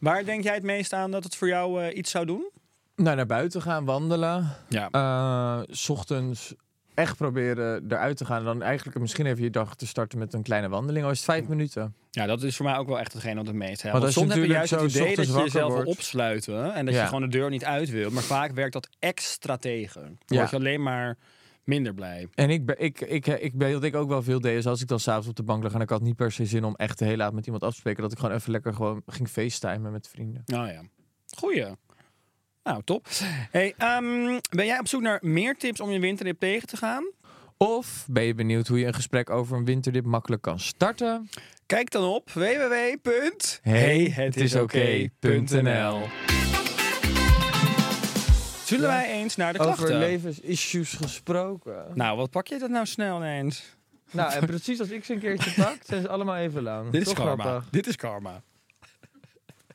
Waar 0.00 0.24
denk 0.24 0.42
jij 0.44 0.54
het 0.54 0.62
meest 0.62 0.92
aan 0.92 1.10
dat 1.10 1.24
het 1.24 1.36
voor 1.36 1.48
jou 1.48 1.82
eh, 1.84 1.96
iets 1.96 2.10
zou 2.10 2.26
doen? 2.26 2.50
Nou, 2.96 3.16
naar 3.16 3.26
buiten 3.26 3.62
gaan, 3.62 3.84
wandelen. 3.84 4.56
Ja. 4.68 4.88
Eh, 4.90 5.74
's 5.76 5.88
ochtends 5.88 6.54
echt 6.94 7.16
proberen 7.16 7.84
eruit 7.88 8.16
te 8.16 8.24
gaan. 8.24 8.38
En 8.38 8.44
dan 8.44 8.62
eigenlijk 8.62 8.98
misschien 8.98 9.26
even 9.26 9.42
je 9.42 9.50
dag 9.50 9.76
te 9.76 9.86
starten 9.86 10.18
met 10.18 10.32
een 10.34 10.42
kleine 10.42 10.68
wandeling. 10.68 11.04
Al 11.04 11.10
is 11.10 11.16
het 11.16 11.26
vijf 11.26 11.46
minuten. 11.48 11.94
Ja, 12.10 12.26
dat 12.26 12.42
is 12.42 12.56
voor 12.56 12.66
mij 12.66 12.76
ook 12.76 12.88
wel 12.88 12.98
echt 12.98 13.12
hetgeen 13.12 13.36
wat 13.36 13.46
het 13.46 13.54
meest 13.56 13.82
helpt. 13.82 13.98
Want 14.00 14.12
soms 14.12 14.34
heb 14.34 14.42
je 14.42 14.48
juist 14.48 14.70
het 14.70 14.80
idee 14.80 15.16
dat 15.16 15.26
je 15.26 15.32
ochtends 15.32 15.52
jezelf 15.52 15.68
wakker 15.68 15.84
wil 15.84 15.92
opsluiten 15.94 16.74
en 16.74 16.84
dat 16.84 16.94
Ja. 16.94 17.00
je 17.00 17.06
gewoon 17.06 17.22
de 17.22 17.28
deur 17.38 17.50
niet 17.50 17.64
uit 17.64 17.90
wil. 17.90 18.10
Maar 18.10 18.22
vaak 18.22 18.52
werkt 18.52 18.72
dat 18.72 18.88
extra 18.98 19.56
tegen. 19.56 20.02
Dan 20.02 20.16
Ja. 20.26 20.36
word 20.36 20.50
je 20.50 20.56
alleen 20.56 20.82
maar 20.82 21.16
minder 21.70 21.94
blij. 21.94 22.28
En 22.34 22.50
ik, 22.50 22.66
ben- 22.66 22.80
ik, 22.80 23.00
ik, 23.00 23.26
ik, 23.26 23.54
ben 23.54 23.72
dat 23.72 23.84
ik 23.84 23.94
ook 23.94 24.08
wel 24.08 24.22
veel 24.22 24.40
deed. 24.40 24.56
is 24.58 24.66
als 24.66 24.80
ik 24.80 24.88
dan 24.88 25.00
s'avonds 25.00 25.28
op 25.28 25.36
de 25.36 25.42
bank 25.42 25.62
lag 25.62 25.74
en 25.74 25.80
ik 25.80 25.90
had 25.90 26.02
niet 26.02 26.16
per 26.16 26.32
se 26.32 26.46
zin 26.46 26.64
om 26.64 26.74
echt 26.74 27.00
heel 27.00 27.16
laat 27.16 27.32
met 27.32 27.44
iemand 27.44 27.62
af 27.62 27.72
te 27.72 27.78
spreken. 27.78 28.02
Dat 28.02 28.12
ik 28.12 28.18
gewoon 28.18 28.34
even 28.34 28.50
lekker 28.50 28.74
gewoon 28.74 29.02
ging 29.06 29.28
facetimen 29.28 29.92
met 29.92 30.08
vrienden. 30.08 30.42
Nou 30.46 30.68
ja, 30.68 30.82
goeie. 31.36 31.66
Nou, 32.62 32.82
top. 32.84 33.06
Hey, 33.50 33.74
ehm, 33.78 34.38
ben 34.50 34.66
jij 34.66 34.78
op 34.78 34.88
zoek 34.88 35.00
naar 35.00 35.18
meer 35.22 35.56
tips 35.56 35.80
om 35.80 35.90
je 35.90 36.00
winterdip 36.00 36.38
tegen 36.38 36.68
te 36.68 36.76
gaan? 36.76 37.10
Of 37.56 38.06
ben 38.10 38.22
je 38.22 38.34
benieuwd 38.34 38.66
hoe 38.66 38.78
je 38.78 38.86
een 38.86 38.94
gesprek 38.94 39.30
over 39.30 39.56
een 39.56 39.64
winterdip 39.64 40.04
makkelijk 40.04 40.42
kan 40.42 40.58
starten? 40.58 41.28
Kijk 41.66 41.90
dan 41.90 42.04
op 42.04 42.30
Hey, 43.62 44.10
Zullen 48.70 48.88
wij 48.88 49.10
eens 49.10 49.36
naar 49.36 49.52
de 49.52 49.58
Over 49.58 49.74
klachten? 49.74 49.98
levensissues 49.98 50.92
gesproken. 50.92 51.84
Nou, 51.94 52.16
wat 52.16 52.30
pak 52.30 52.46
je 52.46 52.58
dat 52.58 52.70
nou 52.70 52.86
snel 52.86 53.16
ineens? 53.16 53.76
Nou, 54.10 54.32
en 54.32 54.46
precies 54.46 54.80
als 54.80 54.88
ik 54.90 55.04
ze 55.04 55.12
een 55.12 55.18
keertje 55.20 55.62
pak, 55.62 55.76
zijn 55.86 56.02
ze 56.02 56.08
allemaal 56.08 56.36
even 56.36 56.62
lang. 56.62 56.90
Dit 56.90 57.00
is 57.00 57.06
Toch 57.06 57.16
karma. 57.16 57.42
grappig. 57.44 57.68
Dit 57.70 57.86
is 57.86 57.96
karma. 57.96 58.42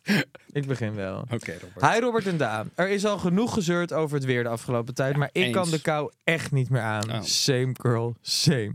Ik 0.51 0.67
begin 0.67 0.95
wel. 0.95 1.19
Oké, 1.31 1.58
Robert. 1.62 1.93
Hi 1.93 1.99
Robert 1.99 2.27
en 2.27 2.38
Daan. 2.38 2.69
Er 2.75 2.89
is 2.89 3.05
al 3.05 3.17
genoeg 3.17 3.53
gezeurd 3.53 3.93
over 3.93 4.15
het 4.15 4.25
weer 4.25 4.43
de 4.43 4.49
afgelopen 4.49 4.93
tijd, 4.93 5.15
maar 5.15 5.29
ik 5.31 5.43
eens. 5.43 5.53
kan 5.55 5.69
de 5.69 5.81
kou 5.81 6.12
echt 6.23 6.51
niet 6.51 6.69
meer 6.69 6.81
aan. 6.81 7.12
Oh. 7.12 7.21
Same 7.21 7.71
girl, 7.81 8.15
same. 8.21 8.73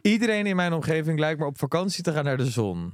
Iedereen 0.00 0.46
in 0.46 0.56
mijn 0.56 0.72
omgeving 0.72 1.18
lijkt 1.18 1.38
maar 1.38 1.48
op 1.48 1.58
vakantie 1.58 2.02
te 2.02 2.12
gaan 2.12 2.24
naar 2.24 2.36
de 2.36 2.50
zon. 2.50 2.92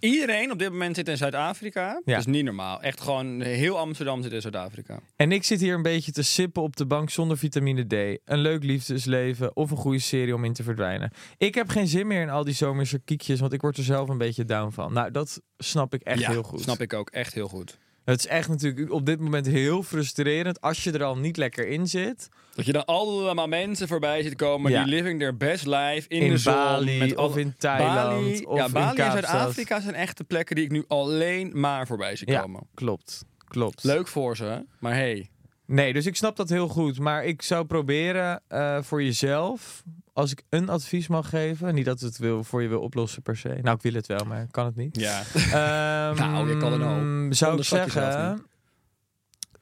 Iedereen 0.00 0.50
op 0.50 0.58
dit 0.58 0.70
moment 0.70 0.96
zit 0.96 1.08
in 1.08 1.16
Zuid-Afrika. 1.16 1.80
Ja. 1.80 2.00
Dat 2.04 2.18
is 2.18 2.26
niet 2.26 2.44
normaal. 2.44 2.82
Echt 2.82 3.00
gewoon 3.00 3.40
heel 3.40 3.78
Amsterdam 3.78 4.22
zit 4.22 4.32
in 4.32 4.40
Zuid-Afrika. 4.40 5.00
En 5.16 5.32
ik 5.32 5.44
zit 5.44 5.60
hier 5.60 5.74
een 5.74 5.82
beetje 5.82 6.12
te 6.12 6.22
sippen 6.22 6.62
op 6.62 6.76
de 6.76 6.86
bank 6.86 7.10
zonder 7.10 7.38
vitamine 7.38 7.86
D. 7.86 8.20
Een 8.24 8.38
leuk 8.38 8.62
liefdesleven 8.62 9.56
of 9.56 9.70
een 9.70 9.76
goede 9.76 9.98
serie 9.98 10.34
om 10.34 10.44
in 10.44 10.52
te 10.52 10.62
verdwijnen. 10.62 11.10
Ik 11.38 11.54
heb 11.54 11.68
geen 11.68 11.88
zin 11.88 12.06
meer 12.06 12.22
in 12.22 12.30
al 12.30 12.44
die 12.44 12.54
zomerse 12.54 12.98
kiekjes, 12.98 13.40
want 13.40 13.52
ik 13.52 13.60
word 13.60 13.76
er 13.76 13.84
zelf 13.84 14.08
een 14.08 14.18
beetje 14.18 14.44
down 14.44 14.70
van. 14.70 14.92
Nou, 14.92 15.10
dat 15.10 15.42
snap 15.58 15.94
ik 15.94 16.02
echt 16.02 16.20
ja, 16.20 16.30
heel 16.30 16.42
goed. 16.42 16.60
snap 16.60 16.80
ik 16.80 16.92
ook 16.92 17.10
echt 17.10 17.34
heel 17.34 17.48
goed. 17.48 17.78
Het 18.06 18.18
is 18.18 18.26
echt 18.26 18.48
natuurlijk 18.48 18.92
op 18.92 19.06
dit 19.06 19.20
moment 19.20 19.46
heel 19.46 19.82
frustrerend 19.82 20.60
als 20.60 20.84
je 20.84 20.92
er 20.92 21.04
al 21.04 21.16
niet 21.16 21.36
lekker 21.36 21.68
in 21.68 21.86
zit. 21.86 22.28
Dat 22.54 22.66
je 22.66 22.72
dan 22.72 22.84
allemaal 22.84 23.46
mensen 23.48 23.88
voorbij 23.88 24.22
ziet 24.22 24.36
komen 24.36 24.70
Ja. 24.70 24.84
die 24.84 24.94
living 24.94 25.18
their 25.18 25.36
best 25.36 25.66
life 25.66 26.04
in, 26.08 26.20
In 26.20 26.30
de 26.30 26.38
zon. 26.38 26.54
Bali 26.54 26.98
met 26.98 27.16
of 27.16 27.36
in 27.36 27.54
Thailand 27.58 27.94
Bali, 27.94 28.44
of 28.44 28.58
ja, 28.58 28.64
in 28.66 28.72
Bali 28.72 28.98
en. 29.00 29.10
Zuid-Afrika 29.12 29.80
zijn 29.80 29.94
echt 29.94 30.16
de 30.16 30.24
plekken 30.24 30.56
die 30.56 30.64
ik 30.64 30.70
nu 30.70 30.84
alleen 30.88 31.60
maar 31.60 31.86
voorbij 31.86 32.16
zie 32.16 32.30
Ja. 32.30 32.40
komen. 32.40 32.62
Klopt, 32.74 33.24
klopt. 33.48 33.84
Leuk 33.84 34.08
voor 34.08 34.36
ze, 34.36 34.64
maar 34.78 34.94
hey. 34.94 35.30
Nee, 35.66 35.92
dus 35.92 36.06
ik 36.06 36.16
snap 36.16 36.36
dat 36.36 36.48
heel 36.48 36.68
goed. 36.68 36.98
Maar 36.98 37.24
ik 37.24 37.42
zou 37.42 37.64
proberen 37.64 38.42
eh, 38.48 38.82
voor 38.82 39.02
jezelf, 39.02 39.82
als 40.12 40.32
ik 40.32 40.42
een 40.48 40.68
advies 40.68 41.08
mag 41.08 41.28
geven, 41.28 41.74
niet 41.74 41.84
dat 41.84 42.00
het 42.00 42.18
wil, 42.18 42.44
voor 42.44 42.62
je 42.62 42.68
wil 42.68 42.80
oplossen 42.80 43.22
per 43.22 43.36
se. 43.36 43.58
Nou, 43.62 43.76
ik 43.76 43.82
wil 43.82 43.92
het 43.92 44.06
wel, 44.06 44.24
maar 44.24 44.46
kan 44.50 44.64
het 44.64 44.76
niet. 44.76 45.00
Ja. 45.00 45.22
Ehm, 45.34 46.16
Nou, 46.26 46.48
je 46.48 46.56
kan 46.56 46.72
het 46.72 46.82
ook. 46.82 47.34
Zou 47.34 47.58
ik 47.58 47.64
zeggen, 47.64 48.46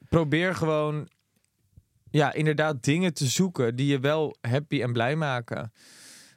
probeer 0.08 0.54
gewoon, 0.54 1.08
ja, 2.10 2.32
inderdaad 2.32 2.84
dingen 2.84 3.14
te 3.14 3.26
zoeken 3.26 3.76
die 3.76 3.86
je 3.86 3.98
wel 3.98 4.36
happy 4.40 4.82
en 4.82 4.92
blij 4.92 5.16
maken. 5.16 5.72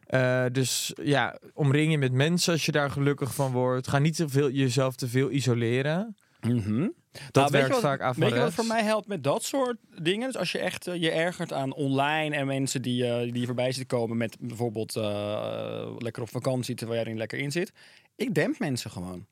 Eh, 0.08 0.45
dus 0.51 0.93
ja, 1.03 1.39
omring 1.53 1.91
je 1.91 1.97
met 1.97 2.12
mensen 2.12 2.53
als 2.53 2.65
je 2.65 2.71
daar 2.71 2.91
gelukkig 2.91 3.34
van 3.36 3.51
wordt. 3.51 3.88
Ga 3.88 3.99
niet 3.99 4.15
te 4.15 4.30
veel, 4.30 4.49
jezelf 4.49 4.95
te 4.95 5.08
veel 5.08 5.32
isoleren. 5.32 6.15
Mhm. 6.41 6.88
Dat 7.32 7.34
Nou, 7.34 7.51
werkt 7.51 7.67
je 7.67 7.73
wat, 7.73 7.82
vaak 7.82 8.15
Weet 8.15 8.30
je 8.30 8.39
wat 8.39 8.53
voor 8.53 8.65
mij 8.65 8.84
helpt 8.84 9.08
met 9.08 9.23
dat 9.23 9.43
soort 9.43 9.77
dingen? 10.01 10.27
Dus 10.27 10.38
als 10.38 10.51
je 10.51 10.60
echt 10.60 10.88
eh, 10.88 11.01
je 11.01 11.12
ergert 11.12 11.53
aan 11.53 11.73
online 11.73 12.36
en 12.36 12.47
mensen 12.47 12.82
die, 12.82 13.08
eh, 13.08 13.34
die 13.34 13.45
voorbij 13.45 13.71
zitten 13.71 13.97
komen 13.97 14.17
met 14.17 14.38
bijvoorbeeld 14.39 14.95
eh, 14.95 15.95
lekker 15.97 16.21
op 16.21 16.30
vakantie 16.30 16.75
terwijl 16.75 16.97
jij 16.97 17.06
er 17.06 17.12
niet 17.12 17.19
lekker 17.21 17.39
in 17.39 17.51
zit. 17.51 17.71
Ik 18.15 18.34
demp 18.34 18.60
mensen 18.60 18.91
gewoon. 18.91 19.25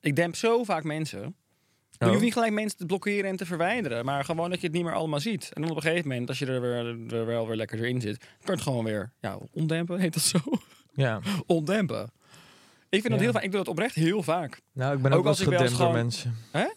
Ik 0.00 0.16
demp 0.16 0.36
zo 0.36 0.64
vaak 0.64 0.84
mensen. 0.84 1.34
Je 1.90 2.06
Oh. 2.06 2.12
hoeft 2.12 2.24
niet 2.24 2.32
gelijk 2.32 2.52
mensen 2.52 2.78
te 2.78 2.86
blokkeren 2.86 3.30
en 3.30 3.36
te 3.36 3.46
verwijderen, 3.46 4.04
maar 4.04 4.24
gewoon 4.24 4.50
dat 4.50 4.60
je 4.60 4.66
het 4.66 4.76
niet 4.76 4.84
meer 4.84 4.94
allemaal 4.94 5.20
ziet. 5.20 5.50
En 5.52 5.62
dan 5.62 5.70
op 5.70 5.76
een 5.76 5.82
gegeven 5.82 6.08
moment, 6.08 6.28
als 6.28 6.38
je 6.38 6.46
er, 6.46 6.60
weer, 6.60 7.14
er 7.18 7.26
wel 7.26 7.46
weer 7.46 7.56
lekker 7.56 7.78
erin 7.78 8.00
zit, 8.00 8.18
kan 8.18 8.28
je 8.44 8.52
het 8.52 8.60
gewoon 8.60 8.84
weer 8.84 9.12
ja, 9.20 9.38
ondempen, 9.52 10.00
heet 10.00 10.14
dat 10.14 10.22
zo? 10.22 10.38
Ja, 10.92 11.20
ondempen. 11.46 12.10
Ik 12.90 13.00
vind 13.00 13.12
dat 13.12 13.22
heel 13.22 13.32
vaak. 13.32 13.42
Ik 13.42 13.50
doe 13.50 13.58
dat 13.60 13.68
oprecht 13.68 13.94
heel 13.94 14.22
vaak. 14.22 14.60
nou, 14.72 14.96
ik 14.96 15.02
ben 15.02 15.12
Ook 15.12 15.18
ook, 15.18 15.24
wel 15.24 15.32
als 15.32 15.42
gedempt 15.42 15.78
door 15.78 15.92
mensen. 15.92 16.36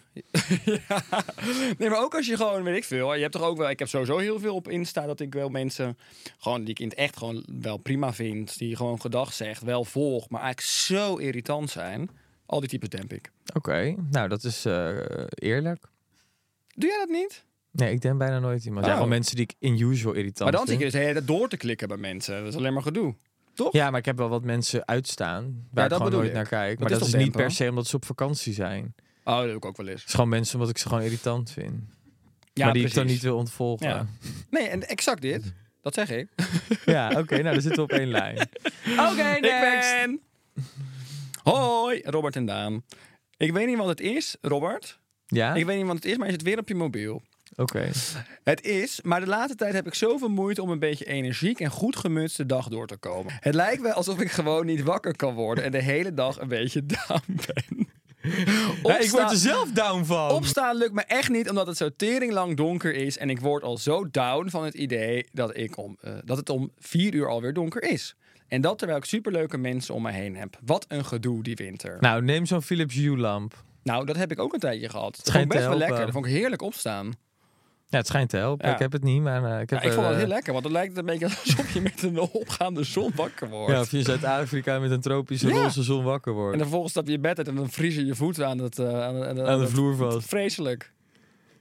ja. 0.87 1.03
Nee, 1.77 1.89
maar 1.89 2.03
ook 2.03 2.15
als 2.15 2.27
je 2.27 2.35
gewoon, 2.35 2.63
weet 2.63 2.77
ik 2.77 2.83
veel. 2.83 3.13
Je 3.13 3.21
hebt 3.21 3.33
toch 3.33 3.41
ook 3.41 3.57
wel. 3.57 3.69
Ik 3.69 3.79
heb 3.79 3.87
sowieso 3.87 4.17
heel 4.17 4.39
veel 4.39 4.55
op 4.55 4.69
Insta 4.69 5.05
dat 5.05 5.19
ik 5.19 5.33
wel 5.33 5.49
mensen. 5.49 5.97
Gewoon 6.37 6.59
die 6.59 6.69
ik 6.69 6.79
in 6.79 6.87
het 6.87 6.97
echt 6.97 7.17
gewoon 7.17 7.45
wel 7.61 7.77
prima 7.77 8.13
vind. 8.13 8.57
Die 8.57 8.75
gewoon 8.75 9.01
gedag 9.01 9.33
zegt, 9.33 9.61
wel 9.61 9.83
volg. 9.83 10.29
Maar 10.29 10.41
eigenlijk 10.41 10.71
zo 10.73 11.15
irritant 11.15 11.69
zijn. 11.69 12.09
Al 12.45 12.59
die 12.59 12.69
types 12.69 12.89
demp 12.89 13.13
ik. 13.13 13.31
Oké, 13.53 13.95
nou 14.09 14.27
dat 14.27 14.43
is 14.43 14.65
eh, 14.65 14.97
eerlijk. 15.35 15.85
Doe 16.75 16.89
jij 16.89 16.97
dat 16.97 17.09
niet? 17.09 17.45
Nee, 17.71 17.91
ik 17.91 18.01
denk 18.01 18.17
bijna 18.17 18.39
nooit 18.39 18.65
iemand. 18.65 18.83
Oh. 18.83 18.89
Ja, 18.89 18.95
gewoon 18.95 19.09
mensen 19.09 19.35
die 19.35 19.43
ik 19.43 19.55
in 19.59 19.79
usual 19.79 20.13
irritant 20.13 20.39
maar 20.39 20.51
dan 20.51 20.67
zit 20.67 20.93
je 20.93 21.11
dus 21.13 21.25
door 21.25 21.49
te 21.49 21.57
klikken 21.57 21.87
bij 21.87 21.97
mensen. 21.97 22.39
Dat 22.39 22.47
is 22.47 22.55
alleen 22.55 22.73
maar 22.73 22.81
gedoe. 22.81 23.15
Toch? 23.53 23.73
Ja, 23.73 23.89
maar 23.89 23.99
ik 23.99 24.05
heb 24.05 24.17
wel 24.17 24.29
wat 24.29 24.43
mensen 24.43 24.87
uitstaan 24.87 25.67
waar 25.71 25.83
ik 25.83 25.89
dat 25.89 25.99
gewoon 26.01 26.03
bedoel 26.03 26.19
nooit 26.19 26.29
ik. 26.29 26.35
naar 26.35 26.47
kijk. 26.47 26.79
maar 26.79 26.91
is 26.91 26.99
dat 26.99 27.07
is 27.07 27.13
niet 27.13 27.31
per 27.31 27.51
se 27.51 27.69
omdat 27.69 27.87
ze 27.87 27.95
op 27.95 28.05
vakantie 28.05 28.53
zijn. 28.53 28.95
Oh, 29.23 29.37
dat 29.37 29.45
doe 29.45 29.55
ik 29.55 29.65
ook 29.65 29.77
wel 29.77 29.87
eens. 29.87 29.99
Het 29.99 30.07
is 30.07 30.13
gewoon 30.15 30.29
mensen 30.29 30.53
omdat 30.55 30.69
ik 30.69 30.77
ze 30.77 30.87
gewoon 30.87 31.03
irritant 31.03 31.51
vind. 31.51 31.73
Ja, 32.53 32.65
maar 32.65 32.73
die 32.73 32.85
ik 32.85 32.93
dan 32.93 33.05
niet 33.05 33.21
wil 33.21 33.37
ontvolgen. 33.37 33.87
Ja. 33.87 33.95
Ja, 33.95 34.07
Nee, 34.49 34.67
en 34.67 34.87
exact 34.87 35.21
dit. 35.21 35.53
Dat 35.81 35.93
zeg 35.93 36.09
ik. 36.09 36.27
oké, 37.19 37.41
nou 37.41 37.43
dan 37.43 37.61
zitten 37.61 37.75
we 37.75 37.81
op 37.81 37.91
één 37.91 38.07
lijn. 38.19 38.37
Oké, 38.99 39.29
Ik 39.35 39.41
ben... 39.41 40.21
Hoi, 41.43 42.01
Robert 42.05 42.35
en 42.35 42.45
Daan. 42.45 42.83
Ik 43.37 43.51
weet 43.51 43.67
niet 43.67 43.77
wat 43.77 43.87
het 43.87 43.99
is, 43.99 44.35
Robert. 44.41 44.99
Ja? 45.25 45.53
Ik 45.53 45.65
weet 45.65 45.77
niet 45.77 45.85
wat 45.85 45.95
het 45.95 46.05
is, 46.05 46.17
maar 46.17 46.25
je 46.27 46.33
zit 46.33 46.41
weer 46.41 46.57
op 46.59 46.67
je 46.67 46.75
mobiel. 46.75 47.21
Oké. 47.55 47.89
Het 48.43 48.65
is, 48.65 48.99
maar 49.01 49.19
de 49.19 49.27
laatste 49.27 49.55
tijd 49.57 49.73
heb 49.73 49.87
ik 49.87 49.93
zoveel 49.93 50.29
moeite 50.29 50.61
om 50.61 50.69
een 50.69 50.79
beetje 50.79 51.05
energiek 51.05 51.59
en 51.59 51.69
goed 51.69 51.95
gemutst 51.95 52.37
de 52.37 52.45
dag 52.45 52.67
door 52.67 52.87
te 52.87 52.97
komen. 52.97 53.33
Het 53.39 53.55
lijkt 53.55 53.81
wel 53.81 53.91
alsof 53.91 54.19
ik 54.19 54.31
gewoon 54.31 54.65
niet 54.65 54.83
wakker 54.83 55.15
kan 55.15 55.33
worden 55.33 55.63
en 55.63 55.71
de 55.71 55.81
hele 55.81 56.13
dag 56.13 56.39
een 56.39 56.47
beetje 56.47 56.85
down 57.07 57.39
ben. 57.45 57.87
Ja, 58.83 58.99
ik 58.99 59.09
word 59.09 59.31
er 59.31 59.37
zelf 59.37 59.71
down 59.71 60.03
van. 60.03 60.31
Opstaan 60.31 60.77
lukt 60.77 60.93
me 60.93 61.01
echt 61.01 61.29
niet 61.29 61.49
omdat 61.49 61.67
het 61.67 61.77
zo 61.77 61.89
tering 61.95 62.31
lang 62.31 62.57
donker 62.57 62.95
is 62.95 63.17
en 63.17 63.29
ik 63.29 63.39
word 63.39 63.63
al 63.63 63.77
zo 63.77 64.09
down 64.11 64.49
van 64.49 64.63
het 64.63 64.73
idee 64.73 65.27
dat, 65.31 65.57
ik 65.57 65.77
om, 65.77 65.97
eh, 66.01 66.13
dat 66.25 66.37
het 66.37 66.49
om 66.49 66.71
vier 66.77 67.13
uur 67.13 67.29
alweer 67.29 67.53
donker 67.53 67.83
is. 67.83 68.15
En 68.47 68.61
dat 68.61 68.77
terwijl 68.77 68.99
ik 68.99 69.05
superleuke 69.05 69.57
mensen 69.57 69.93
om 69.93 70.01
me 70.01 70.11
heen 70.11 70.35
heb. 70.35 70.59
Wat 70.65 70.85
een 70.87 71.05
gedoe 71.05 71.43
die 71.43 71.55
winter. 71.55 71.97
Nou, 71.99 72.23
neem 72.23 72.45
zo'n 72.45 72.61
Philips 72.61 72.95
Hue 72.95 73.17
lamp. 73.17 73.63
Nou, 73.83 74.05
dat 74.05 74.15
heb 74.15 74.31
ik 74.31 74.39
ook 74.39 74.53
een 74.53 74.59
tijdje 74.59 74.89
gehad. 74.89 75.15
Dat 75.15 75.31
vond 75.31 75.43
ik 75.43 75.49
best 75.49 75.67
wel 75.67 75.77
lekker. 75.77 75.99
Dat 75.99 76.11
vond 76.11 76.25
ik 76.25 76.31
heerlijk 76.31 76.61
opstaan. 76.61 77.13
Ja, 77.93 77.99
het 77.99 78.07
schijnt 78.07 78.29
te 78.29 78.37
helpen. 78.37 78.67
Ja. 78.67 78.73
Ik 78.73 78.79
heb 78.79 78.91
het 78.91 79.03
niet, 79.03 79.21
maar 79.21 79.43
eh, 79.43 79.61
ik 79.61 79.69
heb 79.69 79.79
Ja, 79.81 79.85
ik 79.87 79.91
vond 79.93 80.03
dat 80.05 80.11
eh, 80.13 80.19
heel 80.19 80.27
lekker, 80.27 80.53
want 80.53 80.65
het 80.65 80.73
lijkt 80.73 80.97
een 80.97 81.05
beetje 81.05 81.25
alsof 81.25 81.73
je 81.73 81.81
met 81.81 82.03
een 82.03 82.19
opgaande 82.19 82.83
zon 82.83 83.11
wakker 83.15 83.49
wordt. 83.49 83.71
Ja, 83.71 83.79
of 83.79 83.91
je 83.91 83.97
in 83.97 84.03
Zuid-Afrika 84.03 84.79
met 84.79 84.91
een 84.91 85.01
tropische 85.01 85.49
roze 85.49 85.83
zon 85.83 86.03
wakker 86.03 86.33
wordt. 86.33 86.51
En 86.51 86.57
dan 86.57 86.61
vervolgens 86.67 86.91
stap 86.91 87.05
je 87.05 87.11
je 87.11 87.19
bed 87.19 87.37
uit 87.37 87.47
en 87.47 87.55
dan 87.55 87.69
vriezen 87.69 88.05
je 88.05 88.15
voeten 88.15 88.47
aan, 88.47 88.57
het, 88.57 88.79
eh, 88.79 88.87
aan, 88.87 89.15
aan, 89.23 89.25
Aan 89.25 89.35
de 89.57 89.63
het- 89.63 89.69
vloer 89.69 89.95
vast. 89.95 90.27
Vreselijk. 90.27 90.93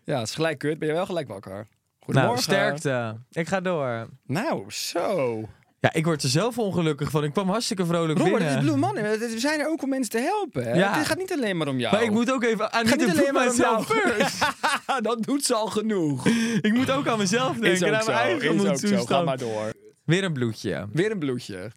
Ja, 0.05 0.19
het 0.19 0.29
is 0.29 0.35
gelijk 0.35 0.59
kut. 0.59 0.79
Ben 0.79 0.89
je 0.89 0.95
wel 0.95 1.07
gelijk 1.07 1.29
wakker. 1.29 1.53
Nou, 1.53 1.67
Goedemorgen. 2.01 2.43
sterkte. 2.43 3.17
Ik 3.31 3.49
ga 3.49 3.61
door. 3.61 4.09
Nou, 4.27 4.65
zo. 4.69 5.41
Ja, 5.83 5.93
ik 5.93 6.05
word 6.05 6.23
er 6.23 6.29
zelf 6.29 6.59
ongelukkig 6.59 7.11
van. 7.11 7.25
Ik 7.25 7.33
kwam 7.33 7.49
hartstikke 7.49 7.87
vrolijk 7.87 8.19
Robert, 8.19 8.43
het 8.43 8.43
binnen. 8.43 8.59
is 8.59 8.71
Blue 8.71 8.77
Monday. 8.77 9.19
We 9.19 9.39
zijn 9.39 9.61
er 9.61 9.69
ook 9.69 9.83
om 9.83 9.89
mensen 9.89 10.11
te 10.11 10.19
helpen. 10.19 10.77
Ja. 10.77 10.97
Het 10.99 11.07
gaat 11.07 11.19
niet 11.19 11.33
alleen 11.33 11.57
maar 11.57 11.69
om 11.69 11.79
jou. 11.79 11.95
Maar 11.95 12.05
ik 12.05 12.11
moet 12.11 12.33
ook 12.33 12.43
even 12.43 12.73
aan 12.73 12.85
niet 12.87 12.93
alleen 13.03 13.33
maar 13.33 13.43
om 13.43 13.49
mezelf 13.49 13.87
first. 13.87 14.39
dat 15.09 15.23
doet 15.23 15.45
ze 15.45 15.55
al 15.55 15.67
genoeg. 15.67 16.27
ik 16.69 16.73
moet 16.73 16.91
ook 16.91 17.07
aan 17.07 17.19
mezelf 17.19 17.57
Is 17.57 17.79
denken. 17.79 17.89
ook 17.89 17.95
Aan 17.95 18.03
zo. 18.03 18.13
mijn 18.13 18.25
eigen 18.41 18.55
Is 18.55 18.85
ook 18.85 18.99
zo. 18.99 19.05
Ga 19.05 19.23
maar 19.23 19.39
door. 19.39 19.73
Weer 20.05 20.25
een 20.25 20.33
bloedje. 20.33 20.89
Weer 20.93 21.11
een 21.11 21.19
bloedje. 21.19 21.71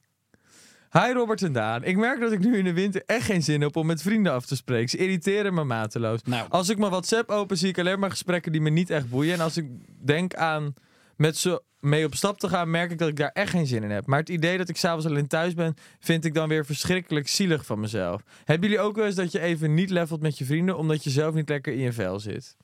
Hi 0.91 1.11
Robert 1.13 1.41
en 1.41 1.53
Daan. 1.53 1.83
Ik 1.83 1.97
merk 1.97 2.19
dat 2.19 2.31
ik 2.31 2.39
nu 2.39 2.57
in 2.57 2.63
de 2.63 2.73
winter 2.73 3.03
echt 3.05 3.25
geen 3.25 3.43
zin 3.43 3.61
heb 3.61 3.75
om 3.75 3.85
met 3.85 4.01
vrienden 4.01 4.33
af 4.33 4.45
te 4.45 4.55
spreken. 4.55 4.89
Ze 4.89 4.97
irriteren 4.97 5.53
me 5.53 5.63
mateloos. 5.63 6.19
Nou. 6.23 6.45
Als 6.49 6.69
ik 6.69 6.77
mijn 6.77 6.91
WhatsApp 6.91 7.29
open, 7.29 7.57
zie 7.57 7.69
ik 7.69 7.79
alleen 7.79 7.99
maar 7.99 8.09
gesprekken 8.09 8.51
die 8.51 8.61
me 8.61 8.69
niet 8.69 8.89
echt 8.89 9.09
boeien. 9.09 9.33
En 9.33 9.39
als 9.39 9.57
ik 9.57 9.65
denk 10.05 10.33
aan 10.35 10.73
met 11.15 11.37
ze 11.37 11.61
mee 11.79 12.05
op 12.05 12.15
stap 12.15 12.39
te 12.39 12.49
gaan, 12.49 12.69
merk 12.69 12.91
ik 12.91 12.97
dat 12.97 13.07
ik 13.07 13.15
daar 13.15 13.29
echt 13.33 13.49
geen 13.49 13.67
zin 13.67 13.83
in 13.83 13.89
heb. 13.91 14.05
Maar 14.05 14.19
het 14.19 14.29
idee 14.29 14.57
dat 14.57 14.69
ik 14.69 14.77
s'avonds 14.77 15.05
alleen 15.05 15.27
thuis 15.27 15.53
ben, 15.53 15.75
vind 15.99 16.25
ik 16.25 16.33
dan 16.33 16.47
weer 16.49 16.65
verschrikkelijk 16.65 17.27
zielig 17.27 17.65
van 17.65 17.79
mezelf. 17.79 18.21
Hebben 18.43 18.69
jullie 18.69 18.83
ook 18.85 18.95
wel 18.95 19.05
eens 19.05 19.15
dat 19.15 19.31
je 19.31 19.39
even 19.39 19.73
niet 19.73 19.89
levelt 19.89 20.21
met 20.21 20.37
je 20.37 20.45
vrienden, 20.45 20.77
omdat 20.77 21.03
je 21.03 21.09
zelf 21.09 21.33
niet 21.33 21.49
lekker 21.49 21.73
in 21.73 21.79
je 21.79 21.93
vel 21.93 22.19
zit? 22.19 22.55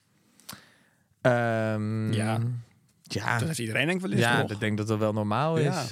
Ehm, 1.22 2.14
Ja. 2.14 2.40
Ja, 3.04 3.38
Dat 3.38 3.48
heeft 3.48 3.60
iedereen 3.60 3.86
denk 3.86 3.96
ik 3.98 4.02
wel 4.08 4.12
eens 4.12 4.22
ja 4.22 4.42
toch? 4.42 4.52
ik 4.52 4.60
denk 4.60 4.78
dat 4.78 4.88
dat 4.88 5.00
wel 5.00 5.14
normaal 5.14 5.58
is. 5.58 5.64
Ja. 5.64 5.86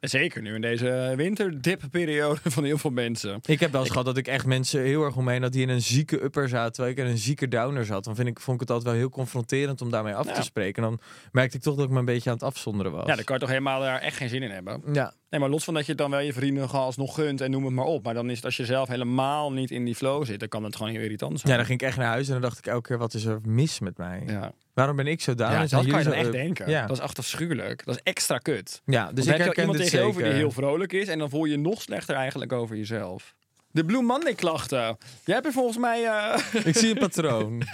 Zeker 0.00 0.42
nu 0.42 0.54
in 0.54 0.60
deze 0.60 1.12
winterdipperiode 1.16 2.40
van 2.50 2.64
heel 2.64 2.78
veel 2.78 2.90
mensen. 2.90 3.38
Ik 3.46 3.60
heb 3.60 3.72
wel 3.72 3.80
eens 3.80 3.90
gehad 3.90 4.04
dat 4.06 4.16
ik 4.16 4.26
echt 4.26 4.46
mensen 4.46 4.80
heel 4.82 5.04
erg 5.04 5.16
omheen 5.16 5.42
had 5.42 5.52
die 5.52 5.62
in 5.62 5.68
een 5.68 5.82
zieke 5.82 6.22
upper 6.22 6.48
zaten, 6.48 6.72
terwijl 6.72 6.94
ik 6.94 7.00
in 7.04 7.10
een 7.10 7.18
zieke 7.18 7.48
downer 7.48 7.84
zat. 7.84 8.04
Dan 8.04 8.14
vind 8.14 8.28
ik, 8.28 8.40
vond 8.40 8.54
ik 8.54 8.60
het 8.60 8.70
altijd 8.70 8.88
wel 8.90 8.98
heel 9.00 9.10
confronterend 9.10 9.80
om 9.82 9.90
daarmee 9.90 10.14
af 10.14 10.26
Ja. 10.26 10.32
te 10.32 10.42
spreken. 10.42 10.82
En 10.82 10.88
dan 10.88 11.00
merkte 11.32 11.56
ik 11.56 11.62
toch 11.62 11.74
dat 11.76 11.84
ik 11.84 11.90
me 11.90 11.98
een 11.98 12.04
beetje 12.04 12.30
aan 12.30 12.36
het 12.36 12.44
afzonderen 12.44 12.92
was. 12.92 13.06
Ja, 13.06 13.14
dan 13.14 13.24
kan 13.24 13.34
je 13.34 13.40
toch 13.40 13.50
helemaal 13.50 13.80
daar 13.80 14.00
echt 14.00 14.16
geen 14.16 14.28
zin 14.28 14.42
in 14.42 14.50
hebben. 14.50 14.82
ja. 14.92 15.12
Nee, 15.30 15.40
maar 15.40 15.48
los 15.48 15.64
van 15.64 15.74
dat 15.74 15.82
je 15.84 15.88
het 15.92 16.00
dan 16.00 16.10
wel 16.10 16.20
je 16.20 16.32
vrienden 16.32 16.68
gewoon 16.68 16.84
alsnog 16.84 17.14
gunt 17.14 17.40
en 17.40 17.50
noem 17.50 17.64
het 17.64 17.74
maar 17.74 17.84
op. 17.84 18.04
Maar 18.04 18.14
dan 18.14 18.30
is 18.30 18.36
het 18.36 18.44
als 18.44 18.56
je 18.56 18.64
zelf 18.64 18.88
helemaal 18.88 19.52
niet 19.52 19.70
in 19.70 19.84
die 19.84 19.94
flow 19.94 20.24
zit, 20.24 20.40
dan 20.40 20.48
kan 20.48 20.64
het 20.64 20.76
gewoon 20.76 20.92
heel 20.92 21.00
irritant 21.02 21.40
zijn. 21.40 21.52
ja, 21.52 21.58
dan 21.58 21.66
ging 21.66 21.80
ik 21.80 21.86
echt 21.86 21.96
naar 21.96 22.06
huis 22.06 22.26
en 22.26 22.32
dan 22.32 22.42
dacht 22.42 22.58
ik 22.58 22.66
elke 22.66 22.88
keer, 22.88 22.98
wat 22.98 23.14
is 23.14 23.24
er 23.24 23.38
mis 23.44 23.80
met 23.80 23.96
mij? 23.96 24.22
Ja, 24.26 24.52
Waarom 24.74 24.96
ben 24.96 25.06
ik 25.06 25.20
zo 25.20 25.34
down? 25.34 25.52
ja 25.52 25.58
dat 25.60 25.70
kan 25.86 25.98
je 25.98 26.04
dan 26.04 26.12
echt 26.12 26.32
denken. 26.32 26.70
Ja, 26.70 26.86
Dat 26.86 26.96
is 26.96 27.02
echt 27.02 27.18
afschuwelijk. 27.18 27.84
Dat 27.84 27.94
is 27.94 28.00
extra 28.02 28.38
kut. 28.38 28.82
ja 28.84 29.12
Dus 29.12 29.24
dan 29.24 29.34
ik 29.34 29.42
heb 29.44 29.56
iemand 29.58 29.78
tegenover 29.78 30.14
zeker. 30.14 30.28
die 30.28 30.38
heel 30.38 30.50
vrolijk 30.50 30.92
is 30.92 31.08
en 31.08 31.18
dan 31.18 31.30
voel 31.30 31.44
je 31.44 31.50
je 31.50 31.58
nog 31.58 31.82
slechter 31.82 32.14
eigenlijk 32.14 32.52
over 32.52 32.76
jezelf. 32.76 33.34
De 33.70 33.84
Blue 33.84 34.02
Monday 34.02 34.34
klachten. 34.34 34.78
Jij 35.24 35.34
hebt 35.34 35.46
er 35.46 35.52
volgens 35.52 35.78
mij... 35.78 36.04
eh, 36.04 36.64
Ik 36.64 36.76
zie 36.76 36.90
een 36.90 36.98
patroon. 37.08 37.62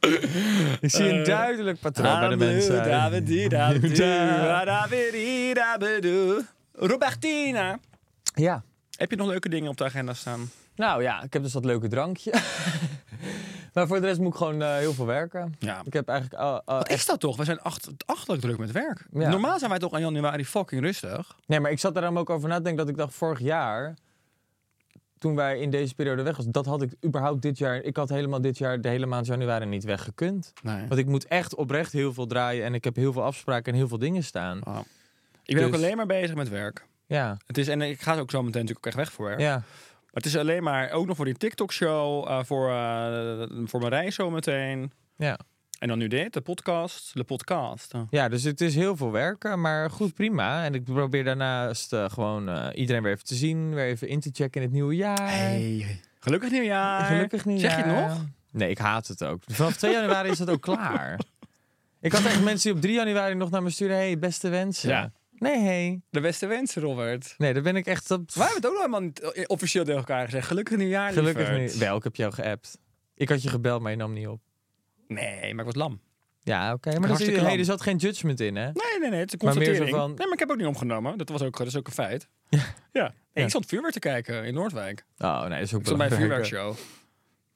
ik 0.80 0.90
zie 0.90 1.08
een 1.08 1.24
duidelijk 1.24 1.80
patroon 1.80 2.18
bij 2.20 2.28
de 2.28 2.36
mensen. 2.36 2.84
Robertina. 6.72 7.78
Ja. 8.34 8.62
Heb 8.96 9.10
je 9.10 9.16
nog 9.16 9.26
leuke 9.26 9.48
dingen 9.48 9.70
op 9.70 9.76
de 9.76 9.84
agenda 9.84 10.14
staan? 10.14 10.50
Nou 10.74 11.02
ja, 11.02 11.22
ik 11.22 11.32
heb 11.32 11.42
dus 11.42 11.52
dat 11.52 11.64
leuke 11.64 11.88
drankje. 11.88 12.32
maar 13.74 13.86
voor 13.86 14.00
de 14.00 14.06
rest 14.06 14.18
moet 14.20 14.32
ik 14.32 14.38
gewoon 14.38 14.62
eh, 14.62 14.76
heel 14.76 14.92
veel 14.92 15.06
werken. 15.06 15.54
Ja. 15.58 15.82
Ik 15.84 15.92
heb 15.92 16.08
eigenlijk... 16.08 16.42
eh, 16.42 16.48
eh, 16.48 16.60
Wat 16.64 16.90
is 16.90 17.06
dat 17.06 17.20
toch? 17.20 17.36
We 17.36 17.44
zijn 17.44 17.60
acht, 17.60 17.88
achterlijk 18.06 18.42
druk 18.42 18.58
met 18.58 18.72
werk. 18.72 19.06
Ja. 19.12 19.28
Normaal 19.28 19.58
zijn 19.58 19.70
wij 19.70 19.78
toch 19.78 19.92
in 19.92 20.00
januari 20.00 20.44
fucking 20.44 20.82
rustig. 20.82 21.36
Nee, 21.46 21.60
maar 21.60 21.70
ik 21.70 21.78
zat 21.78 21.96
er 21.96 22.02
dan 22.02 22.18
ook 22.18 22.30
over 22.30 22.48
na 22.48 22.56
te 22.56 22.62
denken 22.62 22.80
dat 22.80 22.88
ik 22.88 22.96
dacht 23.00 23.14
vorig 23.14 23.40
jaar, 23.40 23.94
toen 25.18 25.34
wij 25.34 25.58
in 25.58 25.70
deze 25.70 25.94
periode 25.94 26.22
weg 26.22 26.36
was, 26.36 26.46
dat 26.46 26.66
had 26.66 26.82
ik 26.82 26.92
überhaupt 27.04 27.42
dit 27.42 27.58
jaar, 27.58 27.76
ik 27.82 27.96
had 27.96 28.08
helemaal 28.08 28.40
dit 28.40 28.58
jaar 28.58 28.80
de 28.80 28.88
hele 28.88 29.06
maand 29.06 29.26
januari 29.26 29.64
niet 29.66 29.84
weggekund. 29.84 30.52
Nee. 30.62 30.86
Want 30.88 31.00
ik 31.00 31.06
moet 31.06 31.26
echt 31.26 31.54
oprecht 31.54 31.92
heel 31.92 32.12
veel 32.12 32.26
draaien 32.26 32.64
en 32.64 32.74
ik 32.74 32.84
heb 32.84 32.96
heel 32.96 33.12
veel 33.12 33.22
afspraken 33.24 33.72
en 33.72 33.78
heel 33.78 33.88
veel 33.88 33.98
dingen 33.98 34.24
staan. 34.24 34.58
Ik 35.44 35.54
ben 35.54 35.64
ook 35.64 35.72
Dus- 35.72 35.80
alleen 35.82 35.96
maar 35.96 36.06
bezig 36.06 36.34
met 36.36 36.48
werk. 36.48 36.86
Ja, 37.06 37.36
Het 37.46 37.58
is, 37.58 37.68
en 37.68 37.82
ik 37.82 38.00
ga 38.00 38.18
ook 38.18 38.30
zo 38.30 38.42
meteen 38.42 38.60
natuurlijk 38.60 38.78
ook 38.78 38.86
echt 38.86 38.96
weg 38.96 39.12
voor 39.12 39.26
werk. 39.26 39.40
ja. 39.40 39.54
Maar 39.54 40.22
het 40.26 40.26
is 40.26 40.36
alleen 40.36 40.62
maar, 40.62 40.90
ook 40.90 41.06
nog 41.06 41.16
voor 41.16 41.24
die 41.24 41.36
TikTok-show, 41.36 42.28
eh, 42.28 42.42
voor, 42.44 42.68
eh, 42.70 43.42
voor 43.64 43.80
mijn 43.80 43.92
reis 43.92 44.14
zo 44.14 44.30
meteen. 44.30 44.92
ja. 45.16 45.38
En 45.78 45.88
dan 45.88 45.98
nu 45.98 46.06
dit, 46.06 46.32
de 46.32 46.40
podcast. 46.40 47.14
De 47.14 47.24
podcast. 47.24 47.92
Ja, 48.10 48.28
dus 48.28 48.42
het 48.42 48.60
is 48.60 48.74
heel 48.74 48.96
veel 48.96 49.10
werken, 49.10 49.60
maar 49.60 49.90
goed, 49.90 50.14
prima. 50.14 50.64
En 50.64 50.74
ik 50.74 50.84
probeer 50.84 51.24
daarnaast 51.24 51.92
eh, 51.92 52.10
gewoon 52.10 52.48
eh, 52.48 52.68
iedereen 52.74 53.02
weer 53.02 53.12
even 53.12 53.24
te 53.24 53.34
zien, 53.34 53.74
weer 53.74 53.84
even 53.84 54.08
in 54.08 54.20
te 54.20 54.30
checken 54.32 54.60
in 54.60 54.66
het 54.66 54.76
nieuwe 54.76 54.96
jaar. 54.96 55.30
Hey. 55.30 56.00
Gelukkig 56.20 56.50
nieuwjaar. 56.50 57.04
Gelukkig 57.04 57.44
niet. 57.44 57.60
Zeg 57.60 57.76
je 57.76 57.82
het 57.82 58.08
nog? 58.08 58.24
Nee, 58.50 58.70
ik 58.70 58.78
haat 58.78 59.06
het 59.06 59.24
ook. 59.24 59.42
Vanaf 59.46 59.76
2 59.76 59.92
januari 59.92 60.30
is 60.30 60.38
het 60.38 60.50
ook 60.50 60.62
klaar. 60.62 61.20
Ik 62.00 62.12
had 62.12 62.24
echt 62.24 62.44
mensen 62.44 62.68
die 62.68 62.74
op 62.74 62.80
3 62.80 62.94
januari 62.94 63.34
nog 63.34 63.50
naar 63.50 63.62
me 63.62 63.70
sturen. 63.70 63.96
hey, 63.96 64.18
beste 64.18 64.48
wensen. 64.48 64.88
Ja. 64.88 65.12
Nee, 65.32 65.58
hey. 65.58 66.00
De 66.10 66.20
beste 66.20 66.46
wensen, 66.46 66.82
Robert. 66.82 67.34
Nee, 67.38 67.52
daar 67.54 67.62
ben 67.62 67.76
ik 67.76 67.86
echt 67.86 68.10
op. 68.10 68.32
Wij 68.32 68.44
hebben 68.44 68.62
het 68.62 68.66
ook 68.66 68.72
nog 68.72 68.80
helemaal 68.80 69.00
niet 69.00 69.20
eh, 69.20 69.44
officieel 69.46 69.84
tegen 69.84 69.98
elkaar 69.98 70.24
gezegd. 70.24 70.46
Gelukkig 70.46 70.76
nieuwjaar, 70.76 71.12
Gelukkig 71.12 71.58
niet. 71.58 71.76
Wel, 71.76 71.96
ik 71.96 72.04
heb 72.04 72.16
jou 72.16 72.32
geappt. 72.32 72.78
Ik 73.14 73.28
had 73.28 73.42
je 73.42 73.48
gebeld, 73.48 73.82
maar 73.82 73.90
je 73.90 73.96
nam 73.96 74.12
niet 74.12 74.26
op. 74.26 74.40
Nee, 75.08 75.54
maar 75.54 75.64
ik 75.66 75.72
was 75.72 75.82
lam. 75.82 76.00
Ja, 76.42 76.72
oké. 76.72 76.88
Maar 76.88 76.94
dat 76.94 77.02
is, 77.02 77.08
Hartstikke 77.08 77.40
hey, 77.40 77.50
lam. 77.50 77.58
er 77.58 77.64
zat 77.64 77.80
geen 77.80 77.96
judgment 77.96 78.40
in, 78.40 78.56
hè? 78.56 78.64
Nee, 78.64 78.98
nee, 79.00 79.10
nee. 79.10 79.20
Het 79.20 79.32
is 79.34 79.40
een 79.40 79.46
Maar 79.46 79.56
meer 79.56 79.64
zo 79.64 79.70
constatering. 79.70 79.96
van- 79.96 80.08
Nee, 80.08 80.24
maar 80.24 80.32
ik 80.32 80.38
heb 80.38 80.50
ook 80.50 80.56
niet 80.56 80.66
opgenomen. 80.66 81.18
Dat 81.18 81.28
was 81.28 81.42
ook, 81.42 81.56
dat 81.58 81.66
is 81.66 81.76
ook 81.76 81.86
een 81.86 81.92
feit. 81.92 82.28
Ja. 82.58 82.64
Ja. 82.92 83.42
Ik 83.44 83.48
stond 83.48 83.66
vuurwerk 83.66 83.92
te 83.92 83.98
kijken 83.98 84.44
in 84.44 84.54
Noordwijk. 84.54 85.04
Oh, 85.18 85.40
nee, 85.40 85.48
dat 85.48 85.58
is 85.60 85.74
ook 85.74 85.80
Ik 85.80 85.86
stond 85.86 85.98
bij 85.98 86.10
een 86.10 86.14
belangrijk. 86.18 86.46
vuurwerkshow. 86.46 86.76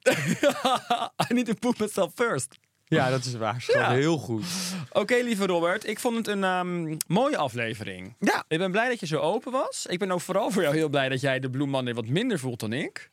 I 1.29 1.33
need 1.33 1.45
to 1.45 1.53
put 1.59 1.79
myself 1.79 2.11
first. 2.15 2.59
Ja, 2.85 3.09
dat 3.09 3.25
is 3.25 3.33
waar. 3.35 3.61
Schat. 3.61 3.75
Ja. 3.75 3.91
Heel 3.91 4.17
goed. 4.17 4.43
Oké, 4.91 5.15
lieve 5.15 5.45
Robert. 5.45 5.87
Ik 5.87 5.99
vond 5.99 6.15
het 6.15 6.27
een 6.27 6.43
ehm, 6.43 6.95
mooie 7.07 7.37
aflevering. 7.37 8.15
Ja. 8.19 8.43
Ik 8.47 8.57
ben 8.57 8.71
blij 8.71 8.89
dat 8.89 8.99
je 8.99 9.05
zo 9.05 9.19
open 9.19 9.51
was. 9.51 9.85
Ik 9.89 9.99
ben 9.99 10.11
ook 10.11 10.21
vooral 10.21 10.51
voor 10.51 10.61
jou 10.61 10.75
heel 10.75 10.89
blij 10.89 11.09
dat 11.09 11.21
jij 11.21 11.39
de 11.39 11.49
Blue 11.49 11.67
Monday 11.67 11.93
wat 11.93 12.07
minder 12.07 12.39
voelt 12.39 12.59
dan 12.59 12.73
ik. 12.73 13.09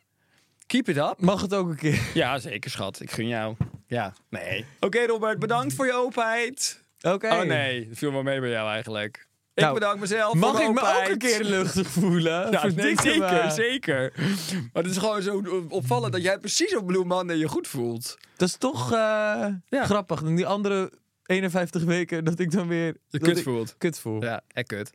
Keep 0.67 0.89
it 0.89 0.97
up. 0.97 1.15
Mag 1.19 1.41
het 1.41 1.55
ook 1.55 1.69
een 1.69 1.77
keer? 1.77 2.01
Ja, 2.15 2.39
zeker 2.39 2.71
schat. 2.71 3.01
Ik 3.01 3.11
gun 3.11 3.29
jou. 3.29 3.57
Ja, 3.91 4.13
nee. 4.29 4.67
Oké 4.81 5.07
Robert, 5.07 5.39
bedankt 5.39 5.75
voor 5.75 5.87
je 5.87 5.93
openheid. 5.93 6.85
Oké. 7.01 7.29
Oh 7.29 7.43
nee, 7.43 7.89
dat 7.89 7.99
viel 7.99 8.13
wel 8.13 8.23
mee 8.23 8.41
bij 8.41 8.51
jou 8.51 8.71
eigenlijk. 8.71 9.29
Ik 9.55 9.63
Nou, 9.63 9.75
bedank 9.75 10.01
mezelf 10.01 10.35
Mag 10.35 10.57
voor 10.57 10.61
ik 10.61 10.75
me 10.75 10.81
ook 10.81 11.09
een 11.09 11.19
keer 11.19 11.45
luchtig 11.45 11.89
voelen? 11.89 12.51
Ja, 12.51 12.67
nee, 12.67 13.01
zeker, 13.01 13.51
zeker. 13.51 14.13
Maar 14.73 14.83
het 14.83 14.93
is 14.93 14.97
gewoon 14.97 15.23
zo 15.23 15.43
opvallend 15.69 16.13
dat 16.13 16.23
jij 16.23 16.39
precies 16.39 16.77
op 16.77 16.87
Blue 16.87 17.05
Monday 17.05 17.37
je 17.37 17.49
goed 17.49 17.69
voelt. 17.69 18.17
Dat 18.37 18.49
is 18.49 18.57
toch 18.57 18.93
eh, 18.93 19.47
grappig. 19.71 20.23
En 20.23 20.35
die 20.35 20.47
andere 20.47 20.93
51 21.27 21.83
weken 21.83 22.25
dat 22.25 22.39
ik 22.39 22.51
dan 22.51 22.69
weer... 22.69 22.97
Je 23.09 23.19
kut 23.19 23.43
voelt. 23.43 23.75
Kut 23.79 23.99
voel. 23.99 24.23
Ja, 24.23 24.41
echt 24.53 24.67
kut. 24.67 24.93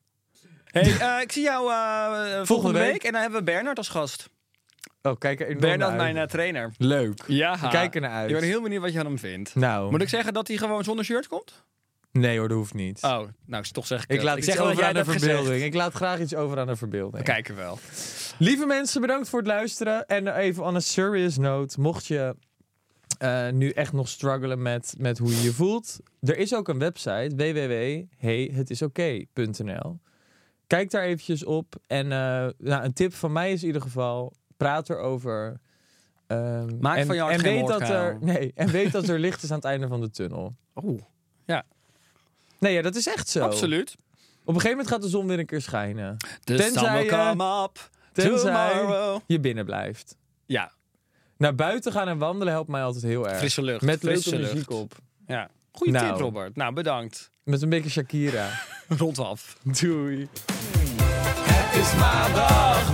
Hey, 0.66 0.98
eh, 1.00 1.22
ik 1.22 1.32
zie 1.32 1.44
jou 1.44 1.72
eh, 1.72 2.46
volgende, 2.46 2.80
week. 2.80 2.92
week. 2.92 3.04
En 3.04 3.12
dan 3.12 3.22
hebben 3.22 3.40
we 3.40 3.46
Bernard 3.46 3.78
als 3.78 3.90
gast. 3.90 4.30
Oh, 5.06 5.18
kijk 5.18 5.40
er 5.40 5.46
enorm 5.48 5.60
Bernard, 5.62 5.90
naar 5.92 6.00
mijn 6.00 6.18
eh, 6.18 6.24
trainer. 6.24 6.74
Leuk. 6.78 7.24
Ja. 7.28 7.58
We 7.62 7.68
kijken 7.68 8.04
er 8.04 8.10
naar 8.10 8.18
uit. 8.18 8.30
Ik 8.30 8.36
ben 8.40 8.46
heel 8.46 8.62
benieuwd 8.62 8.82
wat 8.82 8.94
je 8.94 9.00
aan 9.00 9.06
hem 9.06 9.20
vindt. 9.20 9.56
Nou, 9.56 9.92
Moet 9.92 10.02
ik 10.02 10.10
zeggen 10.10 10.34
dat 10.34 10.48
hij 10.48 10.58
gewoon 10.58 10.84
zonder 10.84 11.06
shirt 11.06 11.28
komt? 11.28 11.64
nee 12.12 12.38
hoor, 12.38 12.48
dat 12.48 12.58
hoeft 12.58 12.74
niet. 12.74 13.04
Oh, 13.04 13.22
nou, 13.46 13.64
toch 13.64 13.88
zeg 13.88 14.04
ik 14.04 14.10
ik 14.10 14.16
het. 14.16 14.24
laat 14.26 14.38
ik 14.38 14.44
iets 14.44 14.58
over 14.60 14.84
aan 14.86 14.94
de 14.94 15.04
gezegd. 15.04 15.24
verbeelding. 15.24 15.64
Ik 15.64 15.74
laat 15.74 15.94
graag 15.94 16.20
iets 16.20 16.36
over 16.36 16.60
aan 16.60 16.68
de 16.68 16.76
verbeelding. 16.76 17.18
We 17.18 17.24
kijken 17.32 17.56
wel. 17.56 17.80
Lieve 18.38 18.66
mensen, 18.66 19.02
bedankt 19.02 19.30
voor 19.30 19.40
het 19.40 19.48
luisteren. 19.48 20.06
En 20.06 20.28
even 20.28 20.64
on 20.64 20.76
a 20.76 20.80
serious 20.80 21.38
note, 21.38 21.82
mocht 21.82 22.06
je 22.06 22.36
eh, 23.18 23.50
nu 23.50 23.70
echt 23.70 23.94
nog 23.94 24.08
struggelen 24.08 24.62
met, 24.62 24.96
met 24.98 25.18
hoe 25.18 25.30
je 25.30 25.42
je 25.42 25.54
voelt. 25.54 25.98
Er 26.22 26.38
is 26.38 26.56
ook 26.56 26.68
een 26.68 26.80
website, 26.80 27.32
www.heyhetisoké.nl. 27.36 30.00
Kijk 30.68 30.92
daar 30.92 31.04
eventjes 31.04 31.44
op. 31.44 31.76
En 31.88 32.12
eh, 32.12 32.48
nou, 32.58 32.84
een 32.84 32.94
tip 32.94 33.14
van 33.14 33.32
mij 33.32 33.52
is 33.52 33.62
in 33.62 33.68
ieder 33.68 33.82
geval, 33.82 34.34
praat 34.58 34.90
erover. 34.90 35.60
Ehm, 36.28 36.78
Maak 36.80 36.98
en, 36.98 37.06
van 37.06 37.16
je 37.16 37.22
hart 37.22 37.34
en 37.34 37.40
geen 37.40 37.54
weet 37.56 37.68
dat 37.68 37.82
er, 37.90 38.18
nee, 38.22 38.52
En 38.56 38.68
weet 38.68 38.92
dat 38.92 39.08
er 39.08 39.20
licht 39.20 39.44
is 39.44 39.50
aan 39.52 39.56
het 39.58 39.66
einde 39.66 39.88
van 39.88 40.02
de 40.02 40.10
tunnel. 40.10 40.56
Oeh. 40.84 41.02
Nee, 42.60 42.74
ja, 42.74 42.82
dat 42.82 42.96
is 42.96 43.08
echt 43.08 43.30
zo. 43.30 43.44
Absoluut. 43.44 43.92
Op 43.92 44.48
een 44.48 44.54
gegeven 44.54 44.70
moment 44.70 44.88
gaat 44.88 45.02
de 45.02 45.08
zon 45.10 45.28
weer 45.28 45.40
een 45.40 45.46
keer 45.46 45.62
schijnen. 45.62 46.18
The 46.18 46.56
Tenzij 46.56 46.84
sun 46.84 46.94
will 46.94 47.04
je- 47.04 47.10
come 47.10 47.64
up 47.64 47.90
Tenzij 48.14 48.52
tomorrow. 48.76 49.20
je 49.28 49.40
binnen 49.40 49.66
blijft. 49.66 50.16
Ja, 50.46 50.72
Naar 51.38 51.56
buiten 51.56 51.92
gaan 51.92 52.08
en 52.08 52.18
wandelen 52.18 52.54
helpt 52.54 52.70
mij 52.70 52.84
altijd 52.84 53.04
heel 53.04 53.28
erg. 53.30 53.38
frisse 53.38 53.62
lucht. 53.62 53.82
Met 53.82 54.00
frisse 54.00 54.30
leuke 54.30 54.42
lucht. 54.44 54.54
muziek 54.54 54.70
op. 54.72 54.94
Ja. 55.28 55.50
Goeie 55.72 55.94
Nou. 55.94 56.08
tip, 56.08 56.18
Robert. 56.20 56.56
Nou, 56.56 56.74
bedankt. 56.74 57.30
Met 57.44 57.62
een 57.62 57.70
beetje 57.70 57.90
Shakira. 57.90 58.50
Rondaf. 58.98 59.58
Doei. 59.64 60.28
Het 61.48 61.82
is 61.84 61.96
maandag, 61.96 62.94